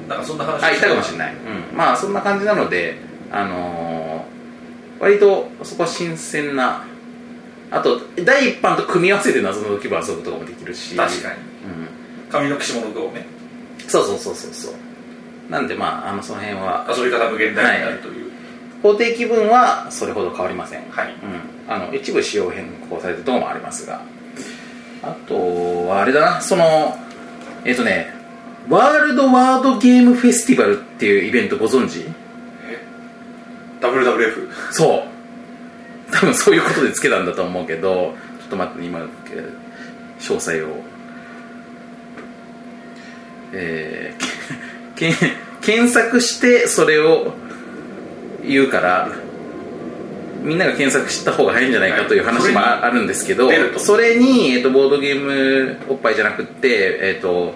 [0.08, 2.98] なんかそんな話をあいたかもしれない、うん、まあそんな感じなので
[3.32, 6.84] あのー割とそこは新鮮な
[7.72, 10.98] あと第一版と組み合わせて謎の気分遊ぶとかもできるし。
[10.98, 11.36] 確かに。
[12.36, 13.26] うん、上の岸物具をね。
[13.88, 14.74] そうそうそうそうそう。
[15.50, 18.30] なんでまああのその辺は遊び方無限大になるという。
[18.84, 21.14] 法定気分はそれほど変わりません、はい。
[21.14, 24.02] うん、あの一部仕様変更されたところもありますが。
[25.02, 26.42] あとはあれだな。
[26.42, 26.98] その
[27.64, 28.08] えっ、とね
[28.68, 32.06] ワールドワードゲームフェスティバルっていうイベントご存知
[33.82, 35.04] ？WWF そう。
[36.12, 39.54] 多分そういうことでつけたんだと思うけどちょっと待って今えー
[40.20, 40.68] 詳細を。
[43.54, 47.34] えーけ け検索してそれを
[48.44, 49.10] 言うから
[50.42, 57.56] みんなが検索した方が早いんじゃないかという話もああるんですけどそれに、えー、とボードゲームおっぱいじゃなくってえっ、と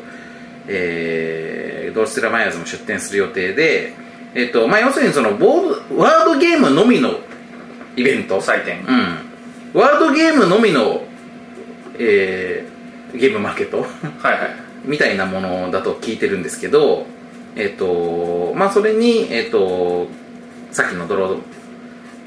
[0.67, 3.93] えードロステラマイヤーズも出展する予定で
[4.35, 7.11] えっ、とまあ要するにそのボードワードゲームのみの
[7.95, 8.41] イベント。
[8.41, 8.79] 採点。
[8.79, 9.79] うん。
[9.79, 11.01] ワードゲームのみの、
[11.99, 12.73] えー
[13.15, 13.81] ゲームマーケット。
[13.81, 14.55] はいはい。
[14.85, 17.05] みたいなものだと聞いてるんですけど
[17.55, 20.07] えっ、とまあそれにえっ、と
[20.71, 21.37] さっきのドロ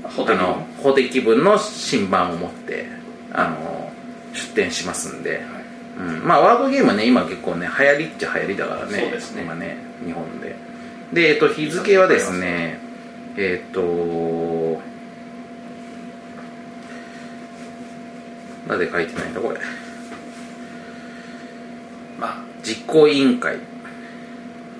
[0.08, 2.86] あの法的気分の新版を持って
[3.32, 3.92] あの
[4.32, 5.42] 出展しますんで、
[5.98, 8.92] うん、まあワードゲームはね今結構ね流行りっちゃ流行りだからね。
[8.92, 9.42] ね。
[9.42, 10.56] 今ね日本で。
[11.12, 12.78] で、えっと、日付はですね
[13.36, 14.80] えっと
[18.66, 19.60] なんで書いてないんだこれ。
[22.18, 22.36] まあ。
[22.62, 23.58] 実行委員会。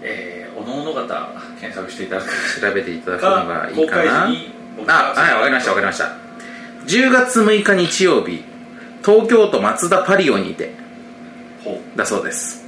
[0.03, 1.31] えー、おのおの方
[1.61, 2.61] 検索していただく。
[2.61, 4.56] 調べていただくのがいいか公開な時に僕
[4.87, 6.17] あはいわかりましたわかりました。
[6.87, 8.45] 10月6日日曜日
[9.05, 10.73] 東京都松田パリオにて
[11.65, 11.99] ほう。
[11.99, 12.65] だそうです。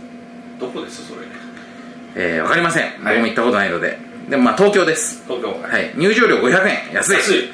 [0.58, 1.26] どこですそれ？
[2.16, 3.98] えー、わかりません、僕も行ったことないので。
[4.28, 5.22] でもまあ東京です。
[5.26, 5.48] 東京。
[5.50, 5.92] はい。
[5.96, 6.78] 入場料500円。
[6.94, 7.16] 安い。
[7.18, 7.50] 安い。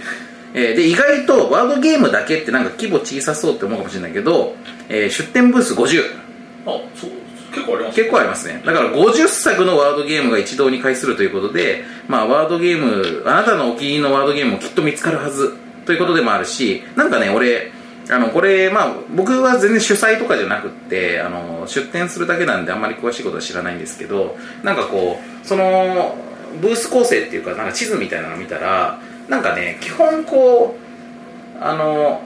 [0.55, 4.55] えーで意外とワードゲームだけってなんか規模小さそうって思うかもしれないけど、
[4.89, 6.01] えー出店ブース50
[6.67, 7.11] あそう
[7.55, 8.63] 結構あります結構ありますね。
[8.65, 15.65] だから50作のワードゲームが一堂に会するということで、まあ、ワードゲームあなたのお気に入りのワードゲームもきっと見つかるはず。
[15.85, 17.71] ということでもあるしなんかね俺
[18.11, 26.17] あのこれまあ僕は全然主催とかじゃなくってあの出店するだけなんであんまり詳しいことは知らないんですけどなんかこうその
[26.61, 30.77] ブース構成っていうかなんか地図みたいなの見たらなんかね基本こ
[31.59, 32.21] うあの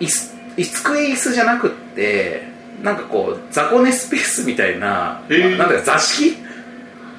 [0.00, 2.42] 椅子椅子机椅子じゃなくって
[2.82, 5.56] なんかこう雑魚寝スペースみたいな、へー。
[5.56, 6.36] なんだか座敷？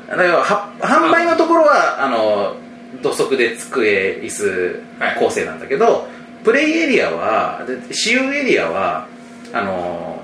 [0.07, 2.55] だか販売のところはあの
[3.01, 4.81] 土足で机椅子
[5.19, 6.07] 構成なんだけど、
[6.43, 9.07] プレイエリアはで私有エリアは
[9.53, 10.21] あの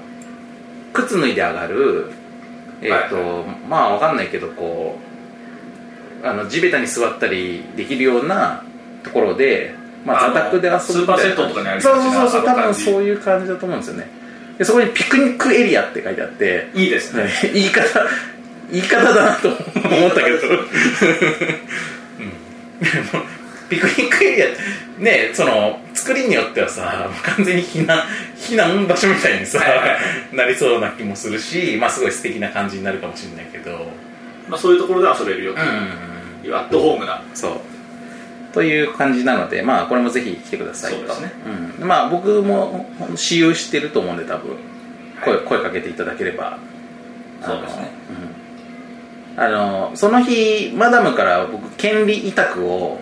[0.93, 2.11] 靴脱いで上がる
[2.81, 4.97] えっ、と、まあわかんないけどこ
[6.23, 8.63] うあの地べたに座ったりできるような
[9.03, 9.73] ところで、
[10.05, 14.22] まあ、座卓で遊ぶみたいなスーパーセットとかにありそうそうそうそう多分そういう感じだと思うんですよね
[14.57, 17.29] でそこにピクニックエリアって書いてあっていいですね。
[17.53, 17.81] 言い方
[18.71, 20.67] 言い方だなと思ったけど、 うん、
[23.69, 24.47] ピクニックエリア
[24.97, 28.03] ねその作りによってはさ完全に避難
[28.37, 29.59] 避難場所みたいにさ、
[30.31, 33.91] なりそうな気もするしまあすごい素敵な感じになるかもしれないけど。
[34.47, 37.72] まあそういうところで遊べるよとうんいうアットホームなそう
[38.53, 41.13] という感じなのでまあこれもぜひ来てくださいと。
[41.15, 41.31] ね。
[41.79, 44.55] うん、まあ僕も私有してると思うんで多分。
[45.23, 46.57] 声,、声かけていただければ。
[47.45, 47.91] そうですね。
[49.35, 49.43] うん。
[49.43, 52.99] あのその日マダムから僕権利委託を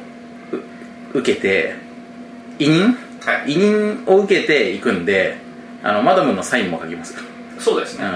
[1.13, 1.75] う受けて
[2.59, 2.95] 委任？
[3.25, 3.53] はい。
[3.53, 5.37] 委任を受けていくんで
[5.83, 7.15] あのマダムのサインも書きます、
[7.57, 8.05] そうですね。
[8.05, 8.07] う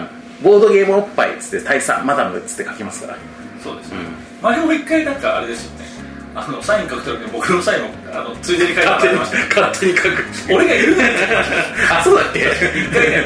[0.41, 3.17] ん、ボードゲームおっぱいっつって大佐マダムっつって書きますから。
[3.63, 3.97] そうですね。
[3.97, 4.43] うん。
[4.43, 5.84] 前も一回なんかあれですよね
[6.37, 9.37] あのサイン書くときに僕のサインもあのついでに書いてもらいました。
[9.37, 10.09] ね勝手に書く
[10.53, 11.03] 俺がいるね
[11.89, 12.39] あそうだっけ？
[12.39, 12.45] 一
[12.93, 13.23] 回ね。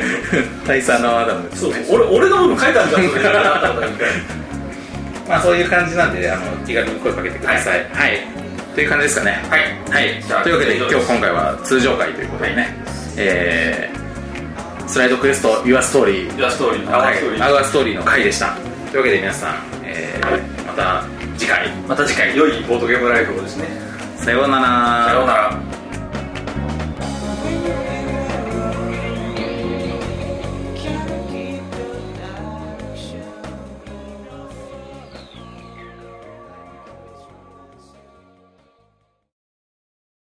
[0.68, 1.50] 大佐のアダム。
[1.56, 3.10] そう俺俺の部分書いたんだそれ
[5.28, 7.84] まあそういう感じなんであの気軽に声かけてください。
[7.92, 8.20] はい、
[8.76, 9.32] という感じですかね。
[9.50, 9.62] はい。
[9.92, 10.44] はい。
[10.44, 12.76] というわけで今日今回は通常回ということでね、
[13.18, 18.56] えー、スライドクエスト your story our story our story の回でした。
[18.92, 21.04] というわけで皆さん、えー、また
[21.40, 23.66] 次回また次回良いボードゲームライフをですね。
[24.18, 25.06] さようなら。
[25.08, 25.80] さようなら。